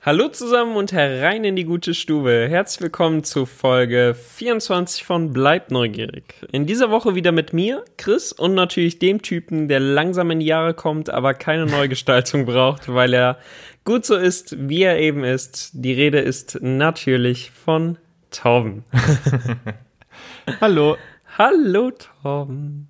Hallo 0.00 0.28
zusammen 0.28 0.76
und 0.76 0.92
herein 0.92 1.42
in 1.42 1.56
die 1.56 1.64
gute 1.64 1.92
Stube. 1.92 2.46
Herzlich 2.48 2.82
willkommen 2.82 3.24
zu 3.24 3.46
Folge 3.46 4.14
24 4.14 5.02
von 5.02 5.32
Bleib 5.32 5.72
neugierig. 5.72 6.36
In 6.52 6.66
dieser 6.66 6.92
Woche 6.92 7.16
wieder 7.16 7.32
mit 7.32 7.52
mir, 7.52 7.84
Chris, 7.96 8.30
und 8.30 8.54
natürlich 8.54 9.00
dem 9.00 9.22
Typen, 9.22 9.66
der 9.66 9.80
langsam 9.80 10.30
in 10.30 10.38
die 10.38 10.46
Jahre 10.46 10.72
kommt, 10.72 11.10
aber 11.10 11.34
keine 11.34 11.66
Neugestaltung 11.66 12.46
braucht, 12.46 12.94
weil 12.94 13.12
er 13.12 13.38
gut 13.84 14.06
so 14.06 14.14
ist, 14.14 14.68
wie 14.68 14.84
er 14.84 15.00
eben 15.00 15.24
ist. 15.24 15.70
Die 15.72 15.94
Rede 15.94 16.20
ist 16.20 16.62
natürlich 16.62 17.50
von 17.50 17.98
Torben. 18.30 18.84
Hallo. 20.60 20.96
Hallo 21.36 21.90
Torben. 22.22 22.88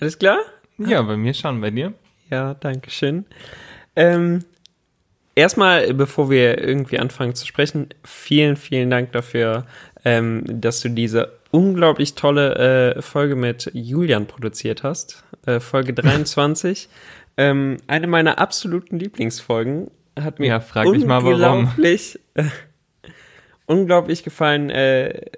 Alles 0.00 0.18
klar? 0.18 0.38
Ja, 0.78 1.00
bei 1.02 1.16
mir 1.16 1.32
schon, 1.32 1.60
bei 1.60 1.70
dir? 1.70 1.94
Ja, 2.28 2.54
danke 2.54 2.90
schön. 2.90 3.24
Ähm, 3.94 4.44
erstmal, 5.34 5.92
bevor 5.94 6.30
wir 6.30 6.62
irgendwie 6.62 6.98
anfangen 6.98 7.34
zu 7.34 7.46
sprechen, 7.46 7.88
vielen, 8.04 8.56
vielen 8.56 8.90
Dank 8.90 9.12
dafür, 9.12 9.66
ähm, 10.04 10.44
dass 10.46 10.80
du 10.80 10.88
diese 10.88 11.32
unglaublich 11.50 12.14
tolle 12.14 12.96
äh, 12.96 13.02
Folge 13.02 13.36
mit 13.36 13.70
Julian 13.74 14.26
produziert 14.26 14.82
hast. 14.82 15.24
Äh, 15.46 15.60
Folge 15.60 15.94
23. 15.94 16.88
ähm, 17.36 17.76
eine 17.86 18.06
meiner 18.06 18.38
absoluten 18.38 18.98
Lieblingsfolgen. 18.98 19.90
Hat 20.18 20.38
mir 20.38 20.48
Ja, 20.48 20.60
frag 20.60 20.92
dich 20.92 21.04
mal, 21.04 21.24
warum. 21.24 21.64
unglaublich, 21.64 22.20
äh, 22.34 22.44
unglaublich 23.66 24.22
gefallen 24.22 24.70
äh, 24.70 25.30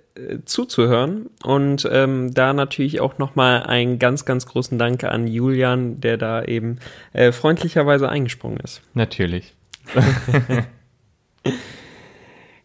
zuzuhören. 0.44 1.30
Und 1.42 1.88
ähm, 1.90 2.32
da 2.34 2.52
natürlich 2.52 3.00
auch 3.00 3.18
nochmal 3.18 3.62
einen 3.62 3.98
ganz, 3.98 4.24
ganz 4.24 4.46
großen 4.46 4.78
Dank 4.78 5.04
an 5.04 5.26
Julian, 5.26 6.00
der 6.00 6.16
da 6.16 6.42
eben 6.42 6.78
äh, 7.12 7.32
freundlicherweise 7.32 8.08
eingesprungen 8.08 8.58
ist. 8.60 8.82
Natürlich. 8.94 9.54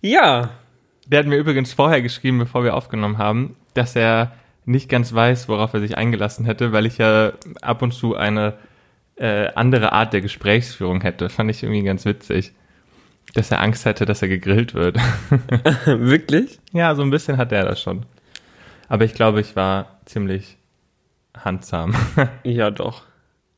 Ja, 0.02 0.52
Der 1.08 1.20
hat 1.20 1.28
mir 1.28 1.38
übrigens 1.38 1.74
vorher 1.74 2.02
geschrieben, 2.02 2.40
bevor 2.40 2.64
wir 2.64 2.76
aufgenommen 2.76 3.18
haben, 3.18 3.56
dass 3.74 3.96
er 3.96 4.34
nicht 4.66 4.90
ganz 4.90 5.14
weiß, 5.14 5.50
worauf 5.50 5.74
er 5.74 5.80
sich 5.82 5.98
eingelassen 5.98 6.46
hätte, 6.46 6.72
weil 6.72 6.86
ich 6.86 6.98
ja 6.98 7.34
ab 7.62 7.82
und 7.82 7.94
zu 7.94 8.16
eine 8.16 8.54
äh, 9.18 9.48
andere 9.56 9.92
Art 9.92 10.14
der 10.14 10.22
Gesprächsführung 10.22 11.02
hätte. 11.02 11.30
Fand 11.30 11.52
ich 11.52 11.64
irgendwie 11.64 11.84
ganz 11.84 12.06
witzig. 12.06 12.54
Dass 13.34 13.52
er 13.52 13.62
Angst 13.62 13.86
hätte, 13.86 14.06
dass 14.06 14.22
er 14.22 14.28
gegrillt 14.30 14.74
wird. 14.74 14.98
wirklich? 15.86 16.60
ja, 16.72 16.96
so 16.96 17.02
ein 17.02 17.10
bisschen 17.12 17.38
hat 17.38 17.52
er 17.52 17.66
das 17.66 17.82
schon. 17.82 18.06
Aber 18.88 19.04
ich 19.06 19.14
glaube, 19.14 19.42
ich 19.42 19.56
war 19.56 20.00
ziemlich 20.06 20.58
handsam. 21.38 21.96
Ja, 22.44 22.72
doch. 22.72 23.04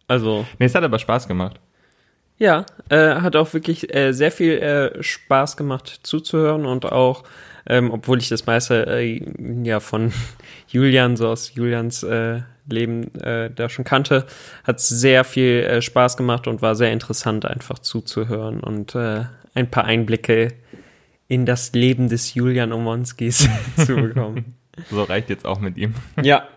Also, 0.08 0.45
nee, 0.59 0.66
es 0.66 0.75
hat 0.75 0.84
aber 0.84 1.00
Spaß 1.00 1.28
gemacht. 1.28 1.59
Ja, 2.44 2.66
äh, 2.89 3.22
hat 3.22 3.38
auch 3.38 3.53
wirklich 3.53 3.95
äh, 3.95 4.11
sehr 4.11 4.30
viel 4.30 4.58
äh, 4.58 5.02
Spaß 5.02 5.55
gemacht 5.55 6.02
zuzuhören 6.03 6.66
und 6.66 6.85
auch, 6.85 7.23
ähm, 7.66 7.89
obwohl 7.89 8.17
ich 8.17 8.27
das 8.27 8.45
meiste 8.45 8.85
äh, 8.85 9.23
ja 9.63 9.80
von 9.80 10.11
Julian, 10.67 11.16
so 11.16 11.30
aus 11.30 11.55
Julians 11.55 12.03
äh, 12.03 12.41
Leben 12.67 13.16
äh, 13.16 13.50
da 13.50 13.69
schon 13.69 13.85
kannte, 13.85 14.25
hat 14.66 14.81
sehr 14.81 15.23
viel 15.23 15.81
Spaß 15.81 16.17
gemacht 16.17 16.47
und 16.47 16.61
war 16.61 16.75
sehr 16.75 16.91
interessant 16.91 17.45
einfach 17.45 17.80
zuzuhören 17.80 18.59
und 18.59 18.95
ein 18.95 19.69
paar 19.69 19.83
Einblicke 19.85 20.53
in 21.28 21.45
das 21.45 21.73
Leben 21.73 22.09
des 22.09 22.33
Julian 22.33 22.73
Omonskis 22.73 23.47
zu 23.78 23.95
bekommen. 23.95 24.55
So 24.89 25.03
reicht 25.03 25.30
jetzt 25.30 25.45
auch 25.45 25.59
mit 25.59 25.78
ihm. 25.78 25.94
Ja. 26.23 26.47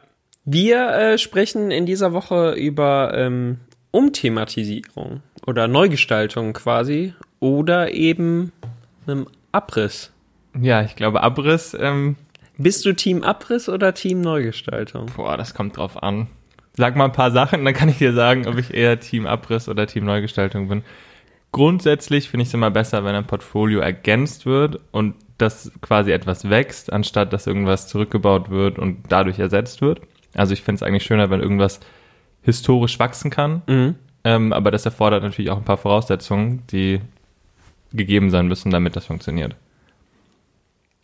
Wir 0.47 1.19
sprechen 1.19 1.71
in 1.71 1.85
dieser 1.85 2.15
Woche 2.15 2.53
über 2.53 3.13
ähm, 3.15 3.59
Umthematisierung 3.91 5.21
oder 5.47 5.69
Neugestaltung 5.69 6.53
quasi 6.53 7.15
oder 7.41 7.93
eben 7.93 8.53
einem 9.07 9.27
Abriss. 9.53 10.13
Ja, 10.61 10.83
ich 10.83 10.97
glaube, 10.97 11.23
Abriss, 11.23 11.77
ähm, 11.79 12.17
Bist 12.59 12.85
du 12.85 12.93
Team 12.95 13.23
Abriss 13.23 13.69
oder 13.69 13.95
Team 13.95 14.21
Neugestaltung? 14.21 15.07
Boah, 15.17 15.37
das 15.37 15.55
kommt 15.55 15.77
drauf 15.77 16.03
an. 16.03 16.27
Sag 16.75 16.97
mal 16.97 17.05
ein 17.07 17.13
paar 17.13 17.31
Sachen, 17.31 17.65
dann 17.65 17.75
kann 17.75 17.89
ich 17.89 17.99
dir 17.99 18.13
sagen, 18.13 18.47
ob 18.47 18.59
ich 18.59 18.73
eher 18.75 18.99
Team 19.01 19.27
Abriss 19.27 19.69
oder 19.69 19.87
Team 19.87 20.05
Neugestaltung 20.05 20.69
bin. 20.69 20.83
Grundsätzlich 21.53 22.29
finde 22.29 22.43
ich 22.43 22.49
es 22.49 22.55
immer 22.55 22.71
besser, 22.71 23.05
wenn 23.05 23.15
ein 23.15 23.27
Portfolio 23.27 23.81
ergänzt 23.81 24.45
wird 24.45 24.81
und 24.91 25.15
das 25.39 25.71
quasi 25.81 26.11
etwas 26.13 26.51
wächst, 26.51 26.93
anstatt 26.93 27.33
dass 27.33 27.47
irgendwas 27.47 27.89
zurückgebaut 27.89 28.51
wird 28.51 28.79
und 28.79 29.05
dadurch 29.09 29.39
ersetzt 29.39 29.81
wird. 29.81 30.01
Also 30.35 30.53
ich 30.53 30.63
finde 30.63 30.77
es 30.77 30.83
eigentlich 30.83 31.05
schöner, 31.05 31.31
wenn 31.31 31.41
irgendwas 31.41 31.81
historisch 32.43 32.99
wachsen 32.99 33.31
kann, 33.31 33.63
Mhm. 33.67 33.95
Ähm, 34.27 34.53
aber 34.53 34.73
das 34.73 34.85
erfordert 34.85 35.23
natürlich 35.23 35.51
auch 35.53 35.57
ein 35.59 35.65
paar 35.65 35.77
Voraussetzungen, 35.77 36.65
die 36.73 37.01
gegeben 37.93 38.31
sein 38.31 38.49
müssen, 38.49 38.71
damit 38.73 38.97
das 38.97 39.07
funktioniert. 39.07 39.55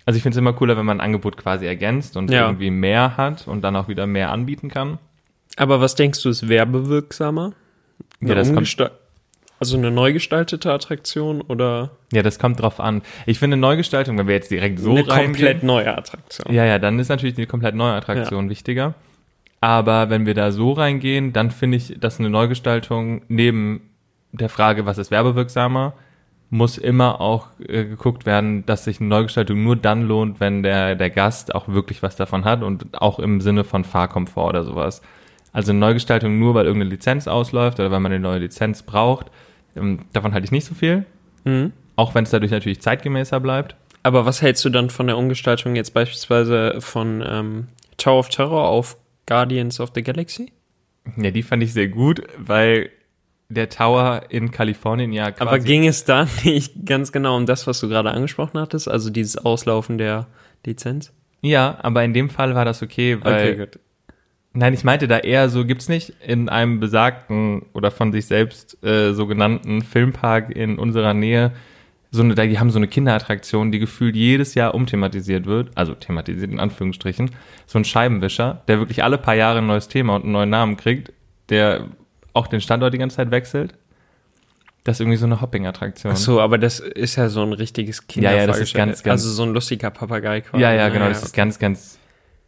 Also 0.04 0.16
ich 0.16 0.22
finde 0.24 0.34
es 0.34 0.38
immer 0.38 0.52
cooler, 0.52 0.76
wenn 0.76 0.84
man 0.84 0.98
ein 0.98 1.04
Angebot 1.06 1.36
quasi 1.36 1.64
ergänzt 1.66 2.16
und 2.16 2.30
Ja. 2.30 2.46
irgendwie 2.46 2.70
mehr 2.70 3.16
hat 3.16 3.46
und 3.46 3.62
dann 3.62 3.76
auch 3.76 3.86
wieder 3.86 4.06
mehr 4.08 4.30
anbieten 4.32 4.68
kann. 4.68 4.98
Aber 5.56 5.80
was 5.80 5.94
denkst 5.94 6.20
du, 6.22 6.28
ist 6.30 6.48
werbewirksamer? 6.48 7.52
Ja, 8.20 8.34
das 8.34 8.52
kommt- 8.52 8.90
also 9.60 9.76
eine 9.76 9.92
neu 9.92 10.12
gestaltete 10.12 10.72
Attraktion 10.72 11.40
oder 11.40 11.90
Ja, 12.12 12.22
das 12.24 12.40
kommt 12.40 12.60
drauf 12.60 12.80
an. 12.80 13.02
Ich 13.26 13.38
finde 13.38 13.56
Neugestaltung, 13.56 14.18
wenn 14.18 14.26
wir 14.26 14.34
jetzt 14.34 14.50
direkt 14.50 14.80
so 14.80 14.90
eine 14.90 15.06
reingehen, 15.08 15.32
komplett 15.34 15.62
neue 15.62 15.96
Attraktion? 15.96 16.52
ja, 16.52 16.64
ja, 16.64 16.80
dann 16.80 16.98
ist 16.98 17.08
natürlich 17.10 17.36
die 17.36 17.46
komplett 17.46 17.76
neue 17.76 17.92
Attraktion 17.92 18.50
wichtiger. 18.50 18.94
Aber 19.62 20.10
wenn 20.10 20.26
wir 20.26 20.34
da 20.34 20.50
so 20.50 20.72
reingehen, 20.72 21.32
dann 21.32 21.52
finde 21.52 21.76
ich, 21.76 21.94
dass 22.00 22.18
eine 22.18 22.28
Neugestaltung 22.28 23.22
neben 23.28 23.90
der 24.32 24.48
Frage, 24.48 24.86
was 24.86 24.98
ist 24.98 25.12
werbewirksamer, 25.12 25.94
muss 26.50 26.78
immer 26.78 27.20
auch 27.20 27.46
äh, 27.60 27.84
geguckt 27.84 28.26
werden, 28.26 28.66
dass 28.66 28.84
sich 28.84 28.98
eine 28.98 29.08
Neugestaltung 29.08 29.62
nur 29.62 29.76
dann 29.76 30.02
lohnt, 30.02 30.40
wenn 30.40 30.64
der, 30.64 30.96
der 30.96 31.10
Gast 31.10 31.54
auch 31.54 31.68
wirklich 31.68 32.02
was 32.02 32.16
davon 32.16 32.44
hat 32.44 32.64
und 32.64 33.00
auch 33.00 33.20
im 33.20 33.40
Sinne 33.40 33.62
von 33.62 33.84
Fahrkomfort 33.84 34.48
oder 34.48 34.64
sowas. 34.64 35.00
Also 35.52 35.70
eine 35.70 35.78
Neugestaltung 35.78 36.40
nur, 36.40 36.54
weil 36.54 36.66
irgendeine 36.66 36.90
Lizenz 36.90 37.28
ausläuft 37.28 37.78
oder 37.78 37.92
weil 37.92 38.00
man 38.00 38.10
eine 38.10 38.20
neue 38.20 38.40
Lizenz 38.40 38.82
braucht, 38.82 39.30
ähm, 39.76 40.00
davon 40.12 40.34
halte 40.34 40.44
ich 40.44 40.50
nicht 40.50 40.64
so 40.64 40.74
viel. 40.74 41.06
Mhm. 41.44 41.72
Auch 41.94 42.16
wenn 42.16 42.24
es 42.24 42.30
dadurch 42.30 42.50
natürlich 42.50 42.80
zeitgemäßer 42.80 43.38
bleibt. 43.38 43.76
Aber 44.02 44.26
was 44.26 44.42
hältst 44.42 44.64
du 44.64 44.70
dann 44.70 44.90
von 44.90 45.06
der 45.06 45.16
Umgestaltung 45.16 45.76
jetzt 45.76 45.94
beispielsweise 45.94 46.80
von 46.80 47.22
ähm, 47.24 47.68
Tower 47.96 48.18
of 48.18 48.28
Terror 48.28 48.66
auf 48.66 48.96
Guardians 49.26 49.80
of 49.80 49.90
the 49.94 50.02
Galaxy? 50.02 50.52
Ja, 51.16 51.30
die 51.30 51.42
fand 51.42 51.62
ich 51.62 51.72
sehr 51.72 51.88
gut, 51.88 52.22
weil 52.36 52.90
der 53.48 53.68
Tower 53.68 54.22
in 54.30 54.50
Kalifornien 54.50 55.12
ja 55.12 55.30
quasi... 55.30 55.48
Aber 55.48 55.58
ging 55.58 55.86
es 55.86 56.04
da 56.04 56.26
nicht 56.44 56.86
ganz 56.86 57.12
genau 57.12 57.36
um 57.36 57.46
das, 57.46 57.66
was 57.66 57.80
du 57.80 57.88
gerade 57.88 58.10
angesprochen 58.10 58.58
hattest? 58.58 58.88
Also 58.88 59.10
dieses 59.10 59.36
Auslaufen 59.36 59.98
der 59.98 60.26
Lizenz? 60.64 61.12
ja, 61.42 61.76
aber 61.82 62.04
in 62.04 62.14
dem 62.14 62.30
Fall 62.30 62.54
war 62.54 62.64
das 62.64 62.82
okay, 62.82 63.18
weil... 63.20 63.56
gut. 63.56 63.78
Nein, 64.54 64.74
ich 64.74 64.84
meinte 64.84 65.08
da 65.08 65.18
eher 65.18 65.48
so, 65.48 65.64
gibt's 65.64 65.88
nicht 65.88 66.12
in 66.26 66.50
einem 66.50 66.78
besagten 66.78 67.64
oder 67.72 67.90
von 67.90 68.12
sich 68.12 68.26
selbst 68.26 68.84
äh, 68.84 69.14
sogenannten 69.14 69.80
Filmpark 69.80 70.50
in 70.54 70.78
unserer 70.78 71.14
Nähe 71.14 71.52
so 72.14 72.22
eine, 72.22 72.34
die 72.34 72.58
haben 72.58 72.70
so 72.70 72.78
eine 72.78 72.88
Kinderattraktion, 72.88 73.72
die 73.72 73.78
gefühlt 73.78 74.14
jedes 74.14 74.54
Jahr 74.54 74.74
umthematisiert 74.74 75.46
wird, 75.46 75.70
also 75.74 75.94
thematisiert 75.94 76.50
in 76.52 76.60
Anführungsstrichen, 76.60 77.30
so 77.66 77.78
ein 77.78 77.84
Scheibenwischer, 77.86 78.62
der 78.68 78.78
wirklich 78.78 79.02
alle 79.02 79.16
paar 79.18 79.34
Jahre 79.34 79.58
ein 79.58 79.66
neues 79.66 79.88
Thema 79.88 80.16
und 80.16 80.24
einen 80.24 80.32
neuen 80.32 80.50
Namen 80.50 80.76
kriegt, 80.76 81.10
der 81.48 81.86
auch 82.34 82.46
den 82.46 82.60
Standort 82.60 82.92
die 82.92 82.98
ganze 82.98 83.16
Zeit 83.16 83.30
wechselt. 83.30 83.74
Das 84.84 84.96
ist 84.96 85.00
irgendwie 85.00 85.16
so 85.16 85.26
eine 85.26 85.40
Hopping-Attraktion. 85.40 86.12
Ach 86.12 86.16
so, 86.16 86.40
aber 86.40 86.58
das 86.58 86.80
ist 86.80 87.16
ja 87.16 87.28
so 87.28 87.42
ein 87.42 87.52
richtiges 87.52 88.06
Kinder 88.08 88.30
Ja, 88.32 88.36
ja, 88.38 88.46
das 88.46 88.58
ist 88.58 88.74
ganz, 88.74 89.02
ganz- 89.02 89.22
Also 89.22 89.32
so 89.34 89.44
ein 89.44 89.54
lustiger 89.54 89.90
Papagei 89.90 90.42
quasi. 90.42 90.62
Ja, 90.62 90.72
ja, 90.72 90.88
genau, 90.88 91.00
Naja, 91.04 91.14
das 91.14 91.22
ist 91.22 91.34
ganz, 91.34 91.58
ganz 91.58 91.98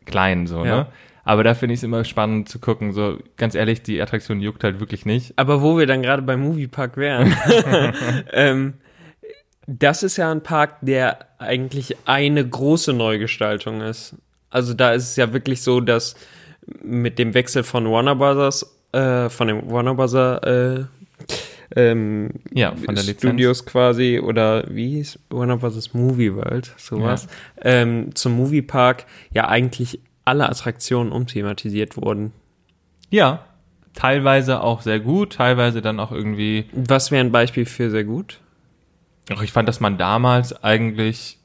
klein 0.04 0.46
so, 0.46 0.64
Ja. 0.64 0.76
ne? 0.76 0.86
Aber 1.26 1.42
da 1.42 1.54
finde 1.54 1.72
ich 1.72 1.80
es 1.80 1.84
immer 1.84 2.04
spannend 2.04 2.50
zu 2.50 2.58
gucken. 2.58 2.92
So, 2.92 3.16
ganz 3.38 3.54
ehrlich, 3.54 3.82
die 3.82 4.02
Attraktion 4.02 4.40
juckt 4.42 4.62
halt 4.62 4.78
wirklich 4.78 5.06
nicht. 5.06 5.32
Aber 5.36 5.62
wo 5.62 5.78
wir 5.78 5.86
dann 5.86 6.02
gerade 6.02 6.20
beim 6.20 6.40
Moviepark 6.42 6.98
wären, 6.98 7.34
ähm, 8.32 8.74
das 9.66 10.02
ist 10.02 10.16
ja 10.16 10.30
ein 10.30 10.42
Park, 10.42 10.76
der 10.82 11.26
eigentlich 11.38 11.96
eine 12.04 12.46
große 12.46 12.92
Neugestaltung 12.92 13.80
ist. 13.80 14.16
Also 14.50 14.74
da 14.74 14.92
ist 14.92 15.10
es 15.10 15.16
ja 15.16 15.32
wirklich 15.32 15.62
so, 15.62 15.80
dass 15.80 16.14
mit 16.82 17.18
dem 17.18 17.34
Wechsel 17.34 17.62
von 17.62 17.90
Warner 17.90 18.14
Brothers, 18.14 18.78
äh, 18.92 19.28
von 19.28 19.48
dem 19.48 19.70
Warner 19.70 19.94
Brothers 19.94 20.42
äh, 20.44 20.84
ähm, 21.76 22.30
Ja, 22.52 22.74
von 22.76 22.94
der 22.94 23.04
Lizenz. 23.04 23.20
Studios 23.20 23.66
quasi 23.66 24.20
oder 24.20 24.64
wie 24.68 24.90
hieß 24.96 25.18
Warner 25.30 25.56
Brothers 25.56 25.92
Movie 25.94 26.34
World, 26.34 26.72
sowas, 26.76 27.26
ähm, 27.62 28.14
zum 28.14 28.36
Moviepark 28.36 29.06
ja 29.32 29.48
eigentlich 29.48 30.00
alle 30.24 30.48
Attraktionen 30.48 31.12
umthematisiert 31.12 31.96
wurden. 31.96 32.32
Ja, 33.10 33.44
teilweise 33.94 34.60
auch 34.62 34.82
sehr 34.82 35.00
gut, 35.00 35.34
teilweise 35.34 35.82
dann 35.82 36.00
auch 36.00 36.12
irgendwie. 36.12 36.66
Was 36.72 37.10
wäre 37.10 37.24
ein 37.24 37.32
Beispiel 37.32 37.66
für 37.66 37.90
sehr 37.90 38.04
gut? 38.04 38.40
Ach, 39.32 39.42
ich 39.42 39.52
fand, 39.52 39.68
dass 39.68 39.80
man 39.80 39.98
damals 39.98 40.64
eigentlich. 40.64 41.38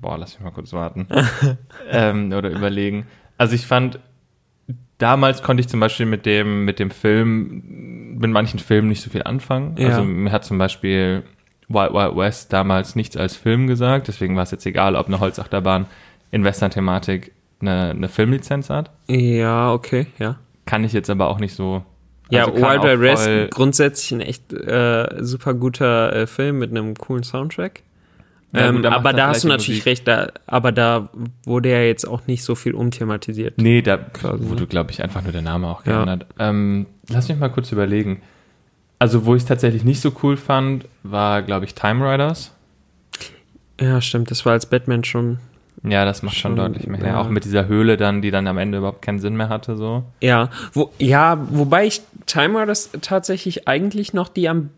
Boah, 0.00 0.16
lass 0.16 0.34
mich 0.34 0.44
mal 0.44 0.52
kurz 0.52 0.72
warten. 0.72 1.08
ähm, 1.90 2.32
oder 2.32 2.50
überlegen. 2.50 3.06
Also 3.36 3.54
ich 3.54 3.66
fand, 3.66 3.98
damals 4.98 5.42
konnte 5.42 5.60
ich 5.60 5.68
zum 5.68 5.80
Beispiel 5.80 6.06
mit 6.06 6.24
dem, 6.24 6.64
mit 6.64 6.78
dem 6.78 6.90
Film 6.90 8.16
mit 8.18 8.30
manchen 8.30 8.58
Filmen 8.58 8.88
nicht 8.88 9.02
so 9.02 9.10
viel 9.10 9.22
anfangen. 9.22 9.76
Ja. 9.78 9.88
Also 9.88 10.04
mir 10.04 10.32
hat 10.32 10.44
zum 10.44 10.58
Beispiel 10.58 11.24
Wild 11.68 11.92
Wild 11.92 12.16
West 12.16 12.52
damals 12.52 12.96
nichts 12.96 13.16
als 13.16 13.36
Film 13.36 13.66
gesagt, 13.66 14.08
deswegen 14.08 14.36
war 14.36 14.42
es 14.42 14.50
jetzt 14.50 14.66
egal, 14.66 14.96
ob 14.96 15.06
eine 15.06 15.20
Holzachterbahn 15.20 15.86
in 16.30 16.44
Western-Thematik 16.44 17.32
eine, 17.60 17.90
eine 17.90 18.08
Filmlizenz 18.08 18.70
hat. 18.70 18.90
Ja, 19.06 19.72
okay, 19.72 20.06
ja. 20.18 20.36
Kann 20.66 20.84
ich 20.84 20.92
jetzt 20.92 21.10
aber 21.10 21.28
auch 21.28 21.38
nicht 21.38 21.54
so. 21.54 21.84
Ja, 22.30 22.46
also 22.46 22.54
Wild 22.56 23.00
West, 23.00 23.24
voll- 23.24 23.48
grundsätzlich 23.50 24.12
ein 24.12 24.20
echt 24.20 24.52
äh, 24.52 25.06
super 25.20 25.54
guter 25.54 26.14
äh, 26.14 26.26
Film 26.26 26.58
mit 26.58 26.70
einem 26.70 26.94
coolen 26.94 27.22
Soundtrack. 27.22 27.82
Ja, 28.52 28.68
ähm, 28.68 28.76
gut, 28.76 28.86
aber 28.86 29.12
da 29.12 29.28
hast 29.28 29.44
du 29.44 29.48
natürlich 29.48 29.80
Musik. 29.80 29.86
recht, 29.86 30.08
da, 30.08 30.28
aber 30.46 30.72
da 30.72 31.10
wurde 31.44 31.70
ja 31.70 31.80
jetzt 31.82 32.06
auch 32.06 32.26
nicht 32.26 32.42
so 32.44 32.54
viel 32.54 32.74
umthematisiert. 32.74 33.54
Nee, 33.58 33.82
da 33.82 33.98
Quasi, 33.98 34.48
wurde, 34.48 34.62
ne? 34.62 34.66
glaube 34.66 34.90
ich, 34.90 35.02
einfach 35.02 35.22
nur 35.22 35.32
der 35.32 35.42
Name 35.42 35.66
auch 35.68 35.84
Ja. 35.84 35.96
geändert. 36.04 36.26
Ähm, 36.38 36.86
lass 37.08 37.28
mich 37.28 37.38
mal 37.38 37.50
kurz 37.50 37.72
überlegen. 37.72 38.22
Also, 38.98 39.26
wo 39.26 39.34
ich 39.34 39.42
es 39.42 39.48
tatsächlich 39.48 39.84
nicht 39.84 40.00
so 40.00 40.12
cool 40.22 40.36
fand, 40.36 40.86
war, 41.02 41.42
glaube 41.42 41.66
ich, 41.66 41.74
Time 41.74 42.10
Riders. 42.10 42.54
Ja, 43.80 44.00
stimmt, 44.00 44.30
das 44.30 44.44
war 44.44 44.52
als 44.54 44.66
Batman 44.66 45.04
schon. 45.04 45.38
Ja, 45.90 46.04
das 46.04 46.22
macht 46.22 46.36
schon, 46.36 46.56
Schon, 46.56 46.56
deutlich 46.56 46.86
mehr 46.86 47.00
ja. 47.04 47.20
Auch 47.20 47.28
mit 47.28 47.44
dieser 47.44 47.66
Höhle 47.66 47.96
dann, 47.96 48.22
die 48.22 48.30
dann 48.30 48.46
am 48.46 48.58
Ende 48.58 48.78
überhaupt 48.78 49.02
keinen 49.02 49.18
Sinn 49.18 49.36
mehr 49.36 49.48
hatte, 49.48 49.76
so. 49.76 50.04
Ja, 50.20 50.50
wo, 50.72 50.90
ja, 50.98 51.38
wobei 51.50 51.86
ich 51.86 52.02
Timer 52.26 52.66
das 52.66 52.90
tatsächlich 53.00 53.66
eigentlich 53.68 54.12
noch 54.14 54.28
die 54.28 54.48
am 54.48 54.70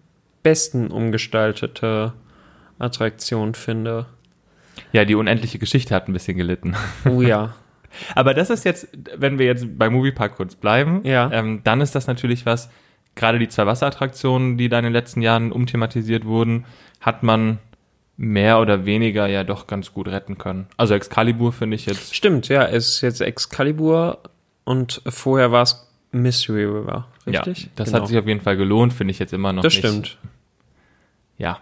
besten 0.42 0.88
umgestaltete 0.88 2.12
Attraktion 2.78 3.54
finde. 3.54 4.06
Ja, 4.92 5.04
die 5.04 5.14
unendliche 5.14 5.58
Geschichte 5.58 5.94
hat 5.94 6.08
ein 6.08 6.12
bisschen 6.12 6.36
gelitten. 6.36 6.74
Oh 7.08 7.20
ja. 7.22 7.54
Aber 8.14 8.34
das 8.34 8.50
ist 8.50 8.64
jetzt, 8.64 8.88
wenn 9.16 9.38
wir 9.38 9.46
jetzt 9.46 9.76
bei 9.78 9.90
Moviepark 9.90 10.36
kurz 10.36 10.54
bleiben, 10.54 11.00
Ja. 11.04 11.28
ähm, 11.32 11.60
dann 11.64 11.80
ist 11.80 11.94
das 11.94 12.06
natürlich 12.06 12.46
was, 12.46 12.70
gerade 13.16 13.38
die 13.38 13.48
zwei 13.48 13.66
Wasserattraktionen, 13.66 14.56
die 14.56 14.68
da 14.68 14.78
in 14.78 14.84
den 14.84 14.92
letzten 14.92 15.22
Jahren 15.22 15.50
umthematisiert 15.52 16.24
wurden, 16.24 16.64
hat 17.00 17.22
man 17.22 17.58
mehr 18.22 18.60
oder 18.60 18.84
weniger 18.84 19.26
ja 19.28 19.44
doch 19.44 19.66
ganz 19.66 19.94
gut 19.94 20.06
retten 20.06 20.36
können. 20.36 20.66
Also 20.76 20.92
Excalibur 20.94 21.54
finde 21.54 21.76
ich 21.76 21.86
jetzt, 21.86 22.14
Stimmt, 22.14 22.48
ja, 22.48 22.64
es 22.66 22.88
ist 22.96 23.00
jetzt 23.00 23.22
Excalibur 23.22 24.18
und 24.64 25.00
vorher 25.06 25.52
war 25.52 25.62
es 25.62 25.88
Mystery 26.12 26.64
River, 26.66 27.06
richtig? 27.26 27.62
ja, 27.64 27.68
das 27.76 27.88
Genau. 27.88 28.02
hat 28.02 28.08
sich 28.08 28.18
auf 28.18 28.26
jeden 28.26 28.42
Fall 28.42 28.58
gelohnt, 28.58 28.92
finde 28.92 29.12
ich 29.12 29.18
jetzt 29.18 29.32
immer 29.32 29.54
noch 29.54 29.62
Das 29.62 29.72
nicht. 29.72 29.86
stimmt. 29.86 30.18
Ja. 31.38 31.60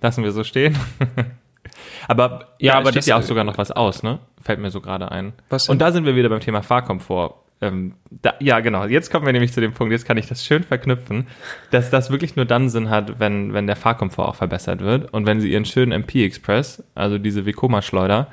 Lassen 0.00 0.22
wir 0.22 0.30
so 0.30 0.44
stehen. 0.44 0.76
aber 2.08 2.54
Ja, 2.60 2.74
da 2.74 2.78
aber 2.78 2.90
steht 2.90 2.98
das- 2.98 3.06
ja 3.06 3.16
auch 3.16 3.22
sogar 3.22 3.42
noch 3.42 3.58
was 3.58 3.72
aus, 3.72 4.04
ne? 4.04 4.20
Fällt 4.40 4.60
mir 4.60 4.70
so 4.70 4.80
gerade 4.80 5.10
ein. 5.10 5.32
Was 5.48 5.64
denn? 5.66 5.72
Und 5.72 5.80
da 5.80 5.90
sind 5.90 6.04
wir 6.04 6.14
wieder 6.14 6.28
beim 6.28 6.38
Thema 6.40 6.62
Fahrkomfort. 6.62 7.34
Ähm, 7.62 7.94
da, 8.10 8.34
ja, 8.40 8.60
genau. 8.60 8.84
Jetzt 8.84 9.10
kommen 9.10 9.24
wir 9.24 9.32
nämlich 9.32 9.52
zu 9.52 9.60
dem 9.60 9.72
Punkt, 9.72 9.92
jetzt 9.92 10.04
kann 10.04 10.18
ich 10.18 10.26
das 10.26 10.44
schön 10.44 10.62
verknüpfen, 10.62 11.26
dass 11.70 11.88
das 11.90 12.10
wirklich 12.10 12.36
nur 12.36 12.44
dann 12.44 12.68
Sinn 12.68 12.90
hat, 12.90 13.18
wenn, 13.18 13.54
wenn 13.54 13.66
der 13.66 13.76
Fahrkomfort 13.76 14.28
auch 14.28 14.34
verbessert 14.34 14.80
wird. 14.80 15.12
Und 15.14 15.26
wenn 15.26 15.40
sie 15.40 15.50
ihren 15.50 15.64
schönen 15.64 15.92
MP 15.92 16.24
Express, 16.24 16.82
also 16.94 17.16
diese 17.18 17.46
Vekoma-Schleuder, 17.46 18.28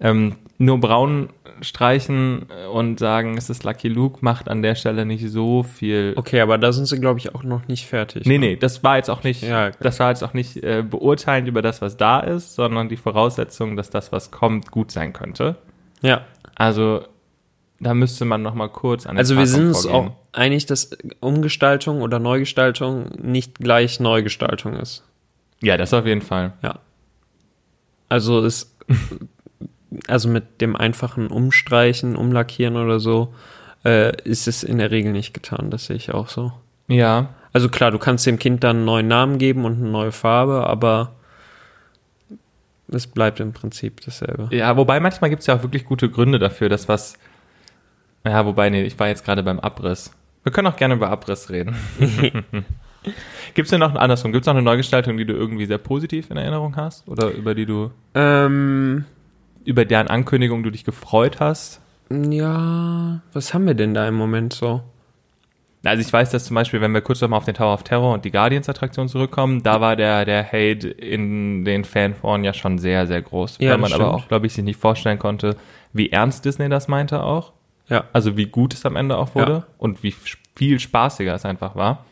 ähm, 0.00 0.36
nur 0.58 0.80
braun 0.80 1.28
streichen 1.60 2.46
und 2.72 2.98
sagen, 2.98 3.36
es 3.36 3.48
ist 3.48 3.62
Lucky 3.62 3.88
Luke, 3.88 4.18
macht 4.22 4.48
an 4.48 4.62
der 4.62 4.74
Stelle 4.74 5.06
nicht 5.06 5.28
so 5.30 5.62
viel 5.62 6.12
Okay, 6.16 6.40
aber 6.40 6.58
da 6.58 6.72
sind 6.72 6.86
sie, 6.86 6.98
glaube 6.98 7.20
ich, 7.20 7.34
auch 7.34 7.44
noch 7.44 7.68
nicht 7.68 7.86
fertig. 7.86 8.26
Nee, 8.26 8.38
nee, 8.38 8.56
das 8.56 8.82
war 8.82 8.96
jetzt 8.96 9.08
auch 9.08 9.22
nicht, 9.22 9.42
Ja, 9.42 9.68
okay. 9.68 9.76
das 9.80 10.00
war 10.00 10.10
jetzt 10.10 10.24
auch 10.24 10.34
nicht 10.34 10.56
äh, 10.62 10.82
beurteilend 10.82 11.48
über 11.48 11.62
das, 11.62 11.80
was 11.80 11.96
da 11.96 12.20
ist, 12.20 12.54
sondern 12.56 12.88
die 12.88 12.96
Voraussetzung, 12.96 13.76
dass 13.76 13.88
das, 13.88 14.10
was 14.10 14.32
kommt, 14.32 14.72
gut 14.72 14.90
sein 14.90 15.12
könnte. 15.12 15.56
Ja, 16.02 16.22
Also 16.56 17.04
da 17.80 17.94
müsste 17.94 18.24
man 18.24 18.42
noch 18.42 18.54
mal 18.54 18.68
kurz 18.68 19.06
an 19.06 19.18
also 19.18 19.36
wir 19.36 19.46
sind 19.46 19.66
uns 19.68 19.86
auch 19.86 20.12
einig, 20.32 20.66
dass 20.66 20.90
Umgestaltung 21.20 22.02
oder 22.02 22.18
Neugestaltung 22.18 23.10
nicht 23.20 23.56
gleich 23.58 24.00
Neugestaltung 24.00 24.74
ist. 24.74 25.02
Ja, 25.60 25.76
das 25.76 25.92
auf 25.92 26.06
jeden 26.06 26.22
Fall. 26.22 26.52
Ja. 26.62 26.78
Also 28.08 28.44
es, 28.44 28.76
also 30.08 30.28
mit 30.28 30.60
dem 30.60 30.76
einfachen 30.76 31.28
Umstreichen, 31.28 32.16
Umlackieren 32.16 32.76
oder 32.76 33.00
so, 33.00 33.34
äh, 33.84 34.16
ist 34.22 34.46
es 34.48 34.62
in 34.62 34.78
der 34.78 34.90
Regel 34.90 35.12
nicht 35.12 35.34
getan. 35.34 35.70
Das 35.70 35.86
sehe 35.86 35.96
ich 35.96 36.12
auch 36.14 36.28
so. 36.28 36.52
Ja, 36.86 37.34
Also 37.52 37.68
klar, 37.68 37.90
du 37.90 37.98
kannst 37.98 38.26
dem 38.26 38.38
Kind 38.38 38.62
dann 38.62 38.76
einen 38.76 38.84
neuen 38.84 39.08
Namen 39.08 39.38
geben 39.38 39.64
und 39.64 39.74
eine 39.74 39.88
neue 39.90 40.12
Farbe, 40.12 40.66
aber 40.66 41.12
es 42.88 43.06
bleibt 43.06 43.40
im 43.40 43.52
Prinzip 43.52 44.00
dasselbe. 44.04 44.48
ja, 44.54 44.76
wobei 44.76 45.00
manchmal 45.00 45.30
gibt 45.30 45.40
es 45.40 45.46
ja 45.46 45.56
auch 45.56 45.62
wirklich 45.62 45.84
gute 45.84 46.10
Gründe 46.10 46.38
dafür, 46.38 46.68
dass 46.68 46.88
was. 46.88 47.14
Ja, 48.24 48.46
wobei, 48.46 48.70
nee, 48.70 48.82
ich 48.82 48.98
war 48.98 49.08
jetzt 49.08 49.24
gerade 49.24 49.42
beim 49.42 49.60
Abriss. 49.60 50.10
Wir 50.42 50.52
können 50.52 50.66
auch 50.66 50.76
gerne 50.76 50.94
über 50.94 51.10
Abriss 51.10 51.50
reden. 51.50 51.76
Gibt 53.54 53.66
es 53.66 53.70
denn 53.70 53.80
noch 53.80 53.94
andersrum? 53.94 54.32
Gibt 54.32 54.44
es 54.44 54.46
noch 54.46 54.54
eine 54.54 54.62
Neugestaltung, 54.62 55.16
die 55.16 55.26
du 55.26 55.34
irgendwie 55.34 55.66
sehr 55.66 55.78
positiv 55.78 56.30
in 56.30 56.36
Erinnerung 56.38 56.76
hast? 56.76 57.06
Oder 57.06 57.30
über 57.30 57.54
die 57.54 57.66
du, 57.66 57.90
Ähm, 58.14 59.04
über 59.64 59.84
deren 59.84 60.08
Ankündigung 60.08 60.62
du 60.62 60.70
dich 60.70 60.84
gefreut 60.84 61.40
hast? 61.40 61.80
ja, 62.10 63.20
was 63.32 63.54
haben 63.54 63.66
wir 63.66 63.74
denn 63.74 63.94
da 63.94 64.06
im 64.06 64.14
Moment 64.14 64.52
so? 64.52 64.82
Also 65.84 66.00
ich 66.00 66.10
weiß, 66.12 66.30
dass 66.30 66.44
zum 66.46 66.54
Beispiel, 66.54 66.80
wenn 66.80 66.92
wir 66.92 67.02
kurz 67.02 67.20
nochmal 67.20 67.38
auf 67.38 67.44
den 67.44 67.54
Tower 67.54 67.74
of 67.74 67.82
Terror 67.82 68.14
und 68.14 68.24
die 68.24 68.30
Guardians-Attraktion 68.30 69.08
zurückkommen, 69.08 69.62
da 69.62 69.80
war 69.82 69.96
der, 69.96 70.24
der 70.24 70.46
Hate 70.46 70.88
in 70.88 71.64
den 71.64 71.84
Fanforen 71.84 72.42
ja 72.44 72.54
schon 72.54 72.78
sehr, 72.78 73.06
sehr 73.06 73.20
groß. 73.20 73.58
Ja, 73.60 73.72
weil 73.72 73.78
man 73.78 73.90
das 73.90 74.00
aber 74.00 74.08
stimmt. 74.10 74.24
auch, 74.24 74.28
glaube 74.28 74.46
ich, 74.46 74.54
sich 74.54 74.64
nicht 74.64 74.80
vorstellen 74.80 75.18
konnte, 75.18 75.56
wie 75.92 76.10
ernst 76.10 76.44
Disney 76.44 76.68
das 76.70 76.88
meinte 76.88 77.22
auch. 77.22 77.52
Ja. 77.88 78.04
Also 78.12 78.36
wie 78.36 78.46
gut 78.46 78.74
es 78.74 78.86
am 78.86 78.96
Ende 78.96 79.16
auch 79.18 79.34
wurde 79.34 79.52
Ja. 79.52 79.66
und 79.78 80.02
wie 80.02 80.14
viel 80.56 80.80
spaßiger 80.80 81.34
es 81.34 81.44
einfach 81.44 81.74
war. 81.76 82.04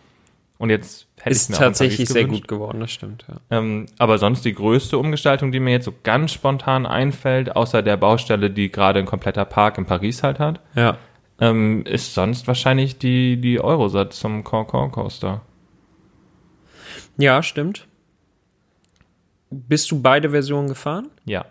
Und 0.59 0.71
jetzt 0.71 1.09
hätte 1.17 1.31
ich 1.31 1.37
Ist 1.37 1.51
mir 1.51 1.57
in 1.57 1.63
tatsächlich 1.63 2.09
sehr 2.09 2.23
gewünscht. 2.25 2.43
gut 2.43 2.49
geworden, 2.49 2.79
das 2.81 2.93
stimmt, 2.93 3.25
ja. 3.29 3.59
Ähm, 3.59 3.87
aber 3.99 4.19
sonst 4.19 4.45
die 4.45 4.55
größte 4.55 4.97
Umgestaltung, 4.97 5.51
die 5.51 5.59
mir 5.59 5.73
jetzt 5.73 5.87
so 5.87 5.95
ganz 6.05 6.31
spontan 6.33 6.87
einfällt, 6.87 7.57
außer 7.57 7.83
der 7.83 7.97
Baustelle, 7.97 8.49
die 8.51 8.71
gerade 8.71 9.01
ein 9.01 9.07
kompletter 9.07 9.45
Park 9.45 9.79
in 9.79 9.87
Paris 9.87 10.23
halt 10.23 10.39
hat, 10.39 10.61
Ja. 10.77 10.99
ähm, 11.41 11.85
ist 11.85 12.15
sonst 12.15 12.47
wahrscheinlich 12.47 12.99
die, 12.99 13.39
die 13.41 13.61
Eurosat 13.61 14.13
zum 14.13 14.45
Concorde 14.45 14.93
Coaster. 14.93 15.41
Ja, 17.17 17.43
stimmt. 17.43 17.87
Bist 19.50 19.91
du 19.91 20.00
beide 20.00 20.31
Versionen 20.31 20.69
gefahren? 20.69 21.09
Ja. 21.25 21.45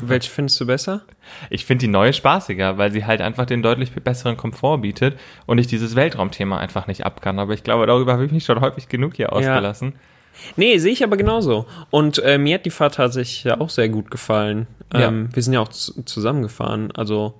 Welche 0.00 0.30
findest 0.30 0.60
du 0.60 0.66
besser? 0.66 1.02
Ich 1.50 1.64
finde 1.64 1.86
die 1.86 1.88
neue 1.92 2.12
spaßiger, 2.12 2.78
weil 2.78 2.92
sie 2.92 3.04
halt 3.04 3.20
einfach 3.20 3.46
den 3.46 3.62
deutlich 3.62 3.92
besseren 3.92 4.36
Komfort 4.36 4.78
bietet 4.78 5.18
und 5.46 5.58
ich 5.58 5.66
dieses 5.66 5.96
Weltraumthema 5.96 6.58
einfach 6.58 6.86
nicht 6.86 7.04
ab 7.04 7.20
kann. 7.22 7.38
Aber 7.38 7.52
ich 7.54 7.64
glaube, 7.64 7.86
darüber 7.86 8.12
habe 8.14 8.24
ich 8.24 8.32
mich 8.32 8.44
schon 8.44 8.60
häufig 8.60 8.88
genug 8.88 9.14
hier 9.16 9.32
ausgelassen. 9.32 9.94
Nee, 10.56 10.78
sehe 10.78 10.92
ich 10.92 11.04
aber 11.04 11.16
genauso. 11.16 11.66
Und 11.90 12.18
äh, 12.20 12.38
mir 12.38 12.54
hat 12.54 12.64
die 12.64 12.70
Fahrt 12.70 12.94
tatsächlich 12.94 13.44
ja 13.44 13.60
auch 13.60 13.68
sehr 13.70 13.88
gut 13.90 14.10
gefallen. 14.10 14.66
Ja. 14.94 15.08
Ähm, 15.08 15.28
wir 15.32 15.42
sind 15.42 15.52
ja 15.52 15.60
auch 15.60 15.68
zu- 15.68 16.02
zusammengefahren. 16.04 16.90
Also 16.92 17.34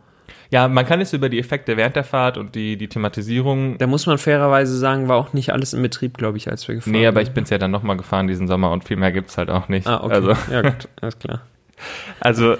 Ja, 0.50 0.68
man 0.68 0.84
kann 0.84 1.00
jetzt 1.00 1.14
über 1.14 1.30
die 1.30 1.38
Effekte 1.38 1.78
während 1.78 1.96
der 1.96 2.04
Fahrt 2.04 2.36
und 2.36 2.54
die, 2.54 2.76
die 2.76 2.88
Thematisierung. 2.88 3.78
da 3.78 3.86
muss 3.86 4.04
man 4.06 4.18
fairerweise 4.18 4.76
sagen, 4.76 5.08
war 5.08 5.16
auch 5.16 5.32
nicht 5.32 5.52
alles 5.54 5.72
in 5.72 5.80
Betrieb, 5.80 6.18
glaube 6.18 6.36
ich, 6.36 6.50
als 6.50 6.68
wir 6.68 6.74
gefahren 6.76 6.92
Nee, 6.92 7.06
aber 7.06 7.20
ich 7.22 7.28
sind. 7.28 7.34
bin's 7.34 7.50
ja 7.50 7.56
dann 7.58 7.70
nochmal 7.70 7.96
gefahren 7.96 8.26
diesen 8.26 8.46
Sommer 8.46 8.70
und 8.70 8.84
viel 8.84 8.98
mehr 8.98 9.10
gibt's 9.12 9.38
halt 9.38 9.48
auch 9.50 9.68
nicht. 9.68 9.86
Ah, 9.86 10.02
okay. 10.04 10.12
Also, 10.14 10.34
Ja, 10.50 10.60
gut, 10.62 10.88
alles 11.00 11.18
klar. 11.18 11.40
Also 12.20 12.56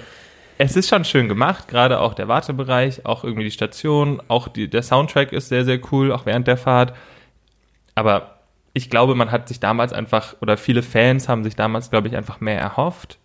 es 0.58 0.76
ist 0.76 0.88
schon 0.88 1.04
schön 1.04 1.28
gemacht, 1.28 1.66
gerade 1.68 2.00
auch 2.00 2.14
der 2.14 2.28
Wartebereich, 2.28 3.04
auch 3.06 3.24
irgendwie 3.24 3.44
die 3.44 3.50
Station, 3.50 4.22
auch 4.28 4.48
die, 4.48 4.68
der 4.68 4.82
Soundtrack 4.82 5.32
ist 5.32 5.48
sehr, 5.48 5.64
sehr 5.64 5.80
cool, 5.90 6.12
auch 6.12 6.26
während 6.26 6.46
der 6.46 6.56
Fahrt. 6.56 6.94
Aber 7.94 8.38
ich 8.74 8.88
glaube, 8.90 9.14
man 9.14 9.30
hat 9.30 9.48
sich 9.48 9.60
damals 9.60 9.92
einfach, 9.92 10.34
oder 10.40 10.56
viele 10.56 10.82
Fans 10.82 11.28
haben 11.28 11.44
sich 11.44 11.56
damals, 11.56 11.90
glaube 11.90 12.08
ich, 12.08 12.16
einfach 12.16 12.40
mehr 12.40 12.58
erhofft. 12.60 13.18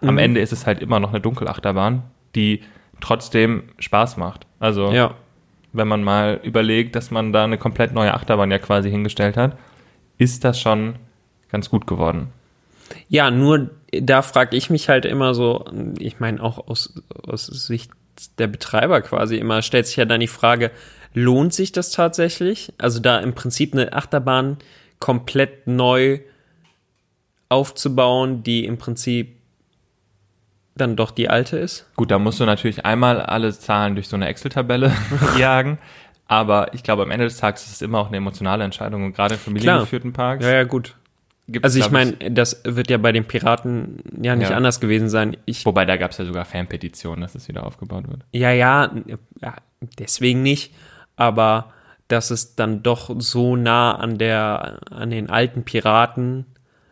Am 0.00 0.14
Mhm. 0.14 0.18
Ende 0.18 0.40
ist 0.40 0.52
es 0.52 0.66
halt 0.66 0.80
immer 0.80 1.00
noch 1.00 1.10
eine 1.10 1.20
Dunkelachterbahn, 1.20 2.02
die 2.34 2.62
trotzdem 3.00 3.64
Spaß 3.78 4.16
macht. 4.16 4.46
Also, 4.60 4.92
Ja. 4.92 5.14
wenn 5.72 5.88
man 5.88 6.02
mal 6.04 6.40
überlegt, 6.42 6.94
dass 6.96 7.10
man 7.10 7.32
da 7.32 7.44
eine 7.44 7.58
komplett 7.58 7.92
neue 7.92 8.14
Achterbahn 8.14 8.50
ja 8.50 8.58
quasi 8.58 8.90
hingestellt 8.90 9.36
hat, 9.36 9.58
ist 10.16 10.44
das 10.44 10.60
schon 10.60 10.94
ganz 11.50 11.68
gut 11.70 11.86
geworden. 11.86 12.28
Ja, 13.08 13.30
nur 13.30 13.70
da 13.92 14.22
frage 14.22 14.56
ich 14.56 14.70
mich 14.70 14.88
halt 14.88 15.04
immer 15.04 15.34
so, 15.34 15.64
ich 15.98 16.20
meine 16.20 16.42
auch 16.42 16.68
aus, 16.68 16.94
aus 17.26 17.46
Sicht 17.46 17.90
der 18.38 18.46
Betreiber 18.46 19.00
quasi 19.02 19.36
immer, 19.36 19.62
stellt 19.62 19.86
sich 19.86 19.96
ja 19.96 20.04
dann 20.04 20.20
die 20.20 20.26
Frage, 20.26 20.70
lohnt 21.14 21.54
sich 21.54 21.72
das 21.72 21.90
tatsächlich? 21.90 22.72
Also 22.78 23.00
da 23.00 23.18
im 23.18 23.34
Prinzip 23.34 23.72
eine 23.72 23.92
Achterbahn 23.92 24.58
komplett 24.98 25.66
neu 25.66 26.20
aufzubauen, 27.48 28.42
die 28.42 28.64
im 28.64 28.78
Prinzip 28.78 29.36
dann 30.76 30.96
doch 30.96 31.10
die 31.10 31.28
alte 31.28 31.56
ist? 31.56 31.86
Gut, 31.96 32.10
da 32.10 32.18
musst 32.18 32.40
du 32.40 32.44
natürlich 32.44 32.84
einmal 32.84 33.20
alle 33.20 33.52
Zahlen 33.56 33.94
durch 33.94 34.08
so 34.08 34.16
eine 34.16 34.26
Excel-Tabelle 34.26 34.92
jagen. 35.38 35.78
Aber 36.26 36.72
ich 36.74 36.82
glaube, 36.82 37.02
am 37.02 37.10
Ende 37.10 37.26
des 37.26 37.36
Tages 37.36 37.66
ist 37.66 37.72
es 37.72 37.82
immer 37.82 37.98
auch 37.98 38.08
eine 38.08 38.16
emotionale 38.16 38.64
Entscheidung. 38.64 39.04
Und 39.04 39.14
gerade 39.14 39.34
in 39.34 39.40
familiengeführten 39.40 40.12
Parks 40.12 40.44
Ja, 40.44 40.52
ja, 40.52 40.64
gut. 40.64 40.96
Gibt's, 41.48 41.64
Also 41.64 41.78
ich 41.80 41.90
meine, 41.90 42.12
das 42.30 42.60
wird 42.64 42.90
ja 42.90 42.98
bei 42.98 43.12
den 43.12 43.24
Piraten 43.26 44.02
ja 44.22 44.34
nicht 44.36 44.50
Ja. 44.50 44.56
anders 44.56 44.80
gewesen 44.80 45.08
sein. 45.08 45.36
Ich, 45.44 45.64
Wobei, 45.66 45.84
da 45.84 45.96
gab 45.96 46.10
es 46.12 46.18
ja 46.18 46.24
sogar 46.24 46.44
Fanpetitionen, 46.44 47.20
dass 47.20 47.34
es 47.34 47.48
wieder 47.48 47.66
aufgebaut 47.66 48.08
wird. 48.08 48.22
ja, 48.32 48.50
ja, 48.50 48.90
ja, 49.40 49.54
deswegen 49.98 50.42
nicht. 50.42 50.74
Aber 51.16 51.72
dass 52.08 52.30
es 52.30 52.54
dann 52.56 52.82
doch 52.82 53.10
so 53.18 53.56
nah 53.56 53.92
an 53.94 54.18
der, 54.18 54.80
an 54.90 55.10
den 55.10 55.30
alten 55.30 55.62
Piraten 55.64 56.44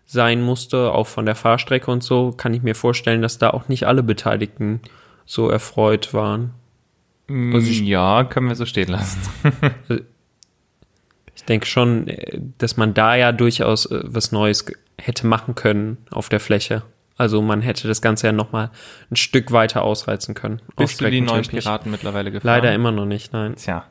sein 0.06 0.42
musste, 0.42 0.92
auch 0.92 1.06
von 1.06 1.26
der 1.26 1.35
Fahrstrecke 1.35 1.90
und 1.90 2.02
so, 2.02 2.32
kann 2.32 2.54
ich 2.54 2.62
mir 2.62 2.75
vorstellen, 2.75 3.23
dass 3.23 3.38
da 3.38 3.50
auch 3.50 3.68
nicht 3.68 3.87
alle 3.87 4.02
Beteiligten 4.02 4.80
so 5.26 5.49
erfreut 5.49 6.12
waren. 6.14 6.52
Also 7.28 7.71
ich, 7.71 7.80
ja, 7.80 8.25
können 8.25 8.49
wir 8.49 8.56
so 8.56 8.66
stehen 8.66 8.88
lassen. 8.88 9.18
ich 11.42 11.46
denke 11.46 11.66
schon, 11.66 12.06
äh, 12.06 12.38
dass 12.58 12.76
man 12.76 12.94
da 12.94 13.16
ja 13.16 13.32
durchaus 13.32 13.87
äh, 13.87 14.00
was 14.04 14.30
Neues 14.30 14.64
hätte 15.00 15.26
machen 15.26 15.56
können 15.56 15.99
auf 16.11 16.28
der 16.28 16.38
Fläche. 16.38 16.82
Also 17.16 17.42
man 17.42 17.61
hätte 17.62 17.88
das 17.88 18.00
Ganze 18.00 18.28
ja 18.28 18.32
nochmal 18.32 18.70
ein 19.11 19.16
Stück 19.16 19.50
weiter 19.50 19.82
ausreizen 19.82 20.34
können. 20.34 20.62
Bist 20.76 21.00
du 21.00 21.11
die 21.11 21.20
neuen 21.20 21.42
Piraten 21.42 21.90
mittlerweile 21.90 22.30
gefahren? 22.30 22.46
Leider 22.46 22.72
immer 22.72 22.92
noch 22.92 23.06
nicht, 23.06 23.32
nein. 23.32 23.56
Tja, 23.56 23.84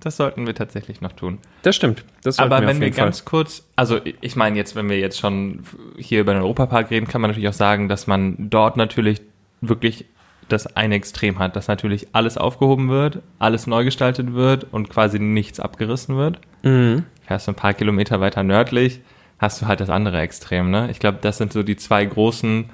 das 0.00 0.18
sollten 0.18 0.46
wir 0.46 0.54
tatsächlich 0.54 1.00
noch 1.00 1.12
tun. 1.12 1.38
Das 1.62 1.76
stimmt. 1.76 2.04
Das 2.22 2.38
Aber 2.38 2.60
wir 2.60 2.68
wenn 2.68 2.80
wir 2.80 2.90
ganz 2.90 3.20
Fall. 3.20 3.30
kurz, 3.30 3.66
also 3.74 4.00
ich 4.20 4.36
meine 4.36 4.58
jetzt, 4.58 4.76
wenn 4.76 4.90
wir 4.90 4.98
jetzt 4.98 5.18
schon 5.18 5.64
hier 5.96 6.20
über 6.20 6.34
den 6.34 6.42
Europapark 6.42 6.90
reden, 6.90 7.08
kann 7.08 7.22
man 7.22 7.30
natürlich 7.30 7.48
auch 7.48 7.54
sagen, 7.54 7.88
dass 7.88 8.06
man 8.06 8.50
dort 8.50 8.76
natürlich 8.76 9.22
wirklich 9.62 10.04
das 10.48 10.76
eine 10.76 10.94
Extrem 10.94 11.38
hat, 11.38 11.56
dass 11.56 11.68
natürlich 11.68 12.08
alles 12.12 12.36
aufgehoben 12.36 12.88
wird, 12.90 13.20
alles 13.38 13.66
neu 13.66 13.84
gestaltet 13.84 14.34
wird 14.34 14.66
und 14.70 14.90
quasi 14.90 15.18
nichts 15.18 15.60
abgerissen 15.60 16.16
wird. 16.16 16.38
Mhm. 16.62 17.04
Fährst 17.26 17.46
du 17.46 17.52
ein 17.52 17.56
paar 17.56 17.74
Kilometer 17.74 18.20
weiter 18.20 18.42
nördlich, 18.42 19.00
hast 19.38 19.62
du 19.62 19.66
halt 19.66 19.80
das 19.80 19.90
andere 19.90 20.20
Extrem. 20.20 20.70
Ne? 20.70 20.90
Ich 20.90 20.98
glaube, 20.98 21.18
das 21.20 21.38
sind 21.38 21.52
so 21.52 21.62
die 21.62 21.76
zwei 21.76 22.04
großen, 22.04 22.70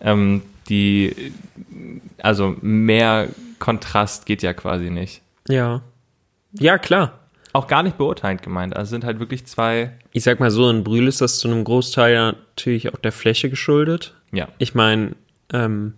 ähm, 0.00 0.42
die, 0.68 1.32
also 2.22 2.56
mehr 2.60 3.28
Kontrast 3.58 4.26
geht 4.26 4.42
ja 4.42 4.52
quasi 4.52 4.90
nicht. 4.90 5.22
Ja. 5.48 5.82
Ja, 6.52 6.78
klar. 6.78 7.20
Auch 7.52 7.68
gar 7.68 7.82
nicht 7.82 7.96
beurteilend 7.96 8.42
gemeint. 8.42 8.76
Also 8.76 8.90
sind 8.90 9.04
halt 9.04 9.18
wirklich 9.18 9.46
zwei. 9.46 9.92
Ich 10.12 10.24
sag 10.24 10.40
mal 10.40 10.50
so, 10.50 10.68
in 10.68 10.84
Brühl 10.84 11.08
ist 11.08 11.20
das 11.20 11.38
zu 11.38 11.48
einem 11.48 11.64
Großteil 11.64 12.14
natürlich 12.14 12.92
auch 12.92 12.98
der 12.98 13.12
Fläche 13.12 13.48
geschuldet. 13.48 14.14
Ja. 14.32 14.48
Ich 14.58 14.74
meine, 14.74 15.12
ähm, 15.52 15.94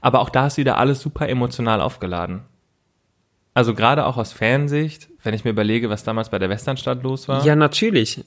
aber 0.00 0.20
auch 0.20 0.30
da 0.30 0.46
ist 0.46 0.56
wieder 0.56 0.78
alles 0.78 1.00
super 1.00 1.28
emotional 1.28 1.80
aufgeladen. 1.80 2.42
Also 3.54 3.74
gerade 3.74 4.06
auch 4.06 4.16
aus 4.16 4.32
Fansicht, 4.32 5.08
wenn 5.22 5.34
ich 5.34 5.44
mir 5.44 5.50
überlege, 5.50 5.90
was 5.90 6.04
damals 6.04 6.30
bei 6.30 6.38
der 6.38 6.48
Westernstadt 6.48 7.02
los 7.02 7.28
war. 7.28 7.44
Ja, 7.44 7.54
natürlich. 7.54 8.24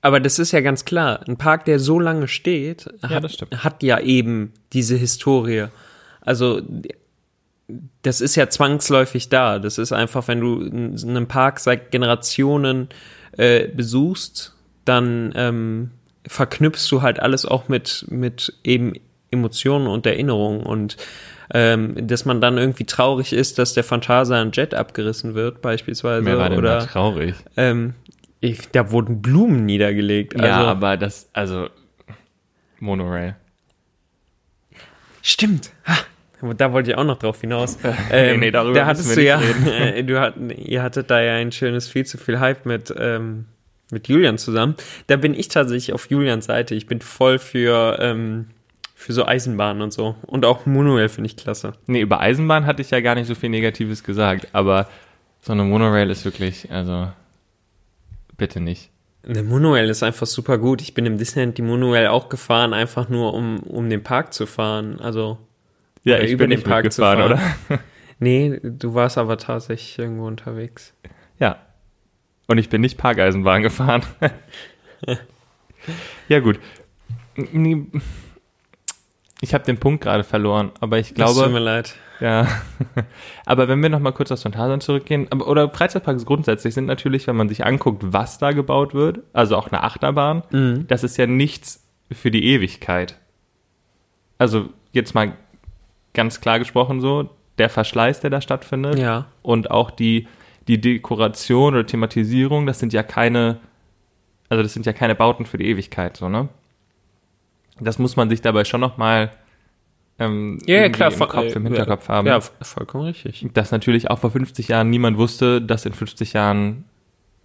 Aber 0.00 0.20
das 0.20 0.38
ist 0.38 0.52
ja 0.52 0.60
ganz 0.60 0.84
klar. 0.84 1.20
Ein 1.26 1.36
Park, 1.36 1.64
der 1.64 1.78
so 1.78 1.98
lange 1.98 2.28
steht, 2.28 2.88
ja, 3.02 3.10
hat, 3.10 3.24
hat 3.56 3.82
ja 3.82 3.98
eben 3.98 4.52
diese 4.72 4.96
Historie. 4.96 5.66
Also 6.20 6.62
das 8.02 8.20
ist 8.20 8.36
ja 8.36 8.48
zwangsläufig 8.48 9.28
da. 9.28 9.58
Das 9.58 9.78
ist 9.78 9.92
einfach, 9.92 10.28
wenn 10.28 10.40
du 10.40 10.60
einen 10.62 11.26
Park 11.26 11.60
seit 11.60 11.90
Generationen 11.90 12.88
äh, 13.36 13.68
besuchst, 13.68 14.54
dann 14.84 15.32
ähm, 15.34 15.90
verknüpfst 16.26 16.88
du 16.90 17.02
halt 17.02 17.20
alles 17.20 17.44
auch 17.44 17.68
mit, 17.68 18.06
mit 18.08 18.54
eben 18.64 18.94
Emotionen 19.30 19.86
und 19.86 20.06
Erinnerungen 20.06 20.60
und 20.62 20.96
ähm, 21.52 21.94
dass 22.08 22.24
man 22.24 22.40
dann 22.40 22.58
irgendwie 22.58 22.84
traurig 22.84 23.32
ist, 23.32 23.58
dass 23.58 23.74
der 23.74 23.84
Phantasia 23.84 24.42
Jet 24.52 24.74
abgerissen 24.74 25.34
wird, 25.34 25.62
beispielsweise. 25.62 26.26
Wer 26.26 26.38
war 26.38 26.50
oder 26.50 26.80
traurig? 26.80 27.34
Ähm, 27.56 27.94
ich, 28.40 28.68
da 28.70 28.90
wurden 28.90 29.22
Blumen 29.22 29.64
niedergelegt. 29.64 30.34
Also, 30.34 30.46
ja, 30.46 30.64
aber 30.64 30.96
das, 30.96 31.28
also 31.32 31.68
Monorail. 32.80 33.36
Stimmt. 35.22 35.70
Ha, 35.86 35.96
da 36.56 36.72
wollte 36.72 36.90
ich 36.90 36.96
auch 36.96 37.04
noch 37.04 37.18
drauf 37.18 37.40
hinaus. 37.40 37.78
Ähm, 37.82 37.94
nee, 38.40 38.46
nee, 38.46 38.50
darüber 38.50 38.80
da 38.80 38.86
hattest 38.86 39.16
du 39.16 39.22
ja, 39.22 39.40
du 40.02 40.20
hat, 40.20 40.34
ihr 40.56 40.82
hattet 40.82 41.10
da 41.10 41.20
ja 41.20 41.34
ein 41.34 41.52
schönes 41.52 41.88
viel 41.88 42.06
zu 42.06 42.18
viel 42.18 42.38
Hype 42.38 42.66
mit, 42.66 42.94
ähm, 42.96 43.46
mit 43.90 44.08
Julian 44.08 44.38
zusammen. 44.38 44.74
Da 45.06 45.16
bin 45.16 45.34
ich 45.34 45.48
tatsächlich 45.48 45.92
auf 45.92 46.10
Julians 46.10 46.46
Seite. 46.46 46.74
Ich 46.74 46.86
bin 46.86 47.00
voll 47.00 47.38
für, 47.38 47.98
ähm, 48.00 48.46
für 49.06 49.12
so 49.12 49.24
Eisenbahnen 49.24 49.82
und 49.82 49.92
so. 49.92 50.16
Und 50.26 50.44
auch 50.44 50.66
Monorail 50.66 51.08
finde 51.08 51.28
ich 51.28 51.36
klasse. 51.36 51.74
Nee, 51.86 52.00
über 52.00 52.18
Eisenbahn 52.18 52.66
hatte 52.66 52.82
ich 52.82 52.90
ja 52.90 53.00
gar 53.00 53.14
nicht 53.14 53.28
so 53.28 53.36
viel 53.36 53.50
Negatives 53.50 54.02
gesagt, 54.02 54.48
aber 54.52 54.88
so 55.40 55.52
eine 55.52 55.62
Monorail 55.62 56.10
ist 56.10 56.24
wirklich, 56.24 56.72
also 56.72 57.12
bitte 58.36 58.58
nicht. 58.58 58.90
Eine 59.24 59.44
Monorail 59.44 59.88
ist 59.88 60.02
einfach 60.02 60.26
super 60.26 60.58
gut. 60.58 60.82
Ich 60.82 60.92
bin 60.92 61.06
im 61.06 61.18
Disneyland 61.18 61.56
die 61.56 61.62
Monorail 61.62 62.08
auch 62.08 62.28
gefahren, 62.28 62.74
einfach 62.74 63.08
nur 63.08 63.32
um, 63.32 63.60
um 63.60 63.88
den 63.88 64.02
Park 64.02 64.34
zu 64.34 64.44
fahren. 64.44 64.98
Also 64.98 65.38
ja, 66.02 66.18
ich 66.18 66.32
über 66.32 66.48
bin 66.48 66.50
den 66.50 66.64
Park 66.64 66.86
gefahren, 66.86 67.22
oder? 67.22 67.40
nee, 68.18 68.58
du 68.60 68.94
warst 68.94 69.18
aber 69.18 69.38
tatsächlich 69.38 70.00
irgendwo 70.00 70.26
unterwegs. 70.26 70.94
Ja. 71.38 71.58
Und 72.48 72.58
ich 72.58 72.70
bin 72.70 72.80
nicht 72.80 72.98
Parkeisenbahn 72.98 73.62
gefahren. 73.62 74.02
ja, 76.28 76.40
gut. 76.40 76.58
Ich 79.40 79.52
habe 79.52 79.64
den 79.64 79.78
Punkt 79.78 80.02
gerade 80.02 80.24
verloren, 80.24 80.72
aber 80.80 80.98
ich 80.98 81.14
glaube. 81.14 81.34
Das 81.34 81.44
tut 81.44 81.52
mir 81.52 81.58
leid. 81.58 81.94
Ja. 82.20 82.46
aber 83.46 83.68
wenn 83.68 83.82
wir 83.82 83.90
nochmal 83.90 84.12
kurz 84.12 84.32
aus 84.32 84.42
Phantasialand 84.42 84.82
zurückgehen, 84.82 85.26
aber, 85.30 85.46
oder 85.46 85.68
Freizeitparks 85.68 86.24
grundsätzlich 86.24 86.74
sind 86.74 86.86
natürlich, 86.86 87.26
wenn 87.26 87.36
man 87.36 87.48
sich 87.48 87.64
anguckt, 87.64 88.02
was 88.06 88.38
da 88.38 88.52
gebaut 88.52 88.94
wird, 88.94 89.20
also 89.32 89.56
auch 89.56 89.70
eine 89.70 89.82
Achterbahn, 89.82 90.42
mhm. 90.50 90.86
das 90.86 91.04
ist 91.04 91.18
ja 91.18 91.26
nichts 91.26 91.86
für 92.10 92.30
die 92.30 92.46
Ewigkeit. 92.46 93.18
Also 94.38 94.70
jetzt 94.92 95.14
mal 95.14 95.32
ganz 96.14 96.40
klar 96.40 96.58
gesprochen 96.58 97.00
so, 97.00 97.30
der 97.58 97.68
Verschleiß, 97.68 98.20
der 98.20 98.30
da 98.30 98.40
stattfindet 98.40 98.98
ja. 98.98 99.26
und 99.42 99.70
auch 99.70 99.90
die, 99.90 100.28
die 100.68 100.80
Dekoration 100.80 101.74
oder 101.74 101.86
Thematisierung, 101.86 102.66
das 102.66 102.78
sind 102.78 102.92
ja 102.92 103.02
keine, 103.02 103.58
also 104.48 104.62
das 104.62 104.72
sind 104.72 104.86
ja 104.86 104.92
keine 104.92 105.14
Bauten 105.14 105.46
für 105.46 105.58
die 105.58 105.66
Ewigkeit, 105.68 106.16
so, 106.16 106.28
ne? 106.28 106.48
Das 107.80 107.98
muss 107.98 108.16
man 108.16 108.28
sich 108.30 108.40
dabei 108.40 108.64
schon 108.64 108.80
nochmal 108.80 109.30
ähm, 110.18 110.58
ja, 110.66 110.88
klar, 110.88 111.12
im 111.12 111.18
Kopf, 111.18 111.54
im 111.54 111.64
Hinterkopf 111.64 112.08
ja, 112.08 112.14
haben. 112.14 112.26
Ja, 112.26 112.40
vollkommen 112.40 113.04
richtig. 113.04 113.46
Dass 113.52 113.70
natürlich 113.70 114.10
auch 114.10 114.18
vor 114.18 114.30
50 114.30 114.68
Jahren 114.68 114.88
niemand 114.88 115.18
wusste, 115.18 115.60
dass 115.60 115.84
in 115.84 115.92
50 115.92 116.32
Jahren 116.32 116.84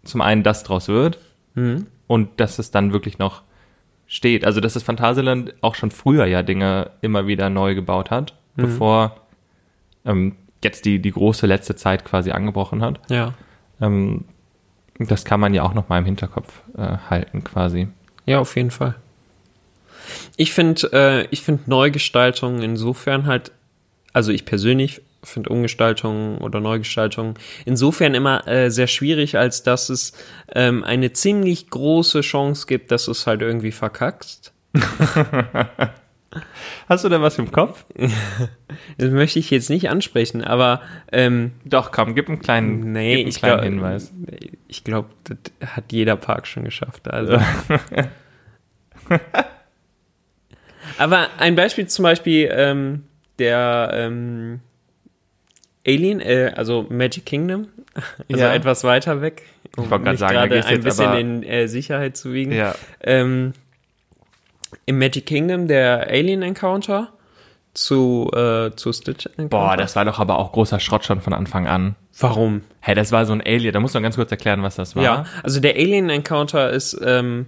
zum 0.03 0.21
einen 0.21 0.43
das 0.43 0.63
draus 0.63 0.88
wird 0.88 1.19
mhm. 1.53 1.88
und 2.07 2.39
dass 2.39 2.59
es 2.59 2.71
dann 2.71 2.93
wirklich 2.93 3.19
noch 3.19 3.43
steht. 4.07 4.45
Also 4.45 4.61
dass 4.61 4.73
das 4.73 4.83
Phantasialand 4.83 5.53
auch 5.61 5.75
schon 5.75 5.91
früher 5.91 6.25
ja 6.25 6.43
Dinge 6.43 6.91
immer 7.01 7.27
wieder 7.27 7.50
neu 7.50 7.75
gebaut 7.75 8.09
hat 8.09 8.35
mhm. 8.55 8.61
bevor 8.61 9.17
ähm, 10.05 10.35
jetzt 10.63 10.85
die, 10.85 11.00
die 11.00 11.11
große 11.11 11.47
letzte 11.47 11.75
Zeit 11.75 12.05
quasi 12.05 12.31
angebrochen 12.31 12.81
hat. 12.81 13.00
Ja. 13.09 13.33
Ähm, 13.79 14.25
das 15.00 15.25
kann 15.25 15.39
man 15.39 15.53
ja 15.53 15.63
auch 15.63 15.73
noch 15.73 15.89
mal 15.89 15.97
im 15.97 16.05
Hinterkopf 16.05 16.61
äh, 16.77 16.97
halten, 17.09 17.43
quasi. 17.43 17.88
Ja, 18.25 18.39
auf 18.39 18.55
jeden 18.55 18.71
Fall. 18.71 18.95
Ich 20.38 20.53
finde, 20.53 20.89
äh, 20.93 21.27
ich 21.31 21.41
finde 21.41 21.63
Neugestaltungen 21.67 22.62
insofern 22.62 23.25
halt, 23.25 23.51
also 24.13 24.31
ich 24.31 24.46
persönlich 24.46 25.01
finde 25.24 25.50
Umgestaltungen 25.50 26.39
oder 26.39 26.60
Neugestaltungen 26.60 27.36
insofern 27.65 28.15
immer 28.15 28.48
äh, 28.48 28.72
sehr 28.72 28.88
schwierig, 28.88 29.38
als 29.38 29.63
dass 29.63 29.89
es 29.89 30.13
ähm, 30.53 30.84
eine 30.84 31.13
ziemlich 31.13 31.70
große 31.70 32.22
Chance 32.22 32.65
gibt, 32.67 32.91
dass 32.91 33.05
du 33.05 33.12
es 33.12 33.27
halt 33.27 33.41
irgendwie 33.41 33.72
verkackst. 33.72 34.53
Hast 36.88 37.03
du 37.03 37.10
da 37.10 37.22
was 37.22 37.38
im 37.38 37.51
Kopf? 37.51 37.86
das 38.98 39.12
möchte 39.12 39.39
ich 39.39 39.50
jetzt 39.51 39.70
nicht 39.70 39.89
ansprechen, 39.89 40.43
aber 40.43 40.81
ähm, 41.12 41.51
doch, 41.65 41.91
komm, 41.91 42.15
gib 42.15 42.29
einen 42.29 42.39
kleinen, 42.39 42.93
nee, 42.93 43.20
einen 43.20 43.27
ich 43.27 43.36
kleinen 43.36 43.55
glaub, 43.55 43.63
Hinweis. 43.65 44.13
Ich 44.67 44.84
glaube, 44.84 45.10
das 45.25 45.38
hat 45.75 45.91
jeder 45.91 46.15
Park 46.15 46.48
schon 46.48 46.63
geschafft. 46.63 47.10
Also. 47.10 47.38
aber 51.01 51.29
ein 51.39 51.55
Beispiel 51.55 51.88
zum 51.88 52.03
Beispiel 52.03 52.50
ähm, 52.51 53.03
der 53.39 53.91
ähm, 53.93 54.60
Alien, 55.86 56.20
äh, 56.20 56.53
also 56.55 56.86
Magic 56.89 57.25
Kingdom, 57.25 57.67
also 58.31 58.43
ja. 58.43 58.53
etwas 58.53 58.84
weiter 58.84 59.22
weg, 59.22 59.43
um 59.77 59.86
ich 59.86 59.89
wollte 59.89 60.03
gerade 60.03 60.17
sagen, 60.17 60.34
gerade 60.34 60.65
ein 60.65 60.81
bisschen 60.81 61.13
in 61.15 61.43
äh, 61.43 61.67
Sicherheit 61.67 62.17
zu 62.17 62.34
wiegen. 62.34 62.51
Ja. 62.51 62.75
Ähm, 63.01 63.53
im 64.86 65.00
Magic 65.00 65.25
Kingdom 65.25 65.67
der 65.67 66.08
Alien 66.08 66.43
Encounter 66.43 67.10
zu, 67.74 68.29
äh, 68.34 68.72
zu 68.75 68.93
Stitch 68.93 69.25
Encounter. 69.25 69.50
Boah, 69.50 69.77
das 69.77 69.96
war 69.96 70.05
doch 70.05 70.20
aber 70.20 70.38
auch 70.38 70.51
großer 70.51 70.79
Schrott 70.79 71.03
schon 71.05 71.22
von 71.22 71.34
Anfang 71.34 71.67
an. 71.67 71.96
Warum? 72.20 72.62
Hey, 72.79 72.93
das 72.93 73.12
war 73.12 73.25
so 73.25 73.34
ein 73.34 73.41
Alien. 73.41 73.74
Da 73.74 73.79
muss 73.79 73.93
man 73.93 74.03
ganz 74.03 74.15
kurz 74.17 74.29
erklären, 74.29 74.62
was 74.62 74.75
das 74.75 74.96
war. 74.96 75.03
Ja, 75.03 75.25
also 75.41 75.60
der 75.60 75.75
Alien 75.75 76.10
Encounter 76.10 76.70
ist, 76.70 77.00
ähm, 77.03 77.48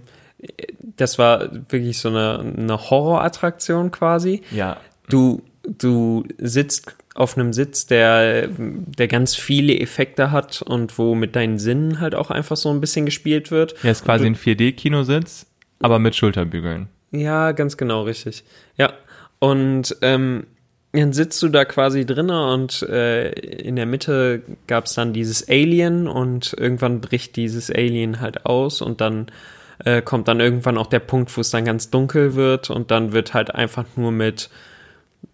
das 0.96 1.18
war 1.18 1.50
wirklich 1.70 1.98
so 1.98 2.08
eine, 2.08 2.40
eine 2.56 2.90
Horrorattraktion 2.90 3.90
quasi. 3.90 4.42
Ja. 4.50 4.78
Du, 5.08 5.42
du 5.62 6.24
sitzt 6.38 6.94
auf 7.14 7.38
einem 7.38 7.52
Sitz, 7.52 7.86
der, 7.86 8.48
der 8.48 9.08
ganz 9.08 9.36
viele 9.36 9.78
Effekte 9.78 10.30
hat 10.30 10.62
und 10.62 10.98
wo 10.98 11.14
mit 11.14 11.36
deinen 11.36 11.58
Sinnen 11.58 12.00
halt 12.00 12.14
auch 12.14 12.30
einfach 12.30 12.56
so 12.56 12.70
ein 12.70 12.80
bisschen 12.80 13.04
gespielt 13.04 13.50
wird. 13.50 13.74
Ja, 13.82 13.90
ist 13.90 14.04
quasi 14.04 14.26
ein 14.26 14.36
4D-Kinositz, 14.36 15.46
aber 15.80 15.98
mit 15.98 16.16
Schulterbügeln. 16.16 16.88
Ja, 17.12 17.52
ganz 17.52 17.76
genau, 17.76 18.02
richtig. 18.02 18.44
Ja. 18.76 18.92
Und 19.38 19.96
ähm, 20.02 20.46
dann 20.92 21.12
sitzt 21.12 21.42
du 21.42 21.48
da 21.48 21.64
quasi 21.64 22.04
drinnen 22.04 22.30
und 22.30 22.82
äh, 22.82 23.30
in 23.30 23.76
der 23.76 23.86
Mitte 23.86 24.42
gab 24.66 24.86
es 24.86 24.94
dann 24.94 25.12
dieses 25.12 25.48
Alien 25.48 26.08
und 26.08 26.54
irgendwann 26.58 27.00
bricht 27.00 27.36
dieses 27.36 27.70
Alien 27.70 28.20
halt 28.20 28.46
aus 28.46 28.80
und 28.80 29.00
dann 29.00 29.26
äh, 29.84 30.02
kommt 30.02 30.28
dann 30.28 30.40
irgendwann 30.40 30.78
auch 30.78 30.86
der 30.86 31.00
Punkt, 31.00 31.34
wo 31.36 31.40
es 31.40 31.50
dann 31.50 31.64
ganz 31.64 31.90
dunkel 31.90 32.34
wird 32.34 32.70
und 32.70 32.90
dann 32.90 33.12
wird 33.12 33.34
halt 33.34 33.54
einfach 33.54 33.84
nur 33.96 34.12
mit 34.12 34.50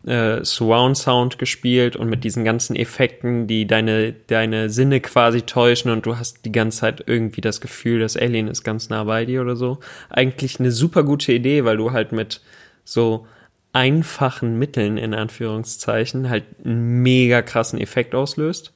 äh, 0.06 0.44
Surround 0.44 0.96
Sound 0.96 1.38
gespielt 1.38 1.96
und 1.96 2.08
mit 2.08 2.24
diesen 2.24 2.44
ganzen 2.44 2.76
Effekten, 2.76 3.46
die 3.46 3.66
deine, 3.66 4.12
deine 4.12 4.70
Sinne 4.70 5.00
quasi 5.00 5.42
täuschen 5.42 5.90
und 5.90 6.06
du 6.06 6.16
hast 6.16 6.44
die 6.44 6.52
ganze 6.52 6.80
Zeit 6.80 7.04
irgendwie 7.06 7.40
das 7.40 7.60
Gefühl, 7.60 8.00
das 8.00 8.16
Alien 8.16 8.48
ist 8.48 8.64
ganz 8.64 8.88
nah 8.88 9.04
bei 9.04 9.24
dir 9.24 9.42
oder 9.42 9.56
so. 9.56 9.78
Eigentlich 10.08 10.58
eine 10.58 10.70
super 10.70 11.02
gute 11.02 11.32
Idee, 11.32 11.64
weil 11.64 11.76
du 11.76 11.92
halt 11.92 12.12
mit 12.12 12.40
so 12.84 13.26
einfachen 13.72 14.58
Mitteln 14.58 14.96
in 14.96 15.14
Anführungszeichen 15.14 16.28
halt 16.28 16.44
einen 16.64 17.02
mega 17.02 17.42
krassen 17.42 17.80
Effekt 17.80 18.14
auslöst. 18.14 18.72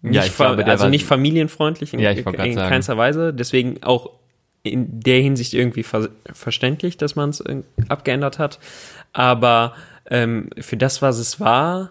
Nicht 0.00 0.14
Ja, 0.14 0.24
ich 0.24 0.36
glaube, 0.36 0.64
also 0.64 0.88
nicht 0.88 1.04
familienfreundlich 1.04 1.92
in, 1.92 2.00
Ja, 2.00 2.10
in 2.10 2.24
keinster 2.24 2.96
Weise. 2.96 3.34
Deswegen 3.34 3.82
auch 3.82 4.10
in 4.72 5.00
der 5.00 5.20
Hinsicht 5.20 5.54
irgendwie 5.54 5.82
ver 5.82 6.08
verständlich, 6.32 6.96
dass 6.96 7.16
man 7.16 7.30
es 7.30 7.42
abgeändert 7.88 8.38
hat. 8.38 8.58
Aber 9.12 9.74
ähm, 10.10 10.50
für 10.58 10.76
das, 10.76 11.02
was 11.02 11.18
es 11.18 11.40
war, 11.40 11.90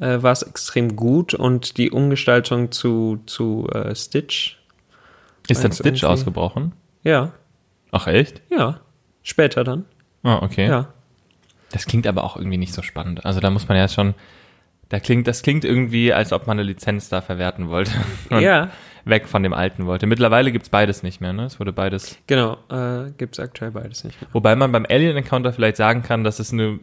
äh, 0.00 0.22
war 0.22 0.32
es 0.32 0.42
extrem 0.42 0.96
gut 0.96 1.34
und 1.34 1.76
die 1.78 1.90
Umgestaltung 1.90 2.72
zu, 2.72 3.20
zu 3.26 3.68
äh, 3.72 3.94
Stitch. 3.94 4.58
Ist 5.48 5.64
dann 5.64 5.72
Stitch 5.72 6.04
ausgebrochen? 6.04 6.72
Ja, 7.02 7.32
Ach 7.90 8.06
echt? 8.06 8.40
ja. 8.50 8.80
Später 9.22 9.62
dann. 9.62 9.84
Ah, 10.24 10.38
okay. 10.42 10.66
Ja. 10.66 10.88
Das 11.70 11.86
klingt 11.86 12.06
aber 12.06 12.24
auch 12.24 12.36
irgendwie 12.36 12.56
nicht 12.58 12.74
so 12.74 12.82
spannend. 12.82 13.24
Also 13.24 13.40
da 13.40 13.50
muss 13.50 13.68
man 13.68 13.76
ja 13.76 13.86
schon, 13.88 14.14
da 14.88 14.98
klingt, 14.98 15.26
das 15.26 15.42
klingt 15.42 15.64
irgendwie, 15.64 16.12
als 16.12 16.32
ob 16.32 16.46
man 16.46 16.58
eine 16.58 16.66
Lizenz 16.66 17.08
da 17.08 17.20
verwerten 17.20 17.68
wollte. 17.68 17.92
Und 18.30 18.40
Ja, 18.40 18.70
weg 19.04 19.26
von 19.28 19.42
dem 19.42 19.52
alten 19.52 19.86
wollte. 19.86 20.06
Mittlerweile 20.06 20.52
gibt's 20.52 20.68
beides 20.68 21.02
nicht 21.02 21.20
mehr, 21.20 21.32
ne? 21.32 21.44
Es 21.44 21.58
wurde 21.60 21.72
beides. 21.72 22.18
genau. 22.26 22.58
Äh, 22.70 23.10
Gibt 23.18 23.34
es 23.34 23.40
aktuell 23.40 23.70
beides 23.70 24.04
nicht 24.04 24.20
mehr. 24.20 24.28
Wobei 24.32 24.56
man 24.56 24.72
beim 24.72 24.86
Alien 24.88 25.16
Encounter 25.16 25.52
vielleicht 25.52 25.76
sagen 25.76 26.02
kann, 26.02 26.24
dass 26.24 26.38
es 26.38 26.52
eine 26.52 26.78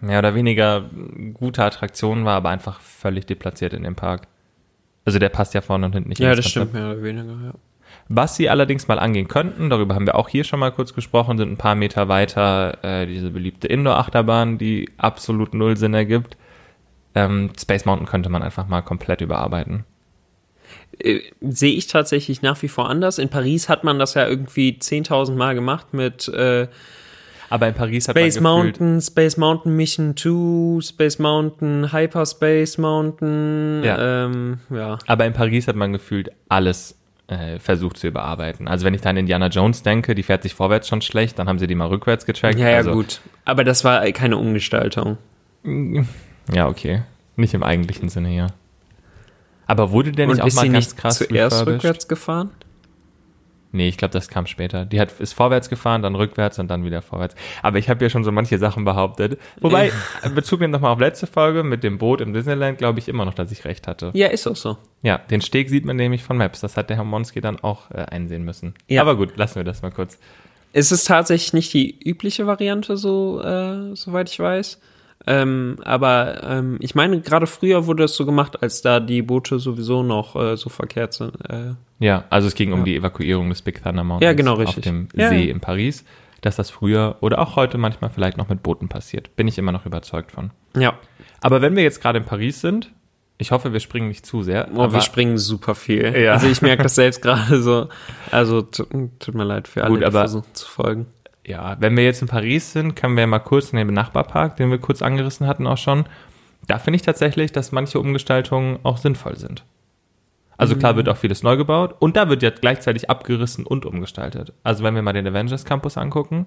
mehr 0.00 0.18
oder 0.20 0.34
weniger 0.34 0.84
gute 1.34 1.64
Attraktion 1.64 2.24
war, 2.24 2.36
aber 2.36 2.50
einfach 2.50 2.80
völlig 2.80 3.26
deplatziert 3.26 3.72
in 3.72 3.82
dem 3.82 3.94
Park. 3.96 4.28
Also 5.04 5.18
der 5.18 5.28
passt 5.28 5.54
ja 5.54 5.60
vorne 5.60 5.86
und 5.86 5.92
hinten 5.92 6.10
nicht. 6.10 6.18
Ja, 6.18 6.34
das 6.34 6.44
Konzept. 6.44 6.50
stimmt 6.50 6.74
mehr 6.74 6.90
oder 6.92 7.02
weniger, 7.02 7.32
ja. 7.46 7.52
Was 8.10 8.36
sie 8.36 8.48
allerdings 8.48 8.88
mal 8.88 8.98
angehen 8.98 9.28
könnten, 9.28 9.70
darüber 9.70 9.94
haben 9.94 10.06
wir 10.06 10.14
auch 10.14 10.28
hier 10.28 10.44
schon 10.44 10.60
mal 10.60 10.70
kurz 10.70 10.94
gesprochen, 10.94 11.38
sind 11.38 11.50
ein 11.50 11.56
paar 11.56 11.74
Meter 11.74 12.08
weiter 12.08 12.82
äh, 12.82 13.06
diese 13.06 13.30
beliebte 13.30 13.66
Indoor-Achterbahn, 13.68 14.58
die 14.58 14.90
absolut 14.98 15.54
null 15.54 15.76
Sinn 15.76 15.94
ergibt. 15.94 16.36
Ähm, 17.14 17.50
Space 17.58 17.84
Mountain 17.84 18.06
könnte 18.06 18.28
man 18.28 18.42
einfach 18.42 18.68
mal 18.68 18.82
komplett 18.82 19.20
überarbeiten. 19.20 19.84
Äh, 21.02 21.20
Sehe 21.40 21.74
ich 21.74 21.86
tatsächlich 21.86 22.42
nach 22.42 22.60
wie 22.62 22.68
vor 22.68 22.88
anders. 22.88 23.18
In 23.18 23.28
Paris 23.28 23.68
hat 23.68 23.84
man 23.84 23.98
das 23.98 24.14
ja 24.14 24.26
irgendwie 24.26 24.78
10.000 24.80 25.34
Mal 25.34 25.54
gemacht 25.54 25.92
mit 25.92 26.28
äh, 26.28 26.66
Aber 27.50 27.68
in 27.68 27.74
Paris 27.74 28.08
hat 28.08 28.16
Space 28.16 28.40
man 28.40 28.56
gefühlt, 28.68 28.80
Mountain, 28.80 29.00
Space 29.00 29.36
Mountain 29.36 29.76
Mission 29.76 30.16
2, 30.16 30.80
Space 30.82 31.18
Mountain, 31.18 31.92
Hyperspace 31.92 32.78
Mountain, 32.78 33.82
Ja. 33.84 34.24
ähm, 34.26 34.58
ja. 34.70 34.98
aber 35.06 35.26
in 35.26 35.32
Paris 35.32 35.68
hat 35.68 35.76
man 35.76 35.92
gefühlt 35.92 36.30
alles 36.48 36.98
äh, 37.28 37.58
versucht 37.58 37.98
zu 37.98 38.08
überarbeiten. 38.08 38.68
Also 38.68 38.84
wenn 38.84 38.94
ich 38.94 39.00
da 39.02 39.10
an 39.10 39.16
Indiana 39.16 39.48
Jones 39.48 39.82
denke, 39.82 40.14
die 40.14 40.22
fährt 40.22 40.42
sich 40.42 40.54
vorwärts 40.54 40.88
schon 40.88 41.02
schlecht, 41.02 41.38
dann 41.38 41.48
haben 41.48 41.58
sie 41.58 41.66
die 41.66 41.74
mal 41.74 41.88
rückwärts 41.88 42.26
getrackt. 42.26 42.58
Ja, 42.58 42.70
ja, 42.70 42.76
also, 42.78 42.92
gut. 42.92 43.20
Aber 43.44 43.64
das 43.64 43.84
war 43.84 44.04
keine 44.12 44.36
Umgestaltung. 44.36 45.18
Ja, 46.52 46.68
okay. 46.68 47.02
Nicht 47.36 47.54
im 47.54 47.62
eigentlichen 47.62 48.08
Sinne 48.08 48.28
hier. 48.28 48.46
Aber 49.68 49.92
wurde 49.92 50.10
der 50.10 50.26
nicht 50.26 50.42
Und 50.42 50.50
auch 50.50 50.54
mal 50.54 50.68
ganz 50.68 50.96
krass 50.96 51.18
zuerst 51.18 51.64
rückwärts 51.64 52.08
gefahren? 52.08 52.50
Nee, 53.70 53.88
ich 53.88 53.98
glaube, 53.98 54.12
das 54.12 54.28
kam 54.28 54.46
später. 54.46 54.86
Die 54.86 54.98
hat, 54.98 55.20
ist 55.20 55.34
vorwärts 55.34 55.68
gefahren, 55.68 56.00
dann 56.00 56.14
rückwärts 56.14 56.58
und 56.58 56.68
dann 56.68 56.84
wieder 56.84 57.02
vorwärts. 57.02 57.34
Aber 57.62 57.78
ich 57.78 57.90
habe 57.90 58.02
ja 58.02 58.08
schon 58.08 58.24
so 58.24 58.32
manche 58.32 58.58
Sachen 58.58 58.84
behauptet. 58.84 59.38
Wobei, 59.60 59.92
Bezug 60.34 60.60
nehmen 60.60 60.72
nochmal 60.72 60.92
auf 60.92 61.00
letzte 61.00 61.26
Folge 61.26 61.62
mit 61.62 61.84
dem 61.84 61.98
Boot 61.98 62.22
im 62.22 62.32
Disneyland, 62.32 62.78
glaube 62.78 62.98
ich 62.98 63.08
immer 63.08 63.26
noch, 63.26 63.34
dass 63.34 63.52
ich 63.52 63.64
recht 63.66 63.86
hatte. 63.86 64.10
Ja, 64.14 64.28
ist 64.28 64.46
auch 64.46 64.56
so. 64.56 64.78
Ja, 65.02 65.18
den 65.18 65.42
Steg 65.42 65.68
sieht 65.68 65.84
man 65.84 65.96
nämlich 65.96 66.22
von 66.22 66.38
Maps. 66.38 66.60
Das 66.60 66.78
hat 66.78 66.88
der 66.88 66.96
Herr 66.96 67.04
Monski 67.04 67.42
dann 67.42 67.60
auch 67.60 67.90
äh, 67.90 67.98
einsehen 67.98 68.44
müssen. 68.44 68.74
Ja. 68.88 69.02
Aber 69.02 69.16
gut, 69.16 69.36
lassen 69.36 69.56
wir 69.56 69.64
das 69.64 69.82
mal 69.82 69.90
kurz. 69.90 70.18
Es 70.72 70.90
ist 70.90 71.06
tatsächlich 71.06 71.52
nicht 71.52 71.74
die 71.74 71.98
übliche 72.08 72.46
Variante, 72.46 72.96
so 72.96 73.42
äh, 73.42 73.94
soweit 73.94 74.30
ich 74.30 74.38
weiß. 74.38 74.80
Ähm, 75.30 75.76
aber 75.84 76.42
ähm, 76.42 76.76
ich 76.80 76.94
meine, 76.94 77.20
gerade 77.20 77.46
früher 77.46 77.86
wurde 77.86 78.04
es 78.04 78.16
so 78.16 78.24
gemacht, 78.24 78.62
als 78.62 78.80
da 78.80 78.98
die 78.98 79.20
Boote 79.20 79.58
sowieso 79.58 80.02
noch 80.02 80.34
äh, 80.36 80.56
so 80.56 80.70
verkehrt 80.70 81.12
sind. 81.12 81.34
Äh, 81.50 81.74
Ja, 81.98 82.24
also 82.30 82.48
es 82.48 82.54
ging 82.54 82.72
um 82.72 82.78
Ja. 82.80 82.84
die 82.86 82.96
Evakuierung 82.96 83.50
des 83.50 83.60
Big 83.60 83.82
Thunder 83.82 84.04
Mountains 84.04 84.24
Ja, 84.24 84.32
genau, 84.32 84.54
auf 84.54 84.60
richtig. 84.60 84.84
dem 84.84 85.08
Ja, 85.14 85.28
See 85.28 85.44
ja. 85.44 85.50
in 85.52 85.60
Paris. 85.60 86.04
Dass 86.40 86.54
das 86.56 86.70
früher 86.70 87.16
oder 87.20 87.40
auch 87.40 87.56
heute 87.56 87.78
manchmal 87.78 88.10
vielleicht 88.10 88.36
noch 88.38 88.48
mit 88.48 88.62
Booten 88.62 88.88
passiert. 88.88 89.34
Bin 89.36 89.48
ich 89.48 89.58
immer 89.58 89.72
noch 89.72 89.84
überzeugt 89.86 90.30
von. 90.32 90.50
ja, 90.76 90.94
Aber 91.40 91.60
wenn 91.62 91.74
wir 91.76 91.82
jetzt 91.82 92.00
gerade 92.00 92.18
in 92.20 92.24
Paris 92.24 92.60
sind, 92.60 92.92
ich 93.38 93.50
hoffe, 93.50 93.72
wir 93.72 93.80
springen 93.80 94.08
nicht 94.08 94.24
zu 94.24 94.42
sehr. 94.42 94.68
oh, 94.74 94.92
wir 94.92 95.00
springen 95.00 95.36
super 95.38 95.74
viel. 95.74 96.16
Ja. 96.16 96.32
Also 96.32 96.46
ich 96.48 96.62
merke 96.62 96.84
das 96.84 96.94
selbst 96.94 97.22
gerade 97.22 97.60
so. 97.60 97.88
Also 98.30 98.62
tut, 98.62 99.34
mir 99.34 99.44
leid 99.44 99.68
für 99.68 99.82
alle, 99.84 99.90
Gut, 99.98 100.06
die 100.06 100.10
versuchen 100.10 100.54
zu 100.54 100.66
folgen. 100.68 101.06
Ja, 101.48 101.76
wenn 101.80 101.96
wir 101.96 102.04
jetzt 102.04 102.22
in 102.22 102.28
Paris 102.28 102.72
sind, 102.72 102.94
können 102.94 103.16
wir 103.16 103.22
ja 103.22 103.26
mal 103.26 103.38
kurz 103.38 103.72
in 103.72 103.78
den 103.78 103.86
Nachbarpark, 103.94 104.56
den 104.56 104.70
wir 104.70 104.78
kurz 104.78 105.02
angerissen 105.02 105.46
hatten 105.46 105.66
auch 105.66 105.78
schon. 105.78 106.04
Da 106.66 106.78
finde 106.78 106.96
ich 106.96 107.02
tatsächlich, 107.02 107.52
dass 107.52 107.72
manche 107.72 107.98
Umgestaltungen 107.98 108.78
auch 108.82 108.98
sinnvoll 108.98 109.36
sind. 109.36 109.64
Also 110.58 110.74
klar 110.74 110.96
wird 110.96 111.08
auch 111.08 111.16
vieles 111.16 111.44
neu 111.44 111.56
gebaut 111.56 111.94
und 112.00 112.16
da 112.16 112.28
wird 112.28 112.42
ja 112.42 112.50
gleichzeitig 112.50 113.08
abgerissen 113.08 113.64
und 113.64 113.86
umgestaltet. 113.86 114.52
Also 114.64 114.82
wenn 114.82 114.94
wir 114.96 115.02
mal 115.02 115.12
den 115.12 115.26
Avengers 115.26 115.64
Campus 115.64 115.96
angucken, 115.96 116.46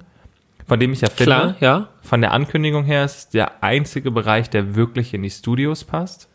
von 0.68 0.80
dem 0.82 0.92
ich 0.92 1.00
ja 1.02 1.10
finde, 1.10 1.24
Klar, 1.24 1.56
ja. 1.62 1.88
von 2.02 2.20
der 2.22 2.34
Ankündigung 2.34 2.84
her 2.84 3.06
ist 3.06 3.16
es 3.18 3.30
der 3.30 3.64
einzige 3.64 4.12
Bereich, 4.12 4.50
der 4.50 4.76
wirklich 4.76 5.14
in 5.14 5.24
die 5.24 5.30
Studios 5.30 5.86
passt. 5.86 6.28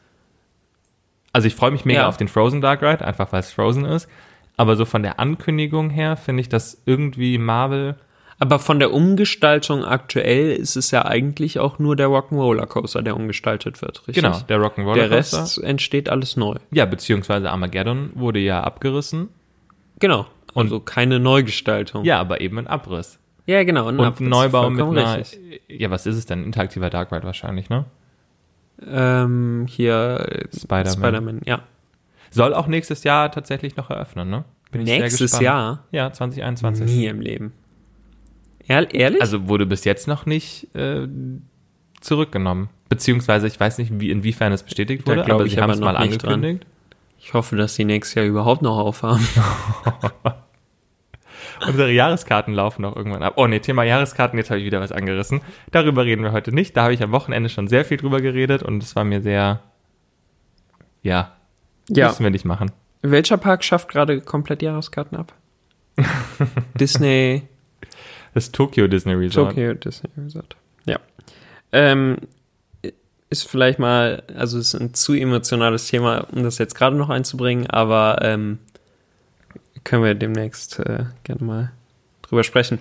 Also 1.33 1.47
ich 1.49 1.55
freue 1.55 1.71
mich 1.71 1.85
mega 1.85 2.01
Ja. 2.01 2.09
auf 2.09 2.17
den 2.17 2.29
Frozen 2.29 2.63
Dark 2.63 2.83
Ride, 2.83 3.05
einfach 3.05 3.31
weil 3.33 3.41
es 3.41 3.53
Frozen 3.53 3.85
ist. 3.85 4.09
Aber 4.57 4.75
so 4.77 4.87
von 4.87 5.03
der 5.03 5.21
Ankündigung 5.21 5.91
her 5.91 6.17
finde 6.17 6.41
ich, 6.41 6.49
dass 6.49 6.83
irgendwie 6.87 7.37
Marvel 7.37 7.97
Aber 8.39 8.59
von 8.59 8.79
der 8.79 8.93
Umgestaltung 8.93 9.83
aktuell 9.85 10.53
ist 10.53 10.77
es 10.77 10.91
ja 10.91 11.07
eigentlich 11.07 11.59
auch 11.59 11.79
nur 11.79 11.97
der 11.97 12.09
Rock'n'Roller 12.09 12.67
Coaster, 12.67 13.03
der 13.03 13.17
umgestaltet 13.17 13.81
wird, 13.81 14.07
richtig? 14.07 14.23
Genau, 14.23 14.39
der 14.41 14.59
Rock'n'Roller 14.61 14.95
Der 14.95 15.09
Coaster. 15.09 15.41
Rest 15.43 15.63
entsteht 15.63 16.09
alles 16.11 16.37
neu. 16.37 16.57
Ja, 16.71 16.85
beziehungsweise 16.85 17.51
Armageddon 17.51 18.11
wurde 18.15 18.39
ja 18.41 18.63
abgerissen. 18.63 19.29
Genau. 20.01 20.27
Also 20.55 20.81
keine 20.81 21.19
Neugestaltung. 21.19 22.05
Ja, 22.05 22.21
aber 22.21 22.41
eben 22.43 22.59
ein 22.59 22.67
Abriss. 22.67 23.19
ja 23.47 23.63
genau. 23.65 23.89
ein 23.89 23.99
Und 23.99 24.07
Abriss, 24.07 24.29
Neubau 24.29 24.69
mit 24.71 24.83
einer. 24.83 25.19
richtig. 25.19 25.63
Ja, 25.69 25.91
was 25.91 26.05
ist 26.07 26.17
es 26.17 26.27
denn? 26.27 26.45
Interaktiver 26.45 26.91
Dark 26.91 27.13
Ride 27.13 27.25
wahrscheinlich, 27.25 27.71
ne? 27.71 27.87
Ähm, 28.87 29.67
hier 29.69 30.27
äh, 30.29 30.57
Spider-Man. 30.57 30.93
Spider-Man, 30.93 31.41
ja. 31.47 31.61
Soll 32.31 32.53
auch 32.53 32.67
nächstes 32.67 33.05
Jahr 33.05 33.31
tatsächlich 33.33 33.77
noch 33.77 33.89
eröffnen, 33.89 34.29
ne? 34.29 34.45
Bin 34.71 34.83
ich 34.83 34.89
sehr 34.89 34.99
Nächstes 35.01 35.21
gespannt. 35.31 35.43
Jahr? 35.43 35.85
Ja, 35.93 36.13
2021. 36.13 36.87
Nie 36.87 37.07
im 37.07 37.21
Leben. 37.21 37.53
Ehr- 38.69 38.93
Ehrlich? 38.95 39.21
Also 39.21 39.49
wurde 39.49 39.67
bis 39.67 39.85
jetzt 39.85 40.09
noch 40.09 40.27
nicht 40.27 40.75
äh, 40.75 41.07
zurückgenommen. 42.01 42.69
Beziehungsweise 42.89 43.47
ich 43.47 43.59
weiß 43.59 43.79
nicht, 43.79 44.01
wie, 44.01 44.11
inwiefern 44.11 44.53
es 44.53 44.63
bestätigt 44.63 45.07
wurde, 45.07 45.25
aber 45.31 45.45
ich 45.45 45.53
sie 45.55 45.61
haben 45.61 45.71
es 45.71 45.81
mal 45.81 45.93
dran. 45.95 46.03
angekündigt. 46.05 46.67
ich 47.19 47.35
hoffe, 47.35 47.57
dass 47.57 47.75
die 47.75 47.85
nächstes 47.85 48.15
Jahr 48.15 48.27
überhaupt 48.27 48.63
noch 48.63 48.79
aufhaben. 48.79 49.27
Unsere 51.67 51.91
Jahreskarten 51.91 52.53
laufen 52.55 52.83
noch 52.83 52.97
irgendwann 52.97 53.23
ab. 53.23 53.35
Oh 53.37 53.47
nee, 53.47 53.61
Thema 53.61 53.83
Jahreskarten, 53.83 54.39
jetzt 54.39 54.51
habe 54.51 54.61
ich 54.61 54.67
wieder 54.67 54.81
was 54.81 54.93
angerissen. 54.93 55.41
Darüber 55.71 56.05
reden 56.05 56.23
wir 56.23 56.33
heute 56.33 56.53
nicht. 56.55 56.77
Da 56.77 56.83
habe 56.85 56.95
ich 56.95 57.03
am 57.03 57.13
Wochenende 57.13 57.49
schon 57.49 57.67
sehr 57.67 57.85
viel 57.85 57.97
drüber 57.97 58.21
geredet 58.21 58.63
und 58.63 58.83
es 58.83 58.95
war 58.95 59.05
mir 59.05 59.23
sehr, 59.23 59.63
ja, 61.03 61.33
Ja. 61.89 62.09
müssen 62.09 62.25
wir 62.25 62.31
nicht 62.31 62.45
machen. 62.45 62.71
Welcher 63.03 63.39
Park 63.39 63.65
schafft 63.65 63.89
gerade 63.89 64.21
komplett 64.21 64.63
Jahreskarten 64.63 65.17
ab? 65.17 65.33
Disney, 66.79 67.43
Das 68.37 68.53
Tokyo 68.53 68.87
Disney 68.87 69.15
Resort. 69.15 69.53
Tokyo 69.53 69.73
Disney 69.73 70.11
Resort. 70.19 70.57
Ja. 70.85 71.01
Ähm, 71.73 72.19
ist 73.31 73.49
vielleicht 73.49 73.79
mal, 73.79 74.25
also 74.37 74.59
es 74.59 74.75
ist 74.75 74.79
ein 74.79 74.93
zu 74.93 75.15
emotionales 75.15 75.89
Thema, 75.89 76.27
um 76.33 76.43
das 76.43 76.59
jetzt 76.59 76.75
gerade 76.75 76.97
noch 76.97 77.09
einzubringen, 77.09 77.67
aber 77.67 78.19
ähm, 78.21 78.59
können 79.85 80.05
wir 80.05 80.15
demnächst 80.15 80.79
äh, 80.81 81.07
gerne 81.25 81.45
mal 81.45 81.73
drüber 82.21 82.45
sprechen. 82.45 82.79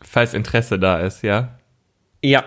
Falls 0.00 0.32
Interesse 0.32 0.78
da 0.78 1.00
ist, 1.00 1.22
ja. 1.22 1.58
Ja. 2.22 2.46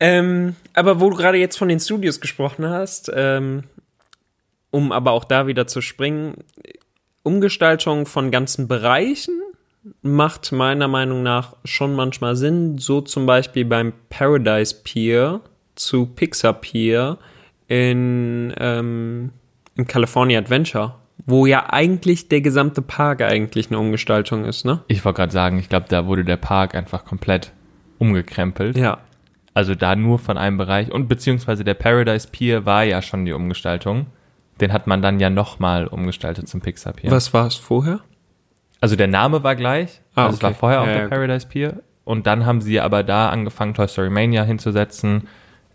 Ähm, 0.00 0.54
aber 0.74 1.00
wo 1.00 1.08
du 1.08 1.16
gerade 1.16 1.38
jetzt 1.38 1.56
von 1.56 1.68
den 1.68 1.80
Studios 1.80 2.20
gesprochen 2.20 2.68
hast, 2.68 3.10
ähm, 3.14 3.62
um 4.70 4.92
aber 4.92 5.12
auch 5.12 5.24
da 5.24 5.46
wieder 5.46 5.66
zu 5.66 5.80
springen, 5.80 6.44
Umgestaltung 7.22 8.04
von 8.04 8.30
ganzen 8.30 8.68
Bereichen 8.68 9.32
macht 10.02 10.52
meiner 10.52 10.88
Meinung 10.88 11.22
nach 11.22 11.56
schon 11.64 11.94
manchmal 11.94 12.36
Sinn. 12.36 12.78
So 12.78 13.00
zum 13.00 13.26
Beispiel 13.26 13.64
beim 13.64 13.92
Paradise 14.10 14.74
Pier 14.82 15.40
zu 15.74 16.06
Pixar 16.06 16.54
Pier 16.54 17.18
in, 17.68 18.52
ähm, 18.58 19.30
in 19.76 19.86
California 19.86 20.38
Adventure, 20.38 20.94
wo 21.26 21.46
ja 21.46 21.70
eigentlich 21.70 22.28
der 22.28 22.40
gesamte 22.40 22.82
Park 22.82 23.22
eigentlich 23.22 23.68
eine 23.68 23.78
Umgestaltung 23.78 24.44
ist, 24.44 24.64
ne? 24.64 24.82
Ich 24.88 25.04
wollte 25.04 25.18
gerade 25.18 25.32
sagen, 25.32 25.58
ich 25.58 25.68
glaube, 25.68 25.86
da 25.88 26.06
wurde 26.06 26.24
der 26.24 26.36
Park 26.36 26.74
einfach 26.74 27.04
komplett 27.04 27.52
umgekrempelt. 27.98 28.76
Ja. 28.76 28.98
Also 29.54 29.74
da 29.74 29.96
nur 29.96 30.18
von 30.18 30.38
einem 30.38 30.56
Bereich 30.56 30.92
und 30.92 31.08
beziehungsweise 31.08 31.64
der 31.64 31.74
Paradise 31.74 32.28
Pier 32.30 32.64
war 32.64 32.84
ja 32.84 33.02
schon 33.02 33.24
die 33.24 33.32
Umgestaltung. 33.32 34.06
Den 34.60 34.72
hat 34.72 34.86
man 34.86 35.02
dann 35.02 35.20
ja 35.20 35.30
nochmal 35.30 35.86
umgestaltet 35.86 36.48
zum 36.48 36.60
Pixar 36.60 36.92
Pier. 36.92 37.10
Was 37.10 37.32
war 37.34 37.46
es 37.46 37.54
vorher? 37.54 38.00
Also 38.80 38.94
der 38.96 39.08
Name 39.08 39.42
war 39.42 39.56
gleich. 39.56 40.00
Ah, 40.14 40.26
also 40.26 40.36
es 40.36 40.42
war 40.42 40.50
okay. 40.50 40.58
vorher 40.60 40.80
auch 40.82 40.86
Ja, 40.86 40.92
der 40.92 41.02
ja. 41.02 41.08
Paradise 41.08 41.46
Pier. 41.48 41.82
Und 42.04 42.26
dann 42.26 42.46
haben 42.46 42.60
sie 42.60 42.80
aber 42.80 43.02
da 43.02 43.28
angefangen, 43.28 43.74
Toy 43.74 43.86
Story 43.88 44.08
Mania 44.10 44.42
hinzusetzen 44.44 45.28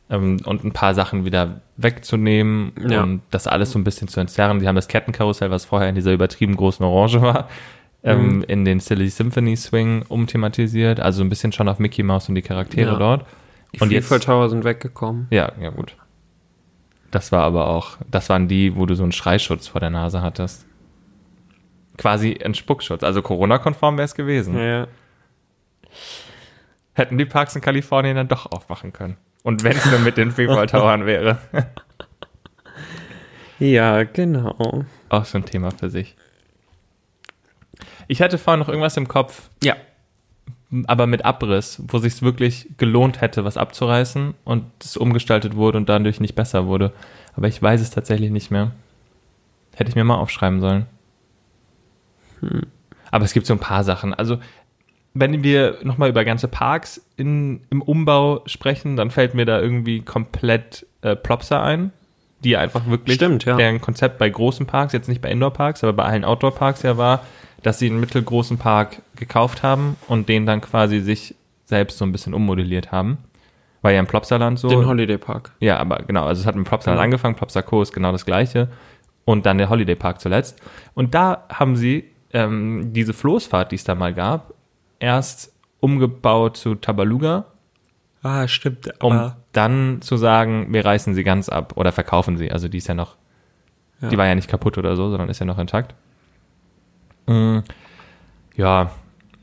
ähm, 0.09 0.37
und 0.45 0.63
ein 0.63 0.71
paar 0.71 0.93
Sachen 0.95 1.25
wieder 1.25 1.61
wegzunehmen 1.77 2.71
Ja. 2.87 3.03
und 3.03 3.21
das 3.29 3.45
alles 3.47 3.71
so 3.71 3.79
ein 3.79 3.83
bisschen 3.83 4.07
zu 4.07 4.19
entzerren. 4.19 4.59
Die 4.59 4.67
haben 4.67 4.75
das 4.75 4.87
Kettenkarussell, 4.87 5.51
was 5.51 5.65
vorher 5.65 5.89
in 5.89 5.95
dieser 5.95 6.13
übertrieben 6.13 6.55
großen 6.55 6.83
Orange 6.85 7.21
war, 7.21 7.49
Mhm. 8.03 8.09
ähm, 8.09 8.45
in 8.47 8.65
den 8.65 8.79
Silly 8.79 9.09
Symphony 9.09 9.55
Swing 9.55 10.03
umthematisiert. 10.09 10.99
Also 10.99 11.23
ein 11.23 11.29
bisschen 11.29 11.51
schon 11.51 11.69
auf 11.69 11.79
Mickey 11.79 12.03
Mouse 12.03 12.29
und 12.29 12.35
die 12.35 12.41
Charaktere 12.41 12.97
dort. 12.97 13.25
Die 13.75 13.79
Und 13.81 13.91
jetzt- 13.91 14.07
Freefall 14.07 14.19
Tower 14.25 14.49
sind 14.49 14.63
weggekommen. 14.63 15.27
Ja, 15.29 15.51
ja 15.61 15.69
gut. 15.69 15.95
Das 17.11 17.31
war 17.31 17.43
aber 17.43 17.67
auch, 17.67 17.97
das 18.09 18.29
waren 18.29 18.47
die, 18.47 18.75
wo 18.75 18.85
du 18.87 18.95
so 18.95 19.03
einen 19.03 19.11
Schreischutz 19.11 19.67
vor 19.67 19.79
der 19.79 19.89
Nase 19.91 20.21
hattest. 20.21 20.65
Quasi 21.97 22.37
ein 22.43 22.53
Spuckschutz. 22.55 23.03
Also 23.03 23.21
Corona-konform 23.21 23.97
wäre 23.97 24.05
es 24.05 24.15
gewesen. 24.15 24.57
Ja. 24.57 24.87
Hätten 26.93 27.17
die 27.17 27.25
Parks 27.25 27.55
in 27.55 27.61
Kalifornien 27.61 28.15
dann 28.15 28.27
doch 28.27 28.51
aufmachen 28.51 28.93
können. 28.93 29.17
Und 29.43 29.63
wenn 29.63 29.75
es 29.75 29.85
nur 29.85 29.99
mit 29.99 30.17
den 30.17 30.31
Freefall 30.31 30.67
Towern 30.67 31.05
wäre. 31.07 31.37
Ja, 33.59 34.03
genau. 34.03 34.85
Auch 35.09 35.25
so 35.25 35.37
ein 35.37 35.45
Thema 35.45 35.71
für 35.71 35.89
sich. 35.89 36.15
Ich 38.07 38.21
hatte 38.21 38.37
vorhin 38.37 38.59
noch 38.59 38.69
irgendwas 38.69 38.97
im 38.97 39.07
Kopf, 39.07 39.49
Ja. 39.63 39.75
aber 40.87 41.07
mit 41.07 41.23
Abriss, 41.25 41.81
wo 41.87 41.97
sich 41.99 42.21
wirklich 42.21 42.67
gelohnt 42.77 43.21
hätte, 43.21 43.45
was 43.45 43.57
abzureißen 43.57 44.33
und 44.43 44.65
es 44.83 44.97
umgestaltet 44.97 45.55
wurde 45.55 45.77
und 45.77 45.89
dadurch 45.89 46.19
nicht 46.19 46.35
besser 46.35 46.65
wurde. 46.67 46.91
Aber 47.35 47.47
ich 47.47 47.61
weiß 47.61 47.81
es 47.81 47.91
tatsächlich 47.91 48.31
nicht 48.31 48.51
mehr. 48.51 48.71
Hätte 49.75 49.89
ich 49.89 49.95
mir 49.95 50.03
mal 50.03 50.17
aufschreiben 50.17 50.59
sollen. 50.61 50.85
Aber 53.11 53.25
es 53.25 53.33
gibt 53.33 53.45
so 53.45 53.53
ein 53.53 53.59
paar 53.59 53.83
Sachen. 53.83 54.13
Also, 54.13 54.37
wenn 55.13 55.43
wir 55.43 55.77
nochmal 55.83 56.09
über 56.09 56.25
ganze 56.25 56.47
Parks 56.47 57.05
in, 57.17 57.61
im 57.69 57.81
Umbau 57.81 58.41
sprechen, 58.47 58.95
dann 58.95 59.11
fällt 59.11 59.35
mir 59.35 59.45
da 59.45 59.59
irgendwie 59.61 60.01
komplett 60.01 60.87
äh, 61.01 61.15
Plopsa 61.15 61.63
ein, 61.63 61.91
die 62.43 62.57
einfach 62.57 62.87
wirklich 62.87 63.15
Stimmt, 63.15 63.45
ja. 63.45 63.55
deren 63.55 63.79
Konzept 63.79 64.17
bei 64.17 64.29
großen 64.29 64.65
Parks, 64.65 64.93
jetzt 64.93 65.07
nicht 65.07 65.21
bei 65.21 65.29
Indoor-Parks, 65.29 65.83
aber 65.83 65.93
bei 65.93 66.03
allen 66.03 66.25
Outdoor-Parks 66.25 66.81
ja 66.81 66.97
war, 66.97 67.21
dass 67.61 67.77
sie 67.79 67.89
einen 67.89 67.99
mittelgroßen 67.99 68.57
Park 68.57 69.01
gekauft 69.15 69.61
haben 69.63 69.95
und 70.07 70.27
den 70.29 70.45
dann 70.45 70.61
quasi 70.61 70.99
sich 70.99 71.35
selbst 71.65 71.97
so 71.99 72.05
ein 72.05 72.11
bisschen 72.11 72.33
ummodelliert 72.33 72.91
haben. 72.91 73.19
War 73.83 73.91
ja 73.91 73.99
im 73.99 74.07
Plopsaland 74.07 74.57
so. 74.59 74.69
Den 74.69 74.87
Holiday 74.87 75.17
Park. 75.17 75.51
Ja, 75.59 75.77
aber 75.77 75.97
genau, 76.07 76.25
also 76.25 76.41
es 76.41 76.47
hat 76.47 76.55
mit 76.55 76.65
Plopsaland 76.67 76.97
Genau. 76.97 77.03
angefangen, 77.03 77.35
Plopsaco 77.35 77.81
ist 77.81 77.93
genau 77.93 78.11
das 78.11 78.25
gleiche 78.25 78.69
und 79.25 79.45
dann 79.45 79.57
der 79.59 79.69
Holiday 79.69 79.95
Park 79.95 80.19
zuletzt. 80.21 80.59
Und 80.95 81.13
da 81.13 81.45
haben 81.49 81.75
sie 81.75 82.05
ähm, 82.33 82.91
diese 82.93 83.13
Floßfahrt, 83.13 83.71
die 83.71 83.75
es 83.75 83.83
da 83.83 83.95
mal 83.95 84.13
gab, 84.13 84.53
erst 84.99 85.53
umgebaut 85.79 86.57
zu 86.57 86.75
Tabaluga, 86.75 87.45
Ah, 88.23 88.47
stimmt. 88.47 88.89
um 89.03 89.33
dann 89.51 90.01
zu 90.01 90.15
sagen, 90.17 90.67
wir 90.73 90.85
reißen 90.85 91.13
sie 91.13 91.23
ganz 91.23 91.49
ab 91.49 91.73
oder 91.75 91.91
verkaufen 91.91 92.37
sie. 92.37 92.51
Also 92.51 92.67
die 92.69 92.77
ist 92.77 92.87
ja 92.87 92.93
noch, 92.93 93.15
Ja. 94.01 94.07
die 94.09 94.17
war 94.17 94.25
ja 94.25 94.35
nicht 94.35 94.47
kaputt 94.49 94.77
oder 94.77 94.95
so, 94.95 95.09
sondern 95.09 95.29
ist 95.29 95.39
ja 95.39 95.45
noch 95.45 95.59
intakt. 95.59 95.93
Mm, 97.27 97.59
ja, 98.55 98.91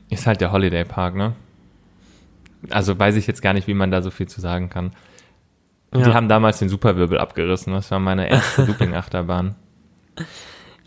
ist 0.09 0.25
halt 0.27 0.41
der 0.41 0.51
Holiday 0.51 0.83
Park, 0.83 1.15
ne? 1.15 1.33
Also 2.69 2.97
weiß 2.97 3.15
ich 3.15 3.27
jetzt 3.27 3.41
gar 3.41 3.53
nicht, 3.53 3.67
wie 3.67 3.73
man 3.73 3.91
da 3.91 4.01
so 4.01 4.11
viel 4.11 4.27
zu 4.27 4.41
sagen 4.41 4.69
kann. 4.69 4.91
Die 5.93 5.99
Ja. 5.99 6.13
haben 6.13 6.27
damals 6.29 6.59
den 6.59 6.69
Superwirbel 6.69 7.17
abgerissen. 7.19 7.73
Das 7.73 7.89
war 7.91 7.99
meine 7.99 8.29
erste 8.29 8.65
Looping-Achterbahn. 8.65 9.55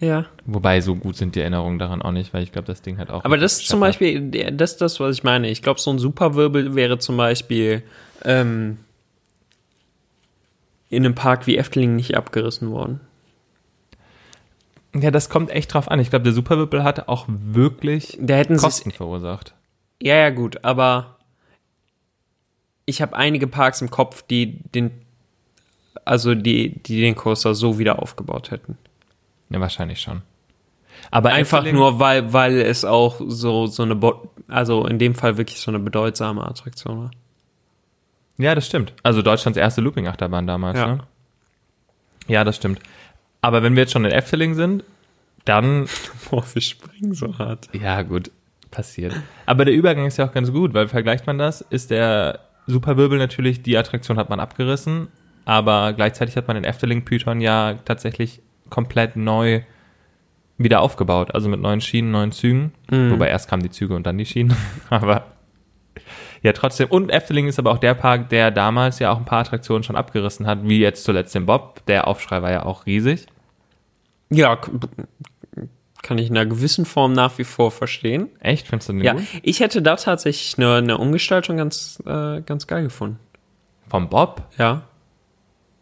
Ja. 0.01 0.27
Wobei, 0.47 0.81
so 0.81 0.95
gut 0.97 1.17
sind 1.17 1.35
die 1.35 1.41
Erinnerungen 1.41 1.79
daran 1.79 2.03
auch 2.03 2.13
nicht, 2.13 2.35
weil 2.35 2.43
ich 2.43 2.53
glaube, 2.53 2.67
das 2.67 2.83
Ding 2.83 2.99
hat 2.99 3.11
auch. 3.11 3.25
Aber 3.25 3.39
das 3.39 3.61
ist 3.61 3.69
zum. 3.69 3.81
Beispiel, 3.81 4.31
das 4.31 4.73
ist 4.73 4.81
das, 4.81 5.01
was 5.01 5.17
ich 5.17 5.25
meine. 5.25 5.49
Ich 5.49 5.63
glaube, 5.63 5.81
so 5.81 5.91
ein 5.91 5.99
Superwirbel 5.99 6.75
wäre 6.75 6.99
zum 6.99 7.17
Beispiel 7.17 7.83
ähm, 8.25 8.79
in 10.91 11.05
einem 11.05 11.15
Park 11.15 11.47
wie 11.47 11.57
Efteling 11.57 11.97
nicht 11.97 12.17
abgerissen 12.17 12.71
worden. 12.71 13.01
Ja, 14.95 15.11
das 15.11 15.29
kommt 15.29 15.51
echt 15.51 15.75
drauf 15.75 15.91
an. 15.91 15.99
Ich 15.99 16.11
glaube, 16.11 16.25
der 16.25 16.33
Superwirbel 16.33 16.85
hat 16.85 17.09
auch 17.09 17.27
wirklich 17.29 18.19
Kosten 18.57 18.93
verursacht. 18.93 19.55
Ja, 20.01 20.17
ja, 20.17 20.31
gut, 20.31 20.65
aber 20.65 21.17
ich 22.87 23.03
habe 23.03 23.17
einige 23.17 23.47
Parks 23.47 23.81
im 23.81 23.91
Kopf, 23.91 24.23
die 24.23 24.59
den, 24.71 24.91
also 26.05 26.35
die, 26.35 26.83
die 26.83 27.01
den 27.01 27.15
Coaster 27.15 27.55
so 27.55 27.79
wieder 27.79 28.01
aufgebaut 28.01 28.51
hätten. 28.51 28.79
Ja, 29.55 29.61
wahrscheinlich 29.61 30.01
schon. 30.01 30.23
Aber 31.11 31.31
Einfach 31.31 31.59
Efteling- 31.59 31.77
nur, 31.77 32.01
weil, 32.01 32.33
weil 32.33 32.61
es 32.61 32.85
auch 32.85 33.21
so, 33.27 33.67
so 33.67 33.83
eine, 33.83 33.95
Bo 33.95 34.29
also 34.49 34.87
in 34.87 34.99
dem 34.99 35.15
Fall 35.15 35.37
wirklich 35.37 35.61
so 35.61 35.71
eine 35.71 35.79
bedeutsame 35.79 36.45
Attraktion 36.47 36.99
war. 37.05 37.11
Ja, 38.39 38.55
das 38.55 38.67
stimmt. 38.67 38.93
Also 39.03 39.23
Deutschlands 39.23 39.57
erste 39.59 39.81
Looping-Achterbahn 39.81 40.47
damals, 40.47 40.79
Ja. 40.79 40.87
ne? 40.87 40.99
Ja, 42.27 42.43
das 42.45 42.57
stimmt. 42.57 42.81
Aber 43.43 43.63
wenn 43.63 43.77
wir 43.77 43.83
jetzt 43.83 43.93
schon 43.93 44.05
in 44.05 44.11
Efteling 44.11 44.55
sind, 44.55 44.83
dann, 45.45 45.87
Boah, 46.31 46.43
wir 46.53 46.63
springen 46.63 47.15
so 47.15 47.39
hart. 47.39 47.69
ja 47.73 48.03
gut, 48.03 48.31
passiert. 48.71 49.15
Aber 49.47 49.65
der 49.65 49.75
Übergang 49.75 50.07
ist 50.07 50.17
ja 50.17 50.27
auch 50.27 50.33
ganz 50.33 50.51
gut, 50.51 50.75
weil 50.75 50.89
vergleicht 50.89 51.27
man 51.27 51.39
das, 51.39 51.61
ist 51.61 51.91
der 51.91 52.41
Superwirbel 52.67 53.19
natürlich, 53.19 53.63
die 53.63 53.77
Attraktion 53.77 54.17
hat 54.19 54.31
man 54.31 54.41
abgerissen, 54.41 55.09
aber 55.45 55.93
gleichzeitig 55.93 56.37
hat 56.37 56.49
man 56.49 56.55
den 56.57 56.65
Efteling-Python 56.65 57.41
ja 57.43 57.75
tatsächlich 57.85 58.41
komplett 58.71 59.17
neu 59.17 59.63
wieder 60.57 60.81
aufgebaut, 60.81 61.35
also 61.35 61.49
mit 61.49 61.61
neuen 61.61 61.81
Schienen, 61.81 62.11
neuen 62.13 62.33
Zügen. 62.33 62.73
Wobei 62.89 63.29
erst 63.29 63.49
kamen 63.49 63.63
die 63.63 63.71
Züge 63.71 63.95
und 63.97 64.07
dann 64.07 64.19
die 64.19 64.27
Schienen. 64.27 64.57
aber 64.91 65.25
ja, 66.43 66.53
trotzdem. 66.53 66.89
Und 66.89 67.11
Efteling 67.11 67.49
ist 67.49 67.59
aber 67.59 67.73
auch 67.73 67.79
der 67.79 67.95
Park, 67.95 68.29
der 68.29 68.51
damals 68.51 68.99
ja 68.99 69.11
auch 69.11 69.17
ein 69.19 69.25
paar 69.25 69.41
Attraktionen 69.41 69.83
schon 69.83 69.97
abgerissen 69.97 70.47
hat, 70.47 70.61
wie 70.63 70.79
jetzt 70.79 71.05
zuletzt 71.05 71.35
den 71.35 71.47
Bob. 71.47 71.85
Der 71.87 72.07
Aufschrei 72.07 72.43
war 72.43 72.53
ja 72.53 72.67
auch 72.67 72.87
riesig. 72.87 73.27
Ja, 74.31 74.59
kann 76.03 76.19
ich 76.19 76.29
in 76.29 76.37
einer 76.37 76.47
gewissen 76.47 76.85
Form 76.85 77.15
nach 77.15 77.39
wie 77.39 77.45
vor 77.45 77.71
verstehen. 77.71 78.29
Echt? 78.41 78.69
Findest 78.69 78.91
du 78.91 78.93
den 78.93 79.03
Ja, 79.03 79.15
gut? 79.15 79.23
ich 79.43 79.61
hätte 79.61 79.81
da 79.81 79.97
tatsächlich 79.97 80.59
eine, 80.59 80.77
eine 80.77 80.99
Umgestaltung 80.99 81.57
ganz, 81.57 82.03
äh, 82.07 82.43
ganz 82.43 82.67
geil 82.67 82.85
gefunden. 82.85 83.19
Vom 83.89 84.11
Bob? 84.11 84.43
Ja. 84.59 84.83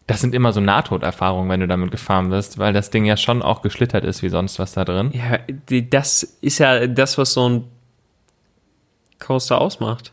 Das 0.05 0.19
sind 0.19 0.35
immer 0.35 0.51
so 0.51 0.59
Nahtoderfahrungen, 0.59 1.49
wenn 1.49 1.61
du 1.61 1.67
damit 1.67 1.91
gefahren 1.91 2.29
bist, 2.29 2.57
weil 2.57 2.73
das 2.73 2.89
Ding 2.89 3.05
ja 3.05 3.15
schon 3.15 3.41
auch 3.41 3.61
geschlittert 3.61 4.03
ist 4.03 4.21
wie 4.21 4.29
sonst 4.29 4.59
was 4.59 4.73
da 4.73 4.83
drin. 4.83 5.11
Ja, 5.13 5.39
das 5.89 6.23
ist 6.23 6.59
ja 6.59 6.87
das, 6.87 7.17
was 7.17 7.33
so 7.33 7.47
ein 7.47 7.63
Coaster 9.19 9.61
ausmacht. 9.61 10.11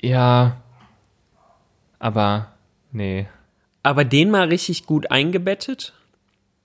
Ja. 0.00 0.56
Aber, 1.98 2.48
nee. 2.90 3.26
Aber 3.82 4.04
den 4.04 4.30
mal 4.30 4.48
richtig 4.48 4.86
gut 4.86 5.10
eingebettet? 5.10 5.92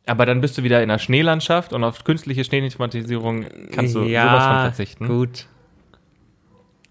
Aber 0.06 0.26
dann 0.26 0.40
bist 0.40 0.58
du 0.58 0.64
wieder 0.64 0.82
in 0.82 0.90
einer 0.90 1.00
Schneelandschaft 1.00 1.74
und 1.74 1.84
auf 1.84 2.06
künstliche 2.06 2.46
Schneethematisierung 2.46 3.46
kannst 3.74 3.94
du 3.94 4.04
sowas 4.04 4.46
von 4.46 4.60
verzichten. 4.62 5.08
gut. 5.08 5.48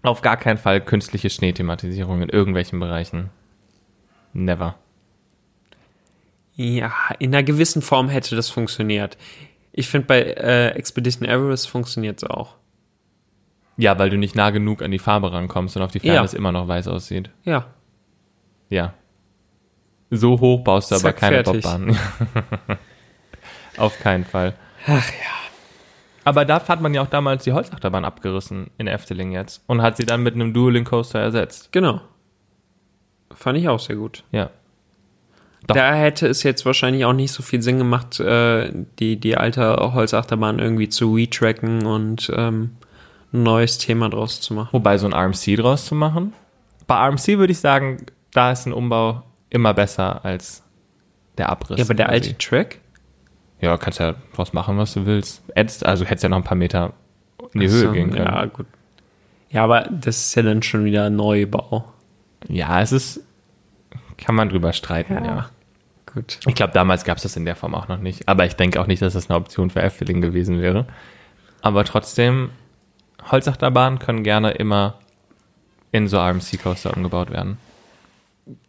Auf 0.03 0.21
gar 0.21 0.37
keinen 0.37 0.57
Fall 0.57 0.81
künstliche 0.81 1.31
Schneethematisierung 1.31 2.21
in 2.21 2.29
irgendwelchen 2.29 2.79
Bereichen. 2.79 3.31
Never. 4.33 4.75
Ja, 6.57 6.91
in 7.19 7.33
einer 7.33 7.43
gewissen 7.43 7.81
Form 7.81 8.09
hätte 8.09 8.35
das 8.35 8.49
funktioniert. 8.49 9.17
Ich 9.71 9.87
finde, 9.87 10.07
bei 10.07 10.21
äh, 10.23 10.69
Expedition 10.71 11.27
Everest 11.29 11.69
funktioniert 11.69 12.21
es 12.21 12.29
auch. 12.29 12.55
Ja, 13.77 13.97
weil 13.99 14.09
du 14.09 14.17
nicht 14.17 14.35
nah 14.35 14.49
genug 14.49 14.81
an 14.81 14.89
die 14.89 14.97
Farbe 14.97 15.31
rankommst 15.31 15.77
und 15.77 15.83
auf 15.83 15.91
die 15.91 15.99
Ferne 15.99 16.15
Ja. 16.15 16.23
es 16.23 16.33
immer 16.33 16.51
noch 16.51 16.67
weiß 16.67 16.87
aussieht. 16.87 17.29
Ja. 17.43 17.67
Ja. 18.69 18.95
So 20.09 20.39
hoch 20.39 20.63
baust 20.63 20.89
du 20.89 20.95
aber 20.95 21.03
Zack, 21.03 21.17
keine 21.17 21.43
fertig. 21.43 21.61
Bobbahn. 21.63 21.95
auf 23.77 23.99
keinen 23.99 24.25
Fall. 24.25 24.55
Ach 24.87 25.07
ja. 25.11 25.37
Aber 26.23 26.43
da 26.43 26.67
hat 26.67 26.81
man 26.81 26.93
ja 26.93 27.03
auch 27.03 27.07
damals 27.07 27.43
die 27.43 27.53
Holzachterbahn 27.53 28.03
abgerissen 28.03 28.71
in 28.79 28.87
Efteling 28.87 29.31
jetzt 29.31 29.63
und 29.67 29.81
hat 29.81 29.97
sie 29.97 30.05
dann 30.05 30.23
mit 30.23 30.33
einem 30.33 30.53
Dueling 30.53 30.83
Coaster 30.85 31.19
ersetzt. 31.19 31.71
Genau. 31.71 32.01
Fand 33.31 33.59
ich 33.59 33.69
auch 33.69 33.79
sehr 33.79 33.95
gut. 33.95 34.23
Ja. 34.31 34.49
Doch. 35.65 35.75
Da 35.75 35.93
hätte 35.93 36.27
es 36.27 36.43
jetzt 36.43 36.65
wahrscheinlich 36.65 37.03
auch 37.05 37.13
nicht 37.13 37.31
so 37.31 37.41
viel 37.43 37.61
Sinn 37.61 37.77
gemacht, 37.77 38.19
äh, 38.19 38.71
die, 38.99 39.17
die 39.17 39.37
alte 39.37 39.75
Holzachterbahn 39.93 40.59
irgendwie 40.59 40.87
zu 40.87 41.15
retracken 41.15 41.85
und 41.85 42.31
ähm, 42.35 42.77
ein 43.33 43.43
neues 43.43 43.77
Thema 43.77 44.09
draus 44.09 44.39
zu 44.39 44.53
machen. 44.53 44.69
Wobei 44.71 44.97
so 44.97 45.07
ein 45.07 45.13
RMC 45.13 45.57
draus 45.57 45.85
zu 45.85 45.95
machen. 45.95 46.33
Bei 46.85 46.95
RMC 47.07 47.39
würde 47.39 47.51
ich 47.51 47.59
sagen, 47.59 48.05
da 48.31 48.51
ist 48.51 48.65
ein 48.65 48.73
Umbau 48.73 49.23
immer 49.49 49.73
besser 49.73 50.23
als 50.23 50.63
der 51.37 51.49
Abriss. 51.49 51.79
Ja, 51.79 51.85
aber 51.85 51.95
der 51.95 52.09
alte 52.09 52.37
Track? 52.37 52.79
Ja, 53.59 53.77
kannst 53.77 53.99
ja 53.99 54.15
draus 54.35 54.53
machen, 54.53 54.77
was 54.77 54.93
du 54.93 55.05
willst. 55.05 55.43
Hättest, 55.55 55.85
also 55.85 56.05
hättest 56.05 56.23
ja 56.23 56.29
noch 56.29 56.37
ein 56.37 56.43
paar 56.43 56.57
Meter 56.57 56.93
in 57.53 57.61
die 57.61 57.69
Höhe 57.69 57.87
So, 57.87 57.91
gehen 57.91 58.11
können. 58.11 58.25
Ja, 58.25 58.45
gut. 58.45 58.67
Ja, 59.49 59.63
aber 59.63 59.87
das 59.89 60.27
ist 60.27 60.35
ja 60.35 60.43
dann 60.43 60.61
schon 60.61 60.85
wieder 60.85 61.05
ein 61.05 61.15
Neubau. 61.15 61.85
Ja, 62.47 62.81
es 62.81 62.91
ist, 62.91 63.23
kann 64.17 64.35
man 64.35 64.49
drüber 64.49 64.73
streiten, 64.73 65.13
ja. 65.13 65.25
Ja. 65.25 65.49
Gut. 66.13 66.39
Ich 66.47 66.55
glaube, 66.55 66.73
damals 66.73 67.03
gab 67.03 67.17
es 67.17 67.23
das 67.23 67.35
in 67.35 67.45
der 67.45 67.55
Form 67.55 67.75
auch 67.75 67.87
noch 67.87 67.99
nicht. 67.99 68.27
Aber 68.27 68.45
ich 68.45 68.55
denke 68.55 68.81
auch 68.81 68.87
nicht, 68.87 69.01
dass 69.01 69.13
das 69.13 69.29
eine 69.29 69.37
Option 69.37 69.69
für 69.69 69.81
Efteling 69.81 70.21
gewesen 70.21 70.61
wäre. 70.61 70.87
Aber 71.61 71.83
trotzdem, 71.83 72.49
Holzachterbahnen 73.29 73.99
können 73.99 74.23
gerne 74.23 74.51
immer 74.51 74.99
in 75.91 76.07
so 76.07 76.17
RMC-Coaster 76.17 76.95
umgebaut 76.95 77.29
werden. 77.29 77.57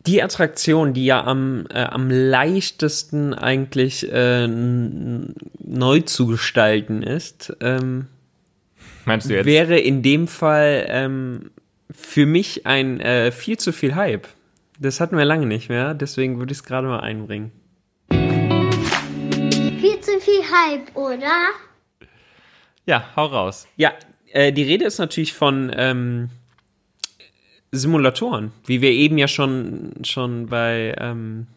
Die 0.07 0.23
Attraktion, 0.23 0.93
die 0.93 1.05
ja 1.05 1.25
am, 1.25 1.67
äh, 1.73 1.85
am 1.85 2.11
leichtesten 2.11 3.33
eigentlich 3.35 4.11
äh, 4.11 4.49
neu 4.49 6.01
zu 6.01 6.27
gestalten 6.27 7.03
ist, 7.03 7.57
ähm, 7.61 8.07
Meinst 9.05 9.31
du 9.31 9.35
jetzt? 9.35 9.47
wäre 9.47 9.79
in 9.79 10.03
dem 10.03 10.27
Fall 10.27 10.87
ähm, 10.89 11.51
für 11.93 12.27
mich 12.27 12.67
ein 12.67 13.01
äh, 13.01 13.31
viel 13.31 13.57
zu 13.57 13.73
viel 13.73 13.95
Hype. 13.95 14.27
Das 14.81 15.01
hatten 15.01 15.17
wir 15.17 15.25
lange 15.25 15.47
nicht 15.47 15.69
mehr, 15.69 15.93
deswegen 15.93 16.39
würde 16.39 16.53
ich 16.53 16.59
es 16.59 16.65
gerade 16.65 16.87
mal 16.87 17.01
einbringen. 17.01 17.51
Viel 18.11 20.01
zu 20.01 20.21
viel 20.21 20.43
Hype, 20.43 20.97
oder? 20.97 21.51
ja, 22.89 23.05
hau 23.17 23.27
raus. 23.27 23.69
Ja, 23.77 23.93
äh, 24.33 24.51
die 24.51 24.63
Rede 24.63 24.87
ist 24.87 24.99
natürlich 24.99 25.35
von 25.35 25.71
ähm, 25.77 26.31
Simulatoren, 27.71 28.53
wie 28.65 28.81
wir 28.81 28.91
eben 28.93 29.19
ja 29.19 29.29
schon, 29.29 29.93
schon 30.05 30.47
bei, 30.47 30.95
ähm, 30.99 31.49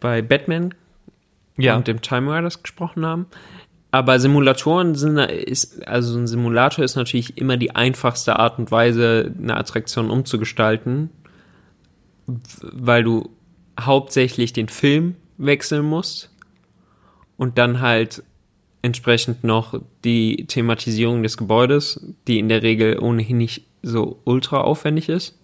bei 0.00 0.20
Batman 0.20 0.74
Ja, 1.56 1.76
und 1.76 1.86
dem 1.86 2.02
Time 2.02 2.34
Riders 2.34 2.62
gesprochen 2.62 3.06
haben. 3.06 3.26
Aber 3.94 4.18
Simulatoren 4.18 4.96
sind, 4.96 5.18
ist, 5.18 5.86
also 5.86 6.18
ein 6.18 6.26
Simulator 6.26 6.84
ist 6.84 6.96
natürlich 6.96 7.38
immer 7.38 7.56
die 7.56 7.76
einfachste 7.76 8.40
Art 8.40 8.58
und 8.58 8.72
Weise, 8.72 9.32
eine 9.40 9.56
Attraktion 9.56 10.10
umzugestalten, 10.10 11.10
weil 12.26 13.04
du 13.04 13.30
hauptsächlich 13.78 14.52
den 14.52 14.68
Film 14.68 15.14
wechseln 15.38 15.84
musst 15.84 16.28
und 17.36 17.56
dann 17.56 17.78
halt 17.78 18.24
entsprechend 18.82 19.44
noch 19.44 19.80
die 20.02 20.44
Thematisierung 20.48 21.22
des 21.22 21.36
Gebäudes, 21.36 22.04
die 22.26 22.40
in 22.40 22.48
der 22.48 22.64
Regel 22.64 22.98
ohnehin 22.98 23.38
nicht 23.38 23.62
so 23.84 24.18
ultra 24.24 24.62
aufwendig 24.62 25.08
ist. 25.08 25.38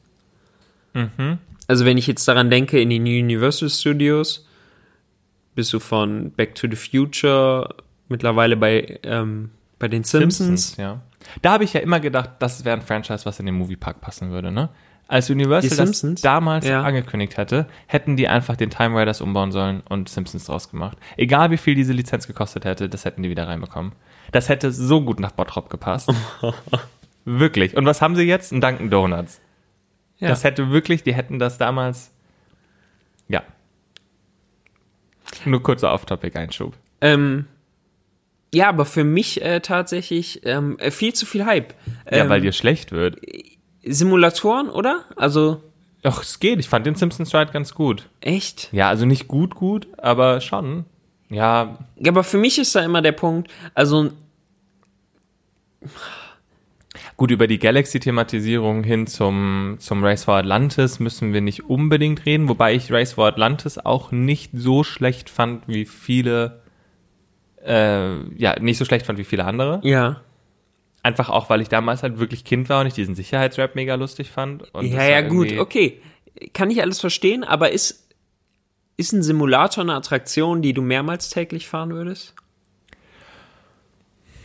Also 1.68 1.84
wenn 1.84 1.98
ich 1.98 2.08
jetzt 2.08 2.26
daran 2.26 2.50
denke, 2.50 2.80
in 2.80 2.90
den 2.90 3.02
Universal 3.02 3.70
Studios 3.70 4.44
bist 5.54 5.72
du 5.72 5.78
von 5.78 6.32
Back 6.32 6.56
to 6.56 6.66
the 6.68 6.74
Future 6.74 7.76
mittlerweile 8.10 8.56
bei, 8.56 9.00
ähm, 9.02 9.50
bei 9.78 9.88
den 9.88 10.04
Simpsons. 10.04 10.76
ja. 10.76 11.00
Da 11.42 11.52
habe 11.52 11.64
ich 11.64 11.72
ja 11.74 11.80
immer 11.80 12.00
gedacht, 12.00 12.30
das 12.38 12.64
wäre 12.64 12.76
ein 12.76 12.82
Franchise, 12.82 13.24
was 13.26 13.38
in 13.40 13.46
den 13.46 13.54
Moviepark 13.54 14.00
passen 14.00 14.30
würde, 14.30 14.50
ne? 14.50 14.68
Als 15.06 15.28
Universal 15.28 15.68
das 15.70 15.76
Simpsons? 15.76 16.20
damals 16.20 16.66
Ja. 16.66 16.82
angekündigt 16.82 17.36
hätte, 17.36 17.66
hätten 17.86 18.16
die 18.16 18.28
einfach 18.28 18.56
den 18.56 18.70
Time 18.70 18.96
Raiders 18.96 19.20
umbauen 19.20 19.50
sollen 19.52 19.82
und 19.88 20.08
Simpsons 20.08 20.44
draus 20.44 20.70
gemacht. 20.70 20.96
Egal 21.16 21.50
wie 21.50 21.56
viel 21.56 21.74
diese 21.74 21.92
Lizenz 21.92 22.26
gekostet 22.28 22.64
hätte, 22.64 22.88
das 22.88 23.04
hätten 23.04 23.22
die 23.22 23.28
wieder 23.30 23.48
reinbekommen. 23.48 23.92
Das 24.32 24.48
hätte 24.48 24.70
so 24.70 25.02
gut 25.02 25.18
nach 25.18 25.32
Bottrop 25.32 25.68
gepasst. 25.68 26.12
wirklich. 27.24 27.76
Und 27.76 27.86
was 27.86 28.00
haben 28.00 28.14
sie 28.14 28.22
jetzt? 28.22 28.52
Ein 28.52 28.60
Dunkin' 28.60 28.88
Donuts. 28.90 29.40
Ja. 30.20 30.28
Das 30.28 30.44
hätte 30.44 30.70
wirklich, 30.70 31.02
die 31.02 31.14
hätten 31.14 31.38
das 31.38 31.58
damals. 31.58 32.12
Ja. 33.28 33.42
Nur 35.44 35.62
kurzer 35.62 35.92
Off-Topic-Einschub. 35.92 36.74
Ähm, 37.00 37.46
ja, 38.54 38.68
aber 38.68 38.84
für 38.84 39.04
mich 39.04 39.42
äh, 39.42 39.60
tatsächlich 39.60 40.40
ähm, 40.44 40.78
äh, 40.78 40.90
viel 40.90 41.12
zu 41.12 41.26
viel 41.26 41.44
Hype. 41.44 41.74
Ja, 42.10 42.24
Ähm, 42.24 42.28
weil 42.28 42.40
dir 42.40 42.52
schlecht 42.52 42.92
wird. 42.92 43.16
Simulatoren, 43.84 44.68
oder? 44.68 45.04
Also 45.16 45.62
Ach, 46.02 46.22
es 46.22 46.40
geht. 46.40 46.58
Ich 46.60 46.68
fand 46.68 46.86
den 46.86 46.94
Simpsons 46.94 47.34
Ride 47.34 47.52
ganz 47.52 47.74
gut. 47.74 48.08
echt? 48.20 48.68
Ja, 48.72 48.88
also 48.88 49.04
nicht 49.06 49.28
gut, 49.28 49.54
gut, 49.54 49.86
aber 49.98 50.40
schon. 50.40 50.84
Ja, 51.28 51.78
Ja, 51.96 52.10
aber 52.10 52.24
für 52.24 52.38
mich 52.38 52.58
ist 52.58 52.74
da 52.74 52.80
immer 52.80 53.02
der 53.02 53.12
Punkt, 53.12 53.50
also 53.74 54.10
gut, 57.16 57.30
über 57.30 57.46
die 57.46 57.58
Galaxy-Thematisierung 57.58 58.82
hin 58.82 59.06
zum, 59.06 59.76
zum 59.78 60.02
Race 60.04 60.24
for 60.24 60.34
Atlantis 60.34 60.98
müssen 61.00 61.32
wir 61.32 61.40
nicht 61.40 61.64
unbedingt 61.64 62.24
reden, 62.26 62.48
wobei 62.48 62.74
ich 62.74 62.90
Race 62.92 63.12
for 63.12 63.26
Atlantis 63.26 63.78
auch 63.78 64.10
nicht 64.10 64.50
so 64.54 64.82
schlecht 64.84 65.30
fand 65.30 65.68
wie 65.68 65.84
viele, 65.84 66.62
äh, 67.64 68.22
ja, 68.36 68.58
nicht 68.60 68.78
so 68.78 68.84
schlecht 68.84 69.06
fand 69.06 69.18
wie 69.18 69.24
viele 69.24 69.44
andere. 69.44 69.80
ja. 69.84 70.20
Einfach 71.02 71.30
auch, 71.30 71.48
weil 71.48 71.62
ich 71.62 71.70
damals 71.70 72.02
halt 72.02 72.18
wirklich 72.18 72.44
Kind 72.44 72.68
war 72.68 72.82
und 72.82 72.86
ich 72.86 72.92
diesen 72.92 73.14
Sicherheitsrap 73.14 73.74
mega 73.74 73.94
lustig 73.94 74.30
fand. 74.30 74.64
Ja, 74.82 75.02
ja, 75.04 75.22
gut, 75.22 75.56
okay. 75.58 76.02
Kann 76.52 76.70
ich 76.70 76.82
alles 76.82 77.00
verstehen, 77.00 77.42
aber 77.42 77.70
ist, 77.70 78.06
ist 78.98 79.12
ein 79.14 79.22
Simulator 79.22 79.82
eine 79.82 79.94
Attraktion, 79.94 80.60
die 80.60 80.74
du 80.74 80.82
mehrmals 80.82 81.30
täglich 81.30 81.68
fahren 81.68 81.94
würdest? 81.94 82.34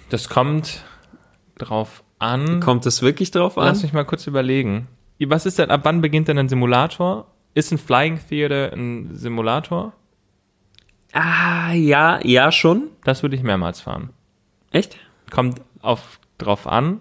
Das 0.09 0.29
kommt 0.29 0.85
drauf 1.57 2.05
an. 2.19 2.61
Kommt 2.61 2.85
es 2.85 3.01
wirklich 3.01 3.31
drauf 3.31 3.57
an? 3.57 3.65
Lass 3.65 3.83
mich 3.83 3.91
mal 3.91 4.05
kurz 4.05 4.25
überlegen. 4.25 4.87
Was 5.19 5.45
ist 5.45 5.59
denn, 5.59 5.71
ab 5.71 5.81
wann 5.83 5.99
beginnt 5.99 6.29
denn 6.29 6.37
ein 6.37 6.47
Simulator? 6.47 7.27
Ist 7.53 7.73
ein 7.73 7.77
Flying 7.77 8.17
Theater 8.29 8.71
ein 8.71 9.09
Simulator? 9.13 9.91
Ah, 11.15 11.71
ja, 11.71 12.19
ja, 12.23 12.51
schon. 12.51 12.89
Das 13.05 13.23
würde 13.23 13.37
ich 13.37 13.41
mehrmals 13.41 13.79
fahren. 13.79 14.09
Echt? 14.71 14.97
Kommt 15.31 15.61
auf, 15.81 16.19
drauf 16.37 16.67
an. 16.67 16.99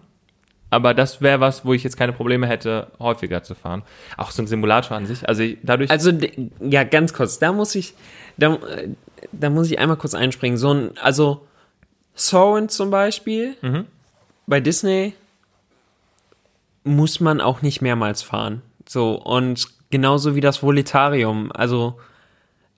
Aber 0.70 0.94
das 0.94 1.20
wäre 1.20 1.40
was, 1.40 1.64
wo 1.64 1.72
ich 1.72 1.82
jetzt 1.82 1.96
keine 1.96 2.12
Probleme 2.12 2.46
hätte, 2.46 2.92
häufiger 3.00 3.42
zu 3.42 3.56
fahren. 3.56 3.82
Auch 4.16 4.30
so 4.30 4.40
ein 4.40 4.46
Simulator 4.46 4.96
an 4.96 5.06
sich. 5.06 5.28
Also 5.28 5.42
ich, 5.42 5.58
dadurch. 5.64 5.90
Also, 5.90 6.12
ja, 6.60 6.84
ganz 6.84 7.12
kurz, 7.12 7.40
da 7.40 7.52
muss 7.52 7.74
ich, 7.74 7.94
da, 8.36 8.56
da 9.32 9.50
muss 9.50 9.68
ich 9.68 9.80
einmal 9.80 9.96
kurz 9.96 10.14
einspringen. 10.14 10.58
So 10.58 10.72
ein, 10.72 10.96
also, 10.98 11.44
Soren 12.14 12.68
zum 12.68 12.90
Beispiel, 12.90 13.56
bei 14.46 14.60
Disney 14.60 15.14
muss 16.84 17.18
man 17.18 17.40
auch 17.40 17.62
nicht 17.62 17.82
mehrmals 17.82 18.22
fahren. 18.22 18.62
So, 18.88 19.14
und 19.20 19.66
genauso 19.90 20.36
wie 20.36 20.40
das 20.40 20.62
Volitarium, 20.62 21.50
also 21.50 21.98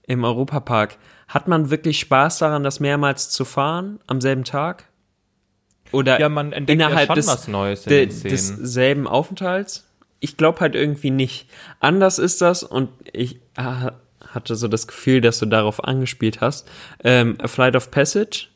im 0.06 0.24
Europapark. 0.24 0.96
Hat 1.28 1.48
man 1.48 1.70
wirklich 1.70 1.98
Spaß 2.00 2.38
daran, 2.38 2.62
das 2.62 2.80
mehrmals 2.80 3.30
zu 3.30 3.44
fahren 3.44 3.98
am 4.06 4.20
selben 4.20 4.44
Tag? 4.44 4.84
Oder 5.92 6.20
ja, 6.20 6.28
man 6.28 6.52
entdeckt 6.52 6.80
ja 6.80 6.86
innerhalb 6.86 7.08
schon 7.08 7.16
des, 7.16 7.26
was 7.26 7.48
Neues 7.48 7.86
in 7.86 7.90
de, 7.90 8.06
desselben 8.06 9.06
Aufenthalts? 9.06 9.84
Ich 10.20 10.36
glaube 10.36 10.60
halt 10.60 10.74
irgendwie 10.74 11.10
nicht. 11.10 11.48
Anders 11.80 12.18
ist 12.18 12.40
das 12.42 12.62
und 12.62 12.90
ich 13.12 13.40
ah, 13.56 13.92
hatte 14.26 14.56
so 14.56 14.68
das 14.68 14.86
Gefühl, 14.86 15.20
dass 15.20 15.38
du 15.38 15.46
darauf 15.46 15.82
angespielt 15.84 16.40
hast. 16.40 16.68
Ähm, 17.04 17.36
A 17.40 17.48
Flight 17.48 17.76
of 17.76 17.90
Passage. 17.90 18.48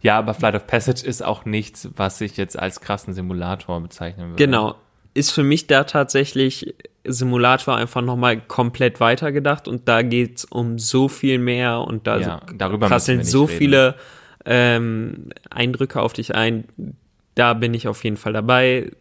ja, 0.00 0.18
aber 0.18 0.34
Flight 0.34 0.54
of 0.54 0.66
Passage 0.66 1.04
ist 1.06 1.24
auch 1.24 1.44
nichts, 1.44 1.88
was 1.96 2.20
ich 2.20 2.36
jetzt 2.36 2.58
als 2.58 2.80
krassen 2.80 3.14
Simulator 3.14 3.80
bezeichnen 3.80 4.30
würde. 4.30 4.44
Genau. 4.44 4.76
Ist 5.14 5.30
für 5.30 5.42
mich 5.42 5.66
da 5.66 5.84
tatsächlich 5.84 6.74
Simulator 7.08 7.76
einfach 7.76 8.02
nochmal 8.02 8.40
komplett 8.40 9.00
weitergedacht 9.00 9.68
und 9.68 9.88
da 9.88 10.02
geht's 10.02 10.44
um 10.44 10.78
so 10.78 11.08
viel 11.08 11.38
mehr 11.38 11.80
und 11.80 12.06
da 12.06 12.18
Ja, 12.18 12.40
so, 12.48 12.56
darüber 12.56 12.88
prasseln 12.88 13.24
so 13.24 13.44
reden. 13.44 13.58
viele 13.58 13.94
ähm, 14.44 15.30
Eindrücke 15.50 16.00
auf 16.00 16.12
dich 16.12 16.34
ein. 16.34 16.64
Da 17.34 17.54
bin 17.54 17.74
ich 17.74 17.88
auf 17.88 18.04
jeden 18.04 18.16
Fall 18.16 18.32
dabei. 18.32 18.92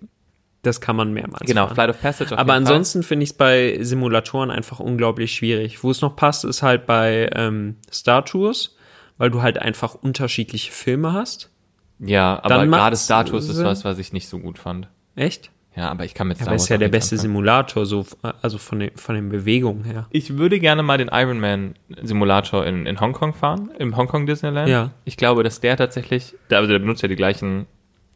Das 0.62 0.82
kann 0.82 0.96
man 0.96 1.14
mehrmals. 1.14 1.46
Genau, 1.46 1.66
fahren. 1.66 1.76
Flight 1.76 1.90
of 1.92 2.02
Passage 2.02 2.38
Aber 2.38 2.54
ansonsten 2.54 3.04
finde 3.04 3.24
ich 3.24 3.30
es 3.32 3.38
bei 3.38 3.78
Simulatoren 3.82 4.50
einfach 4.50 4.80
unglaublich 4.80 5.34
schwierig. 5.34 5.84
Wo 5.84 5.92
es 5.92 6.02
noch 6.02 6.16
passt, 6.16 6.44
ist 6.44 6.64
halt 6.64 6.88
bei 6.88 7.30
ähm, 7.36 7.76
Star 7.92 8.26
Tours, 8.26 8.76
weil 9.18 9.30
du 9.30 9.44
halt 9.44 9.60
einfach 9.60 9.94
unterschiedliche 9.94 10.72
Filme 10.72 11.14
hast. 11.14 11.52
Ja, 12.00 12.40
aber 12.44 12.66
gerade 12.66 12.96
Star 12.96 13.26
Tours 13.26 13.48
ist 13.48 13.64
was, 13.64 13.86
was 13.86 14.00
ich 14.00 14.12
nicht 14.12 14.28
so 14.28 14.40
gut 14.40 14.58
fand. 14.58 14.88
Echt? 15.16 15.52
Ja, 15.76 15.90
aber 15.92 16.06
ich 16.06 16.14
kann 16.14 16.30
mit 16.30 16.38
Star 16.38 16.48
Aber 16.48 16.54
Wars 16.54 16.64
ist 16.64 16.70
ja 16.70 16.78
der 16.78 16.88
beste 16.88 17.16
anfangen. 17.16 17.34
Simulator, 17.34 17.86
so, 17.86 18.06
also 18.42 18.58
von 18.58 18.80
den, 18.80 18.92
von 18.96 19.14
den 19.16 19.28
Bewegungen 19.28 19.84
her. 19.84 20.08
Ich 20.10 20.38
würde 20.38 20.60
gerne 20.60 20.84
mal 20.84 20.98
den 20.98 21.10
Ironman 21.12 21.76
Simulator 22.02 22.66
in, 22.66 22.86
in 22.86 23.02
Hongkong 23.02 23.34
fahren, 23.34 23.72
im 23.78 23.98
Hongkong 23.98 24.26
Disneyland. 24.26 24.70
Ja. 24.70 24.92
Ich 25.04 25.18
glaube, 25.18 25.44
dass 25.44 25.60
der 25.60 25.76
tatsächlich, 25.76 26.34
der- 26.50 26.60
also 26.60 26.72
der 26.72 26.80
benutzt 26.80 27.02
ja 27.02 27.10
die 27.10 27.18
gleichen, 27.18 27.66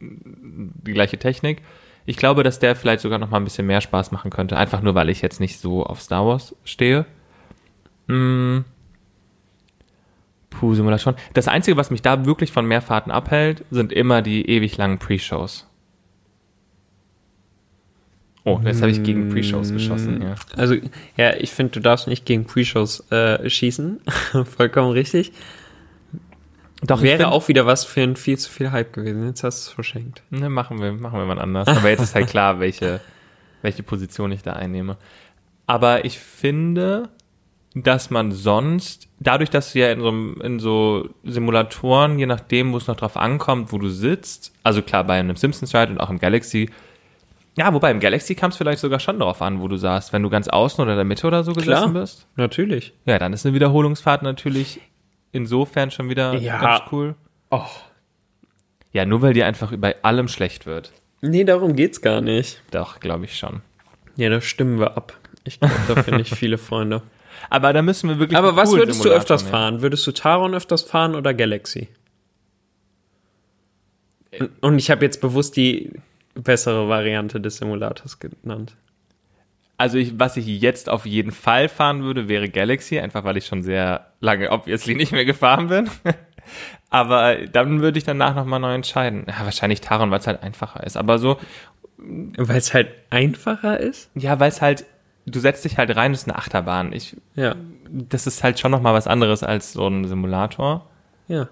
die 0.00 0.92
gleiche 0.94 1.18
Technik. 1.18 1.60
Ich 2.06 2.16
glaube, 2.16 2.42
dass 2.44 2.58
der 2.58 2.74
vielleicht 2.76 3.00
sogar 3.02 3.18
noch 3.18 3.28
mal 3.28 3.36
ein 3.36 3.44
bisschen 3.44 3.66
mehr 3.66 3.82
Spaß 3.82 4.10
machen 4.10 4.30
könnte, 4.30 4.56
einfach 4.56 4.80
nur, 4.80 4.94
weil 4.94 5.10
ich 5.10 5.20
jetzt 5.20 5.38
nicht 5.38 5.58
so 5.60 5.84
auf 5.84 6.00
Star 6.00 6.26
Wars 6.26 6.56
stehe. 6.64 7.04
Hm. 8.08 8.64
Puh, 10.48 10.74
Simulation. 10.74 11.14
Das 11.34 11.46
Einzige, 11.46 11.76
was 11.76 11.90
mich 11.90 12.02
da 12.02 12.24
wirklich 12.24 12.50
von 12.52 12.66
Mehrfahrten 12.66 13.12
abhält, 13.12 13.64
sind 13.70 13.92
immer 13.92 14.22
die 14.22 14.48
ewig 14.48 14.76
langen 14.78 14.98
Pre-Shows. 14.98 15.66
Oh, 18.44 18.58
jetzt 18.64 18.80
habe 18.80 18.90
ich 18.90 19.02
gegen 19.02 19.28
Pre-Shows 19.28 19.72
geschossen. 19.72 20.22
Ja. 20.22 20.34
Also, 20.56 20.74
ja, 21.16 21.34
ich 21.36 21.50
finde, 21.50 21.72
du 21.72 21.80
darfst 21.80 22.06
nicht 22.06 22.24
gegen 22.24 22.46
Pre-Shows 22.46 23.10
äh, 23.10 23.48
schießen. 23.48 24.00
Vollkommen 24.56 24.92
richtig. 24.92 25.32
Doch, 26.82 27.02
Wäre 27.02 27.28
auch 27.28 27.48
wieder 27.48 27.66
was 27.66 27.84
für 27.84 28.00
ein 28.00 28.16
viel 28.16 28.38
zu 28.38 28.50
viel 28.50 28.72
Hype 28.72 28.94
gewesen. 28.94 29.26
Jetzt 29.26 29.44
hast 29.44 29.66
du 29.66 29.68
es 29.68 29.74
verschenkt. 29.74 30.22
Ne, 30.30 30.48
machen 30.48 30.80
wir, 30.80 30.92
machen 30.92 31.18
wir 31.18 31.26
mal 31.26 31.38
anders. 31.38 31.68
Aber 31.68 31.90
jetzt 31.90 32.00
ist 32.00 32.14
halt 32.14 32.28
klar, 32.28 32.58
welche, 32.60 33.00
welche 33.60 33.82
Position 33.82 34.32
ich 34.32 34.42
da 34.42 34.54
einnehme. 34.54 34.96
Aber 35.66 36.06
ich 36.06 36.18
finde, 36.18 37.10
dass 37.74 38.08
man 38.08 38.32
sonst, 38.32 39.08
dadurch, 39.20 39.50
dass 39.50 39.72
du 39.72 39.80
ja 39.80 39.92
in 39.92 40.00
so, 40.00 40.42
in 40.42 40.58
so 40.58 41.10
Simulatoren, 41.24 42.18
je 42.18 42.26
nachdem, 42.26 42.72
wo 42.72 42.78
es 42.78 42.86
noch 42.86 42.96
drauf 42.96 43.16
ankommt, 43.18 43.72
wo 43.72 43.78
du 43.78 43.90
sitzt, 43.90 44.52
also 44.62 44.80
klar, 44.80 45.04
bei 45.04 45.20
einem 45.20 45.36
Simpsons 45.36 45.74
Ride 45.74 45.92
und 45.92 45.98
auch 45.98 46.10
im 46.10 46.18
Galaxy, 46.18 46.70
ja, 47.60 47.74
wobei 47.74 47.90
im 47.90 48.00
Galaxy 48.00 48.34
kam 48.34 48.52
es 48.52 48.56
vielleicht 48.56 48.78
sogar 48.80 49.00
schon 49.00 49.18
darauf 49.18 49.42
an, 49.42 49.60
wo 49.60 49.68
du 49.68 49.76
saßt. 49.76 50.14
Wenn 50.14 50.22
du 50.22 50.30
ganz 50.30 50.48
außen 50.48 50.80
oder 50.80 50.92
in 50.92 50.96
der 50.96 51.04
Mitte 51.04 51.26
oder 51.26 51.44
so 51.44 51.52
gesessen 51.52 51.90
Klar. 51.90 52.00
bist. 52.02 52.26
Natürlich. 52.36 52.94
Ja, 53.04 53.18
dann 53.18 53.34
ist 53.34 53.44
eine 53.44 53.54
Wiederholungsfahrt 53.54 54.22
natürlich 54.22 54.80
insofern 55.32 55.90
schon 55.90 56.08
wieder 56.08 56.32
Ja. 56.36 56.58
ganz 56.58 56.84
cool. 56.90 57.16
Oh. 57.50 57.66
Ja, 58.92 59.04
nur 59.04 59.20
weil 59.20 59.34
dir 59.34 59.44
einfach 59.44 59.74
bei 59.76 60.02
allem 60.02 60.26
schlecht 60.28 60.64
wird. 60.64 60.90
Nee, 61.20 61.44
darum 61.44 61.76
geht's 61.76 62.00
gar 62.00 62.22
nicht. 62.22 62.62
Doch, 62.70 62.98
glaube 62.98 63.26
ich 63.26 63.36
schon. 63.36 63.60
Ja, 64.16 64.30
da 64.30 64.40
stimmen 64.40 64.78
wir 64.80 64.96
ab. 64.96 65.12
Ich 65.44 65.60
glaube, 65.60 65.74
da 65.86 66.02
finde 66.02 66.22
ich 66.22 66.30
viele 66.30 66.56
Freunde. 66.56 67.02
Aber 67.50 67.74
da 67.74 67.82
müssen 67.82 68.08
wir 68.08 68.18
wirklich. 68.18 68.38
Aber 68.38 68.56
was 68.56 68.72
würdest 68.72 69.00
du 69.00 69.02
Simulator 69.02 69.18
öfters 69.20 69.42
nehmen. 69.42 69.52
fahren? 69.52 69.82
Würdest 69.82 70.06
du 70.06 70.12
Taron 70.12 70.54
öfters 70.54 70.82
fahren 70.82 71.14
oder 71.14 71.34
Galaxy? 71.34 71.88
Und 74.62 74.78
ich 74.78 74.90
habe 74.90 75.04
jetzt 75.04 75.20
bewusst 75.20 75.56
die 75.58 75.92
bessere 76.42 76.88
Variante 76.88 77.40
des 77.40 77.56
Simulators 77.58 78.18
genannt. 78.18 78.76
Also 79.76 79.96
ich, 79.96 80.18
was 80.18 80.36
ich 80.36 80.46
jetzt 80.46 80.90
auf 80.90 81.06
jeden 81.06 81.32
Fall 81.32 81.68
fahren 81.70 82.02
würde, 82.02 82.28
wäre 82.28 82.48
Galaxy, 82.50 82.98
einfach 83.00 83.24
weil 83.24 83.36
ich 83.38 83.46
schon 83.46 83.62
sehr 83.62 84.08
lange 84.20 84.50
obviously 84.50 84.94
nicht 84.94 85.12
mehr 85.12 85.24
gefahren 85.24 85.68
bin. 85.68 85.88
Aber 86.90 87.36
dann 87.46 87.80
würde 87.80 87.96
ich 87.98 88.04
danach 88.04 88.34
nochmal 88.34 88.60
neu 88.60 88.74
entscheiden. 88.74 89.24
Ja, 89.28 89.44
wahrscheinlich 89.44 89.80
Taron, 89.80 90.10
weil 90.10 90.18
es 90.18 90.26
halt 90.26 90.42
einfacher 90.42 90.82
ist. 90.84 90.96
Aber 90.96 91.18
so, 91.18 91.38
Weil 91.96 92.56
es 92.58 92.74
halt 92.74 92.88
einfacher 93.10 93.78
ist? 93.80 94.10
ja, 94.14 94.38
weil 94.40 94.48
es 94.48 94.60
halt, 94.60 94.84
du 95.26 95.38
setzt 95.40 95.64
dich 95.64 95.78
halt 95.78 95.94
rein, 95.96 96.12
das 96.12 96.22
ist 96.22 96.28
eine 96.28 96.36
Achterbahn. 96.38 96.92
Ich, 96.92 97.16
Ja. 97.34 97.54
das 97.88 98.26
ist 98.26 98.42
halt 98.44 98.58
schon 98.60 98.70
nochmal 98.72 98.94
was 98.94 99.06
anderes 99.06 99.42
als 99.42 99.72
so 99.72 99.86
ein 99.86 100.04
Simulator. 100.06 100.86
Ja. 101.28 101.48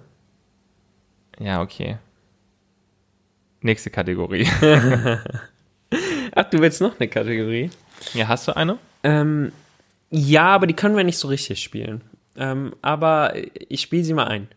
Ja, 1.39 1.63
okay. 1.63 1.99
Nächste 3.61 3.91
Kategorie. 3.91 4.47
Ach, 6.35 6.45
du 6.45 6.61
willst 6.61 6.81
noch 6.81 6.99
eine 6.99 7.09
Kategorie? 7.09 7.71
Ja, 8.15 8.29
hast 8.29 8.47
du 8.47 8.57
eine? 8.57 8.79
Ähm, 9.03 9.51
ja, 10.11 10.47
aber 10.47 10.67
die 10.69 10.75
können 10.75 10.97
wir 10.97 11.03
nicht 11.03 11.19
so 11.19 11.29
richtig 11.29 11.61
spielen. 11.61 12.03
Ähm, 12.37 12.75
aber 12.83 13.35
ich 13.69 13.81
spiele 13.81 14.05
sie 14.05 14.15
mal 14.15 14.29
ein. 14.29 14.49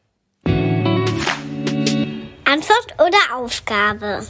Antwort 2.45 2.95
oder 2.99 3.35
Aufgabe? 3.35 4.21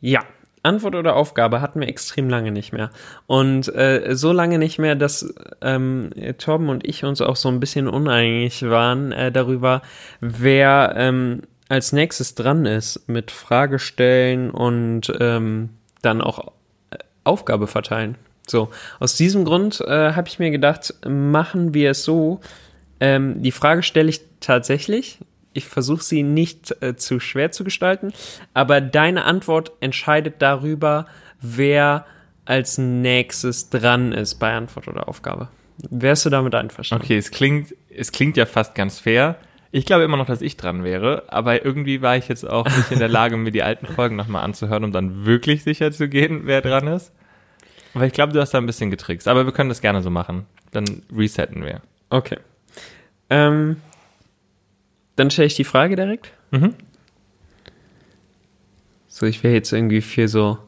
Ja. 0.00 0.24
Antwort 0.62 0.94
oder 0.94 1.16
Aufgabe 1.16 1.62
hatten 1.62 1.80
wir 1.80 1.88
extrem 1.88 2.28
lange 2.28 2.52
nicht 2.52 2.72
mehr. 2.72 2.90
Und 3.26 3.74
äh, 3.74 4.10
so 4.14 4.30
lange 4.30 4.58
nicht 4.58 4.78
mehr, 4.78 4.94
dass 4.94 5.34
ähm, 5.62 6.10
Torben 6.36 6.68
und 6.68 6.86
ich 6.86 7.02
uns 7.02 7.22
auch 7.22 7.36
so 7.36 7.48
ein 7.48 7.60
bisschen 7.60 7.88
uneinig 7.88 8.62
waren 8.68 9.10
äh, 9.10 9.32
darüber, 9.32 9.80
wer 10.20 10.92
ähm, 10.96 11.40
als 11.70 11.92
nächstes 11.92 12.34
dran 12.34 12.66
ist 12.66 13.08
mit 13.08 13.30
Frage 13.30 13.78
stellen 13.78 14.50
und 14.50 15.12
ähm, 15.20 15.70
dann 16.02 16.20
auch 16.20 16.52
äh, 16.90 16.98
Aufgabe 17.22 17.68
verteilen. 17.68 18.16
So, 18.46 18.70
aus 18.98 19.14
diesem 19.14 19.44
Grund 19.44 19.80
äh, 19.80 20.12
habe 20.14 20.26
ich 20.26 20.40
mir 20.40 20.50
gedacht, 20.50 20.94
machen 21.06 21.72
wir 21.72 21.92
es 21.92 22.02
so. 22.02 22.40
Ähm, 22.98 23.40
die 23.42 23.52
Frage 23.52 23.84
stelle 23.84 24.10
ich 24.10 24.20
tatsächlich. 24.40 25.20
Ich 25.52 25.66
versuche 25.66 26.02
sie 26.02 26.24
nicht 26.24 26.74
äh, 26.82 26.96
zu 26.96 27.20
schwer 27.20 27.52
zu 27.52 27.62
gestalten, 27.62 28.12
aber 28.52 28.80
deine 28.80 29.24
Antwort 29.24 29.70
entscheidet 29.78 30.36
darüber, 30.42 31.06
wer 31.40 32.04
als 32.46 32.78
nächstes 32.78 33.70
dran 33.70 34.10
ist 34.10 34.36
bei 34.36 34.52
Antwort 34.52 34.88
oder 34.88 35.08
Aufgabe. 35.08 35.48
Wärst 35.88 36.26
du 36.26 36.30
damit 36.30 36.56
einverstanden? 36.56 37.04
Okay, 37.04 37.16
es 37.16 37.30
klingt, 37.30 37.76
es 37.88 38.10
klingt 38.10 38.36
ja 38.36 38.44
fast 38.44 38.74
ganz 38.74 38.98
fair. 38.98 39.36
Ich 39.72 39.86
glaube 39.86 40.02
immer 40.02 40.16
noch, 40.16 40.26
dass 40.26 40.42
ich 40.42 40.56
dran 40.56 40.82
wäre, 40.82 41.24
aber 41.28 41.64
irgendwie 41.64 42.02
war 42.02 42.16
ich 42.16 42.28
jetzt 42.28 42.48
auch 42.48 42.66
nicht 42.66 42.90
in 42.90 42.98
der 42.98 43.08
Lage, 43.08 43.36
mir 43.36 43.52
die 43.52 43.62
alten 43.62 43.86
Folgen 43.86 44.16
nochmal 44.16 44.42
anzuhören, 44.42 44.82
um 44.82 44.92
dann 44.92 45.24
wirklich 45.26 45.62
sicher 45.62 45.92
zu 45.92 46.08
gehen, 46.08 46.42
wer 46.44 46.60
dran 46.60 46.88
ist. 46.88 47.12
Aber 47.94 48.06
ich 48.06 48.12
glaube, 48.12 48.32
du 48.32 48.40
hast 48.40 48.52
da 48.52 48.58
ein 48.58 48.66
bisschen 48.66 48.90
getrickst. 48.90 49.28
Aber 49.28 49.46
wir 49.46 49.52
können 49.52 49.68
das 49.68 49.80
gerne 49.80 50.02
so 50.02 50.10
machen. 50.10 50.46
Dann 50.72 51.02
resetten 51.16 51.64
wir. 51.64 51.82
Okay. 52.08 52.38
Ähm, 53.30 53.76
dann 55.16 55.30
stelle 55.30 55.46
ich 55.46 55.54
die 55.54 55.64
Frage 55.64 55.96
direkt. 55.96 56.32
Mhm. 56.50 56.74
So, 59.08 59.26
ich 59.26 59.42
wäre 59.42 59.54
jetzt 59.54 59.72
irgendwie 59.72 60.00
für 60.00 60.28
so. 60.28 60.58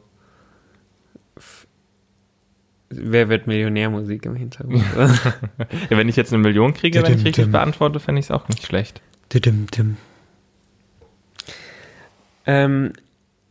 Wer 2.95 3.29
wird 3.29 3.47
Millionärmusik 3.47 4.25
im 4.25 4.35
Hintergrund? 4.35 4.83
Ja, 5.89 5.97
wenn 5.97 6.09
ich 6.09 6.15
jetzt 6.15 6.33
eine 6.33 6.41
Million 6.41 6.73
kriege, 6.73 7.01
wenn 7.03 7.17
ich 7.17 7.25
richtig 7.25 7.51
beantworte, 7.51 7.99
fände 7.99 8.19
ich 8.19 8.27
es 8.27 8.31
auch 8.31 8.47
nicht 8.47 8.65
schlecht. 8.65 9.01
Ähm, 12.45 12.93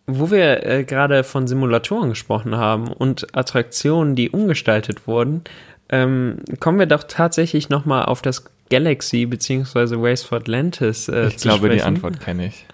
wo 0.07 0.31
wir 0.31 0.67
äh, 0.67 0.85
gerade 0.85 1.25
von 1.25 1.47
Simulatoren 1.47 2.11
gesprochen 2.11 2.57
haben 2.57 2.89
und 2.89 3.35
Attraktionen, 3.37 4.15
die 4.15 4.31
umgestaltet 4.31 5.07
wurden, 5.07 5.43
ähm, 5.89 6.39
kommen 6.61 6.79
wir 6.79 6.87
doch 6.87 7.05
tatsächlich 7.05 7.69
nochmal 7.69 8.05
auf 8.05 8.23
das 8.23 8.45
Galaxy 8.71 9.27
bzw. 9.27 9.97
Race 9.97 10.23
for 10.23 10.39
Atlantis 10.39 11.09
äh, 11.09 11.29
Ich 11.29 11.39
zu 11.39 11.49
glaube, 11.49 11.69
die 11.69 11.79
sprechen. 11.79 11.97
Antwort 11.97 12.21
kenne 12.21 12.47
ich. 12.47 12.67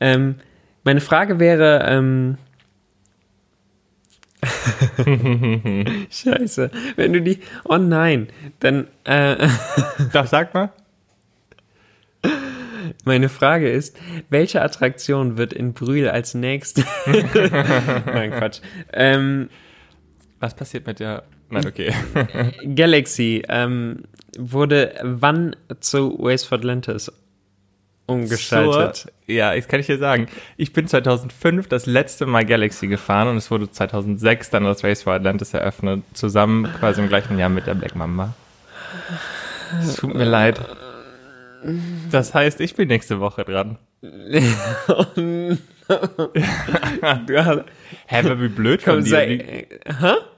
Ähm, 0.00 0.36
meine 0.84 1.00
Frage 1.00 1.38
wäre, 1.38 1.84
ähm, 1.86 2.38
Scheiße, 6.10 6.70
wenn 6.96 7.12
du 7.12 7.22
die, 7.22 7.38
oh 7.64 7.78
nein, 7.78 8.28
dann, 8.60 8.88
äh, 9.04 9.48
Doch, 10.12 10.26
sag 10.26 10.54
mal. 10.54 10.72
Meine 13.04 13.28
Frage 13.28 13.70
ist, 13.70 13.98
welche 14.30 14.62
Attraktion 14.62 15.36
wird 15.36 15.52
in 15.52 15.72
Brühl 15.72 16.08
als 16.08 16.34
nächstes? 16.34 16.84
Nein, 17.06 18.30
Quatsch. 18.30 18.60
Ähm, 18.92 19.48
Was 20.38 20.54
passiert 20.54 20.86
mit 20.86 21.00
der... 21.00 21.24
Nein, 21.48 21.66
okay. 21.66 21.92
Galaxy 22.74 23.42
ähm, 23.48 24.04
wurde 24.38 24.94
wann 25.02 25.56
zu 25.80 26.18
Ways 26.18 26.44
for 26.44 26.58
Atlantis 26.58 27.10
umgestaltet? 28.06 28.96
So, 29.26 29.32
ja, 29.32 29.54
das 29.54 29.68
kann 29.68 29.80
ich 29.80 29.86
dir 29.86 29.98
sagen. 29.98 30.28
Ich 30.56 30.72
bin 30.72 30.86
2005 30.86 31.68
das 31.68 31.86
letzte 31.86 32.26
Mal 32.26 32.44
Galaxy 32.44 32.86
gefahren 32.86 33.28
und 33.28 33.36
es 33.36 33.50
wurde 33.50 33.70
2006 33.70 34.50
dann 34.50 34.64
das 34.64 34.84
Race 34.84 35.02
for 35.02 35.12
Atlantis 35.12 35.52
eröffnet, 35.54 36.02
zusammen 36.14 36.72
quasi 36.78 37.00
im 37.00 37.08
gleichen 37.08 37.38
Jahr 37.38 37.48
mit 37.48 37.66
der 37.66 37.74
Black 37.74 37.96
Mamba. 37.96 38.34
Es 39.80 39.96
tut 39.96 40.14
mir 40.14 40.24
leid. 40.24 40.60
Das 42.10 42.34
heißt, 42.34 42.60
ich 42.60 42.74
bin 42.74 42.88
nächste 42.88 43.20
Woche 43.20 43.44
dran. 43.44 43.78
Hä, 48.06 48.18
aber 48.18 48.40
wie 48.40 48.48
blöd 48.48 48.82
von 48.82 49.04
dir. 49.04 49.28
Wie, 49.28 49.66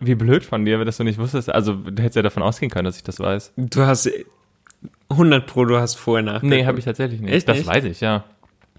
wie 0.01 0.15
blöd 0.15 0.45
von 0.45 0.65
dir, 0.65 0.85
dass 0.85 0.99
du 0.99 1.05
nicht 1.05 1.19
wusstest. 1.19 1.51
Also, 1.53 1.75
du 1.75 2.03
hättest 2.03 2.17
ja 2.17 2.23
davon 2.23 2.43
ausgehen 2.43 2.71
können, 2.71 2.85
dass 2.85 2.97
ich 2.97 3.03
das 3.03 3.21
weiß. 3.21 3.53
Du 3.57 3.83
hast 3.83 4.11
100 5.11 5.47
Pro, 5.47 5.65
du 5.65 5.79
hast 5.79 5.95
vorher 5.97 6.23
nach. 6.25 6.43
Nee, 6.43 6.67
habe 6.67 6.79
ich 6.79 6.85
tatsächlich 6.85 7.21
nicht. 7.21 7.33
Echt 7.33 7.49
das 7.49 7.59
nicht? 7.59 7.67
weiß 7.67 7.85
ich, 7.85 8.01
ja. 8.01 8.25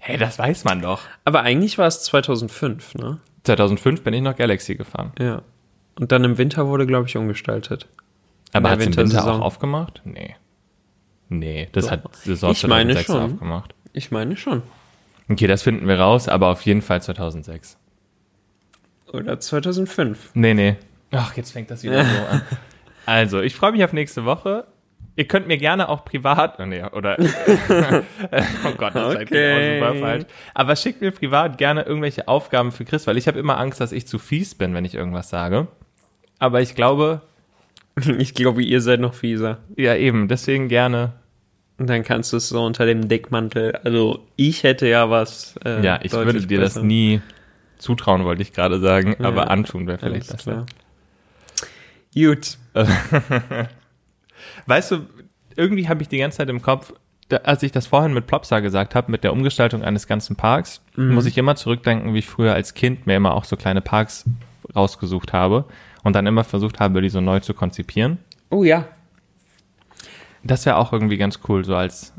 Hä, 0.00 0.16
das 0.16 0.38
weiß 0.38 0.64
man 0.64 0.80
doch. 0.80 1.00
Aber 1.24 1.42
eigentlich 1.42 1.76
war 1.76 1.86
es 1.86 2.02
2005, 2.04 2.94
ne? 2.94 3.18
2005 3.44 4.02
bin 4.02 4.14
ich 4.14 4.22
noch 4.22 4.36
Galaxy 4.36 4.74
gefahren. 4.76 5.12
Ja. 5.18 5.42
Und 5.98 6.12
dann 6.12 6.24
im 6.24 6.38
Winter 6.38 6.66
wurde, 6.68 6.86
glaube 6.86 7.08
ich, 7.08 7.16
umgestaltet. 7.16 7.86
Aber 8.52 8.70
hat 8.70 8.80
es 8.80 8.86
im 8.86 8.96
Winter 8.96 9.24
auch 9.32 9.40
aufgemacht? 9.40 10.00
Nee. 10.04 10.36
Nee, 11.28 11.68
das 11.72 11.84
Doch. 11.84 11.92
hat 11.92 12.16
Saison 12.16 12.52
Ich 12.52 12.66
meine 12.66 12.92
2006 12.94 13.06
schon. 13.06 13.32
aufgemacht. 13.34 13.74
Ich 13.92 14.10
meine 14.10 14.36
schon. 14.36 14.62
Okay, 15.28 15.46
das 15.46 15.62
finden 15.62 15.86
wir 15.86 15.98
raus, 16.00 16.28
aber 16.28 16.48
auf 16.48 16.62
jeden 16.62 16.82
Fall 16.82 17.02
2006. 17.02 17.76
Oder 19.12 19.38
2005. 19.38 20.30
Nee, 20.34 20.54
nee. 20.54 20.76
Ach, 21.12 21.36
jetzt 21.36 21.52
fängt 21.52 21.70
das 21.70 21.82
wieder 21.82 22.04
so 22.04 22.26
an. 22.30 22.42
Also, 23.06 23.40
ich 23.40 23.54
freue 23.54 23.72
mich 23.72 23.84
auf 23.84 23.92
nächste 23.92 24.24
Woche. 24.24 24.66
Ihr 25.16 25.26
könnt 25.26 25.48
mir 25.48 25.58
gerne 25.58 25.88
auch 25.88 26.04
privat, 26.04 26.58
oh 26.60 26.64
nee, 26.66 26.82
oder, 26.82 27.16
oh 28.64 28.72
Gott, 28.78 28.94
das 28.94 29.16
okay. 29.16 29.80
Auch 29.82 29.88
super 29.88 30.00
falsch. 30.00 30.24
Aber 30.54 30.76
schickt 30.76 31.00
mir 31.02 31.10
privat 31.10 31.58
gerne 31.58 31.82
irgendwelche 31.82 32.26
Aufgaben 32.28 32.72
für 32.72 32.84
Chris, 32.84 33.06
weil 33.06 33.18
ich 33.18 33.28
habe 33.28 33.38
immer 33.38 33.58
Angst, 33.58 33.80
dass 33.80 33.92
ich 33.92 34.06
zu 34.06 34.18
fies 34.18 34.54
bin, 34.54 34.72
wenn 34.74 34.84
ich 34.84 34.94
irgendwas 34.94 35.28
sage. 35.28 35.66
Aber 36.38 36.62
ich 36.62 36.74
glaube, 36.74 37.20
Ich 38.18 38.34
glaube, 38.34 38.62
ihr 38.62 38.80
seid 38.80 39.00
noch 39.00 39.14
fieser. 39.14 39.58
ja 39.76 39.94
eben, 39.94 40.28
deswegen 40.28 40.68
gerne 40.68 41.12
Und 41.78 41.88
dann 41.90 42.02
kannst 42.02 42.32
du 42.32 42.36
es 42.38 42.48
so 42.48 42.64
unter 42.64 42.86
dem 42.86 43.08
Deckmantel. 43.08 43.76
Also 43.84 44.26
ich 44.36 44.62
hätte 44.62 44.86
ja 44.86 45.10
was. 45.10 45.54
Äh, 45.64 45.82
ja, 45.84 45.98
ich 46.02 46.12
würde 46.12 46.40
dir 46.46 46.60
das 46.60 46.74
besser. 46.74 46.86
nie 46.86 47.20
zutrauen, 47.78 48.24
wollte 48.24 48.42
ich 48.42 48.52
gerade 48.52 48.78
sagen, 48.80 49.16
Ja. 49.18 49.26
aber 49.26 49.50
antun 49.50 49.86
wäre 49.86 49.98
vielleicht 49.98 50.30
besser. 50.30 50.66
Gut. 52.14 52.58
Weißt 54.66 54.90
du, 54.90 55.06
irgendwie 55.56 55.88
habe 55.88 56.02
ich 56.02 56.08
die 56.08 56.18
ganze 56.18 56.38
Zeit 56.38 56.48
im 56.48 56.62
Kopf, 56.62 56.92
da, 57.28 57.38
als 57.38 57.62
ich 57.62 57.72
das 57.72 57.86
vorhin 57.86 58.12
mit 58.12 58.26
Plopsa 58.26 58.60
gesagt 58.60 58.94
habe, 58.94 59.10
mit 59.10 59.22
der 59.24 59.32
Umgestaltung 59.32 59.82
eines 59.82 60.06
ganzen 60.06 60.36
Parks, 60.36 60.80
Mhm. 60.96 61.14
muss 61.14 61.26
ich 61.26 61.38
immer 61.38 61.56
zurückdenken, 61.56 62.14
wie 62.14 62.18
ich 62.20 62.26
früher 62.26 62.54
als 62.54 62.74
Kind 62.74 63.06
mir 63.06 63.16
immer 63.16 63.34
auch 63.34 63.44
so 63.44 63.56
kleine 63.56 63.80
Parks 63.80 64.24
rausgesucht 64.74 65.32
habe 65.32 65.64
und 66.04 66.14
dann 66.14 66.26
immer 66.26 66.44
versucht 66.44 66.80
habe, 66.80 67.00
die 67.02 67.08
so 67.08 67.20
neu 67.20 67.40
zu 67.40 67.54
konzipieren. 67.54 68.18
Oh 68.50 68.64
ja. 68.64 68.86
Das 70.42 70.64
wäre 70.66 70.76
auch 70.76 70.92
irgendwie 70.92 71.18
ganz 71.18 71.40
cool, 71.48 71.64
so 71.64 71.76
als, 71.76 72.12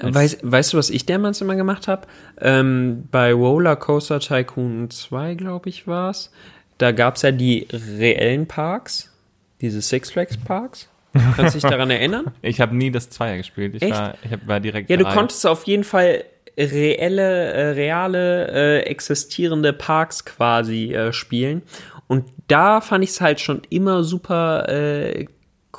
als 0.00 0.14
Weißt, 0.14 0.38
weißt 0.42 0.72
du, 0.72 0.78
was 0.78 0.90
ich 0.90 1.04
damals 1.06 1.40
immer 1.40 1.56
gemacht 1.56 1.88
habe? 1.88 2.06
Ähm, 2.40 3.06
bei 3.10 3.32
Roller 3.32 3.76
Coaster 3.76 4.20
Tycoon 4.20 4.88
2, 4.90 5.34
glaube 5.34 5.68
ich, 5.68 5.86
war's. 5.86 6.30
Da 6.78 6.92
gab's 6.92 7.22
ja 7.22 7.32
die 7.32 7.66
reellen 7.70 8.46
Parks, 8.46 9.14
diese 9.60 9.80
Six 9.82 10.10
Flags 10.10 10.36
Parks. 10.36 10.88
Kannst 11.36 11.54
du 11.54 11.60
dich 11.60 11.68
daran 11.68 11.90
erinnern? 11.90 12.26
ich 12.42 12.60
habe 12.60 12.74
nie 12.76 12.90
das 12.90 13.10
Zweier 13.10 13.36
gespielt. 13.36 13.74
Ich 13.74 13.82
Echt? 13.82 13.92
war, 13.92 14.14
ich 14.22 14.32
hab, 14.32 14.46
war 14.46 14.60
direkt 14.60 14.90
Ja, 14.90 14.96
du 14.96 15.04
drei. 15.04 15.14
konntest 15.14 15.46
auf 15.46 15.64
jeden 15.64 15.84
Fall 15.84 16.24
reelle, 16.58 17.52
äh, 17.52 17.70
reale, 17.70 18.48
äh, 18.48 18.80
existierende 18.86 19.72
Parks 19.72 20.24
quasi 20.24 20.94
äh, 20.94 21.12
spielen. 21.12 21.62
Und 22.08 22.24
da 22.48 22.80
fand 22.80 23.04
ich 23.04 23.10
es 23.10 23.20
halt 23.20 23.40
schon 23.40 23.62
immer 23.68 24.04
super 24.04 24.68
äh, 24.68 25.26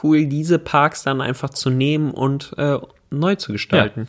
cool, 0.04 0.26
diese 0.28 0.60
Parks 0.60 1.04
dann 1.04 1.22
einfach 1.22 1.50
zu 1.50 1.70
nehmen 1.70 2.12
und 2.12 2.54
äh, 2.58 2.78
neu 3.10 3.36
zu 3.36 3.54
gestalten. 3.54 4.08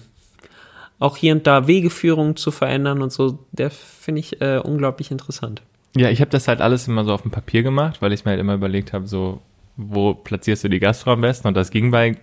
Auch 0.99 1.17
hier 1.17 1.33
und 1.33 1.47
da 1.47 1.69
Wegeführungen 1.69 2.37
zu 2.37 2.51
verändern 2.51 3.03
und 3.03 3.13
so, 3.13 3.39
der 3.53 3.71
finde 3.71 4.21
ich 4.21 4.41
äh, 4.41 4.59
unglaublich 4.59 5.11
interessant. 5.11 5.63
Ja, 5.97 6.11
ich 6.11 6.21
habe 6.21 6.31
das 6.31 6.49
halt 6.49 6.61
alles 6.61 6.89
immer 6.89 7.05
so 7.05 7.13
auf 7.13 7.23
dem 7.23 7.31
Papier 7.31 7.63
gemacht, 7.63 8.03
weil 8.03 8.13
ich 8.13 8.25
mir 8.25 8.33
halt 8.33 8.41
immer 8.41 8.55
überlegt 8.55 8.93
habe, 8.93 9.07
so, 9.07 9.41
wo 9.81 10.13
platzierst 10.13 10.65
du 10.65 10.69
die 10.69 10.81
Gastro 10.81 11.13
am 11.13 11.21
besten? 11.21 11.47
Und 11.47 11.55
das 11.57 11.71
ging 11.71 11.93
bei, 11.93 12.17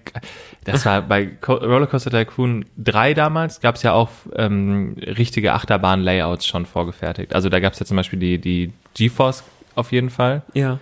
das 0.65 0.85
war 0.85 1.01
bei 1.01 1.25
Co 1.25 1.53
Rollercoaster 1.53 2.11
Tycoon 2.11 2.65
3 2.77 3.13
damals, 3.13 3.61
gab 3.61 3.75
es 3.75 3.83
ja 3.83 3.93
auch 3.93 4.09
ähm, 4.35 4.97
richtige 4.99 5.53
Achterbahn-Layouts 5.53 6.45
schon 6.45 6.65
vorgefertigt. 6.65 7.33
Also 7.33 7.47
da 7.47 7.61
gab 7.61 7.71
es 7.73 7.79
ja 7.79 7.85
zum 7.85 7.95
Beispiel 7.95 8.19
die, 8.19 8.39
die 8.39 8.73
GeForce 8.93 9.45
auf 9.75 9.93
jeden 9.93 10.09
Fall. 10.09 10.43
Ja. 10.53 10.79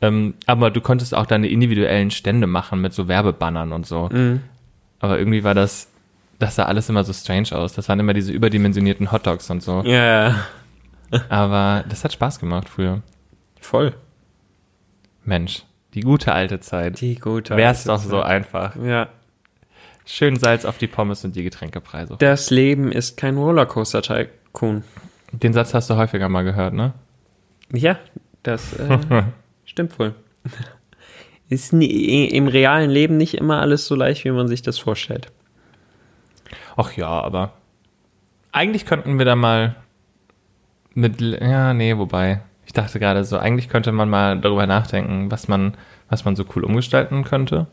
Ähm, 0.00 0.34
aber 0.46 0.70
du 0.72 0.80
konntest 0.80 1.14
auch 1.14 1.26
deine 1.26 1.48
individuellen 1.48 2.10
Stände 2.10 2.46
machen 2.48 2.80
mit 2.80 2.92
so 2.92 3.06
Werbebannern 3.06 3.72
und 3.72 3.86
so. 3.86 4.10
Aber 4.98 5.18
irgendwie 5.18 5.44
war 5.44 5.54
das, 5.54 5.88
das 6.40 6.56
sah 6.56 6.64
alles 6.64 6.88
immer 6.88 7.04
so 7.04 7.12
strange 7.12 7.52
aus. 7.52 7.72
Das 7.74 7.88
waren 7.88 8.00
immer 8.00 8.14
diese 8.14 8.32
überdimensionierten 8.32 9.12
Hotdogs 9.12 9.48
und 9.48 9.62
so. 9.62 9.82
Ja, 9.84 10.34
Aber 11.28 11.84
das 11.88 12.02
hat 12.02 12.12
Spaß 12.12 12.40
gemacht 12.40 12.68
früher. 12.68 13.00
voll. 13.60 13.94
Mensch, 15.24 15.62
die 15.96 16.02
gute 16.02 16.34
alte 16.34 16.60
Zeit. 16.60 17.00
Die 17.00 17.14
gute. 17.14 17.56
Wär's 17.56 17.84
doch 17.84 17.94
alte 17.94 18.08
so 18.08 18.20
Zeit. 18.20 18.30
einfach. 18.30 18.76
Ja. 18.76 19.08
Schön 20.04 20.36
Salz 20.36 20.64
auf 20.66 20.78
die 20.78 20.86
Pommes 20.86 21.24
und 21.24 21.34
die 21.34 21.42
Getränkepreise. 21.42 22.16
Das 22.18 22.50
Leben 22.50 22.92
ist 22.92 23.16
kein 23.16 23.36
Rollercoaster 23.36 24.02
Tycoon. 24.02 24.84
Den 25.32 25.52
Satz 25.54 25.74
hast 25.74 25.88
du 25.90 25.96
häufiger 25.96 26.28
mal 26.28 26.42
gehört, 26.42 26.74
ne? 26.74 26.92
Ja, 27.72 27.98
das 28.42 28.74
äh, 28.74 28.98
stimmt 29.64 29.98
wohl. 29.98 30.14
Ist 31.48 31.72
nie, 31.72 32.26
im 32.26 32.46
realen 32.46 32.90
Leben 32.90 33.16
nicht 33.16 33.34
immer 33.34 33.60
alles 33.60 33.86
so 33.86 33.94
leicht, 33.94 34.24
wie 34.24 34.30
man 34.30 34.48
sich 34.48 34.62
das 34.62 34.78
vorstellt. 34.78 35.32
Ach 36.76 36.92
ja, 36.92 37.08
aber 37.08 37.54
eigentlich 38.52 38.84
könnten 38.84 39.18
wir 39.18 39.24
da 39.24 39.34
mal 39.34 39.76
mit, 40.94 41.20
ja, 41.20 41.72
nee, 41.72 41.96
wobei, 41.96 42.42
dachte 42.76 42.98
gerade 42.98 43.24
so, 43.24 43.38
eigentlich 43.38 43.68
könnte 43.68 43.92
man 43.92 44.08
mal 44.08 44.40
darüber 44.40 44.66
nachdenken, 44.66 45.30
was 45.30 45.48
man, 45.48 45.74
was 46.08 46.24
man 46.24 46.36
so 46.36 46.44
cool 46.54 46.64
umgestalten 46.64 47.24
könnte. 47.24 47.66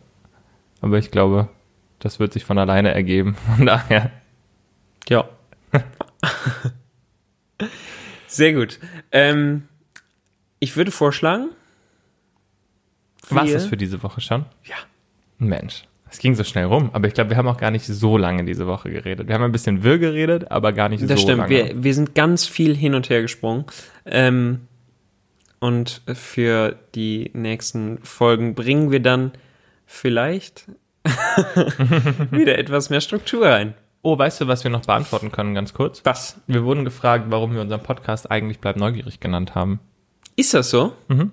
Aber 0.81 0.97
ich 0.97 1.11
glaube, 1.11 1.49
das 1.99 2.19
wird 2.19 2.33
sich 2.33 2.43
von 2.45 2.57
alleine 2.57 2.93
ergeben. 2.93 3.35
Von 3.57 3.65
daher, 3.65 4.11
Ja. 5.09 5.25
Sehr 8.27 8.53
gut. 8.53 8.79
Ähm, 9.11 9.63
ich 10.59 10.75
würde 10.75 10.91
vorschlagen. 10.91 11.49
was 13.29 13.49
ist 13.51 13.67
für 13.67 13.77
diese 13.77 14.01
Woche 14.03 14.21
schon? 14.21 14.45
Ja. 14.63 14.75
Mensch, 15.37 15.83
es 16.09 16.19
ging 16.19 16.35
so 16.35 16.43
schnell 16.43 16.65
rum, 16.65 16.89
aber 16.93 17.07
ich 17.07 17.13
glaube, 17.13 17.29
wir 17.31 17.37
haben 17.37 17.47
auch 17.47 17.57
gar 17.57 17.71
nicht 17.71 17.85
so 17.85 18.17
lange 18.17 18.43
diese 18.45 18.65
Woche 18.67 18.89
geredet. 18.89 19.27
Wir 19.27 19.35
haben 19.35 19.43
ein 19.43 19.51
bisschen 19.51 19.83
wirr 19.83 19.97
geredet, 19.99 20.51
aber 20.51 20.73
gar 20.73 20.89
nicht 20.89 21.03
Das 21.03 21.09
so 21.11 21.17
stimmt. 21.17 21.37
lange. 21.39 21.49
Wir, 21.49 21.83
wir 21.83 21.93
sind 21.93 22.15
ganz 22.15 22.45
viel 22.45 22.75
hin 22.75 22.95
und 22.95 23.09
her 23.09 23.21
gesprungen. 23.21 23.65
Ähm, 24.05 24.61
und 25.63 26.01
für 26.13 26.75
die 26.93 27.31
nächsten 27.33 27.99
Folgen 28.03 28.53
bringen 28.53 28.91
wir 28.91 28.99
dann 28.99 29.31
vielleicht 29.85 30.65
wieder 32.31 32.57
etwas 32.57 32.89
mehr 32.89 32.99
Struktur 32.99 33.47
rein. 33.47 33.73
oh, 34.01 34.17
weißt 34.17 34.41
du, 34.41 34.47
was 34.49 34.65
wir 34.65 34.71
noch 34.71 34.85
beantworten 34.85 35.31
können, 35.31 35.53
ganz 35.55 35.73
kurz? 35.73 36.01
Was? 36.03 36.41
Wir 36.47 36.65
wurden 36.65 36.83
gefragt, 36.83 37.27
warum 37.29 37.53
wir 37.53 37.61
unseren 37.61 37.81
Podcast 37.81 38.29
eigentlich 38.29 38.59
Bleib 38.59 38.75
neugierig 38.75 39.21
genannt 39.21 39.55
haben. 39.55 39.79
Ist 40.35 40.53
das 40.53 40.69
so? 40.69 40.91
Mhm. 41.07 41.31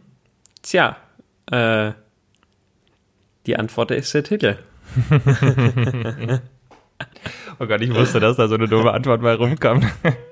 Tja, 0.62 0.96
äh, 1.50 1.90
die 3.46 3.56
Antwort 3.56 3.90
ist 3.90 4.14
der 4.14 4.22
Titel. 4.22 4.58
Oh 7.58 7.66
Gott, 7.66 7.80
ich 7.82 7.94
wusste, 7.94 8.20
dass 8.20 8.36
da 8.36 8.48
so 8.48 8.54
eine 8.54 8.68
dumme 8.68 8.92
Antwort 8.92 9.22
bei 9.22 9.34
rumkommt. 9.34 9.84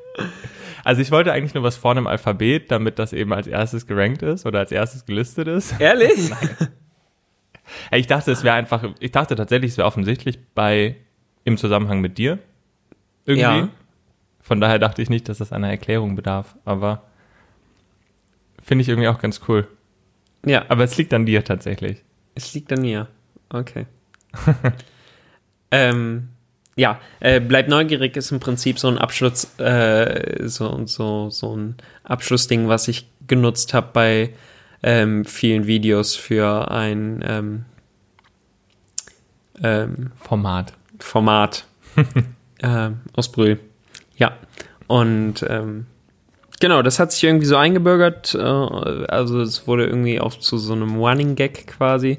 Also 0.89 1.03
ich 1.03 1.11
wollte 1.11 1.35
eigentlich 1.35 1.53
nur 1.53 1.63
was 1.63 1.77
vorne 1.77 2.01
im 2.01 2.07
Alphabet, 2.07 2.71
damit 2.71 2.99
das 2.99 3.13
eben 3.13 3.35
als 3.35 3.47
erstes 3.47 3.87
gerankt 3.87 4.23
ist 4.23 4.47
oder 4.47 4.61
als 4.61 4.73
erstes 4.73 5.05
gelistet 5.05 5.47
ist. 5.47 5.75
Ehrlich? 5.79 6.31
Ich 7.93 8.07
dachte, 8.07 8.33
es 8.33 8.43
wäre 8.43 8.55
einfach, 8.55 8.83
ich 8.99 9.13
dachte 9.13 9.37
tatsächlich, 9.37 9.73
es 9.73 9.77
wäre 9.77 9.87
offensichtlich 9.87 10.39
bei, 10.55 10.97
im 11.45 11.59
Zusammenhang 11.59 12.01
mit 12.01 12.17
dir. 12.17 12.39
Irgendwie. 13.27 13.43
Ja. 13.43 13.69
Von 14.41 14.63
daher 14.63 14.79
dachte 14.79 15.03
ich 15.03 15.11
nicht, 15.11 15.29
dass 15.29 15.37
das 15.37 15.53
einer 15.53 15.69
Erklärung 15.69 16.17
bedarf, 16.17 16.57
aber 16.65 17.03
finde 18.63 18.81
ich 18.81 18.89
irgendwie 18.89 19.09
auch 19.09 19.19
ganz 19.19 19.43
cool. 19.47 19.69
Ja, 20.47 20.65
Aber 20.71 20.85
es 20.85 20.97
liegt 20.97 21.13
an 21.13 21.27
dir 21.27 21.45
tatsächlich. 21.45 22.03
es 22.35 22.55
liegt 22.55 22.73
an 22.73 22.81
mir. 22.81 23.09
Okay. 23.51 23.85
ähm, 25.71 26.31
ja, 26.79 27.01
äh, 27.19 27.41
bleib 27.41 27.67
neugierig 27.67 28.17
ist 28.17 28.31
im 28.31 28.39
Prinzip 28.39 28.79
so 28.79 28.87
ein 28.87 28.99
Abschluss, 28.99 29.59
äh, 29.59 30.47
so, 30.47 30.87
so, 30.87 31.29
so 31.29 31.57
ein 31.57 31.75
Abschlussding, 32.05 32.69
was 32.69 32.87
ich 32.87 33.09
genutzt 33.27 33.75
habe 33.75 33.89
bei 33.93 34.31
ähm, 34.85 35.25
vielen 35.25 35.67
Videos 35.67 36.15
für 36.15 36.71
ein 36.71 37.25
ähm, 37.27 37.65
ähm, 39.61 40.13
Format. 40.21 40.73
Format 41.01 41.65
ähm, 42.63 43.01
aus 43.13 43.33
Brühl. 43.33 43.59
Ja. 44.17 44.37
Und 44.87 45.45
ähm, 45.49 45.87
genau, 46.61 46.83
das 46.83 47.01
hat 47.01 47.11
sich 47.11 47.25
irgendwie 47.25 47.47
so 47.47 47.57
eingebürgert. 47.57 48.37
Äh, 48.37 48.39
also 48.39 49.41
es 49.41 49.67
wurde 49.67 49.85
irgendwie 49.85 50.21
auch 50.21 50.35
zu 50.39 50.59
so 50.59 50.75
einem 50.75 50.95
Running 50.95 51.35
Gag 51.35 51.67
quasi. 51.67 52.19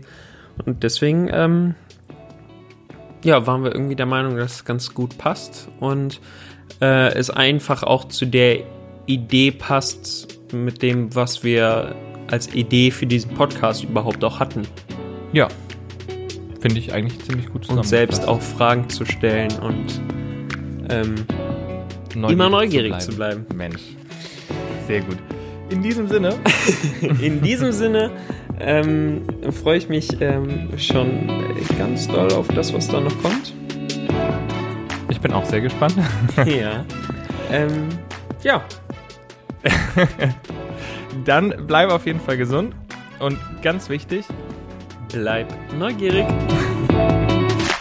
Und 0.65 0.83
deswegen, 0.83 1.29
ähm, 1.31 1.75
ja, 3.23 3.45
waren 3.47 3.63
wir 3.63 3.73
irgendwie 3.73 3.95
der 3.95 4.05
Meinung, 4.05 4.37
dass 4.37 4.55
es 4.55 4.65
ganz 4.65 4.93
gut 4.93 5.17
passt 5.17 5.69
und 5.79 6.19
äh, 6.81 7.13
es 7.13 7.29
einfach 7.29 7.83
auch 7.83 8.05
zu 8.05 8.25
der 8.25 8.59
Idee 9.05 9.51
passt, 9.51 10.39
mit 10.53 10.81
dem, 10.81 11.13
was 11.15 11.43
wir 11.43 11.95
als 12.27 12.53
Idee 12.53 12.91
für 12.91 13.05
diesen 13.05 13.33
Podcast 13.33 13.83
überhaupt 13.83 14.23
auch 14.23 14.39
hatten. 14.39 14.63
Ja. 15.33 15.47
Finde 16.59 16.79
ich 16.79 16.93
eigentlich 16.93 17.19
ziemlich 17.23 17.51
gut 17.51 17.69
Und 17.69 17.85
selbst 17.85 18.27
auch 18.27 18.41
Fragen 18.41 18.89
zu 18.89 19.05
stellen 19.05 19.51
und 19.59 20.01
ähm, 20.89 21.15
immer 22.13 22.49
neugierig 22.49 22.99
zu 22.99 23.15
bleiben. 23.15 23.45
Mensch. 23.53 23.81
Sehr 24.87 25.01
gut. 25.01 25.17
In 25.69 25.81
diesem 25.83 26.07
Sinne, 26.07 26.35
In 27.21 27.41
diesem 27.41 27.71
Sinne 27.71 28.11
ähm, 28.59 29.23
freue 29.51 29.77
ich 29.77 29.89
mich 29.89 30.21
ähm, 30.21 30.69
schon 30.77 31.27
ganz 31.77 32.07
doll 32.07 32.31
auf 32.33 32.47
das, 32.49 32.73
was 32.73 32.87
da 32.87 32.99
noch 32.99 33.17
kommt. 33.21 33.53
ich 35.09 35.19
bin 35.19 35.33
auch 35.33 35.45
sehr 35.45 35.61
gespannt. 35.61 35.95
ja. 36.45 36.85
Ähm, 37.51 37.87
ja. 38.43 38.63
Dann 41.25 41.53
bleib 41.67 41.89
auf 41.89 42.05
jeden 42.05 42.19
Fall 42.19 42.37
gesund 42.37 42.75
und 43.19 43.37
ganz 43.61 43.89
wichtig, 43.89 44.25
Bleib 45.11 45.47
neugierig. 45.77 46.25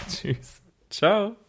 tschüss. 0.08 0.62
Ciao. 0.90 1.47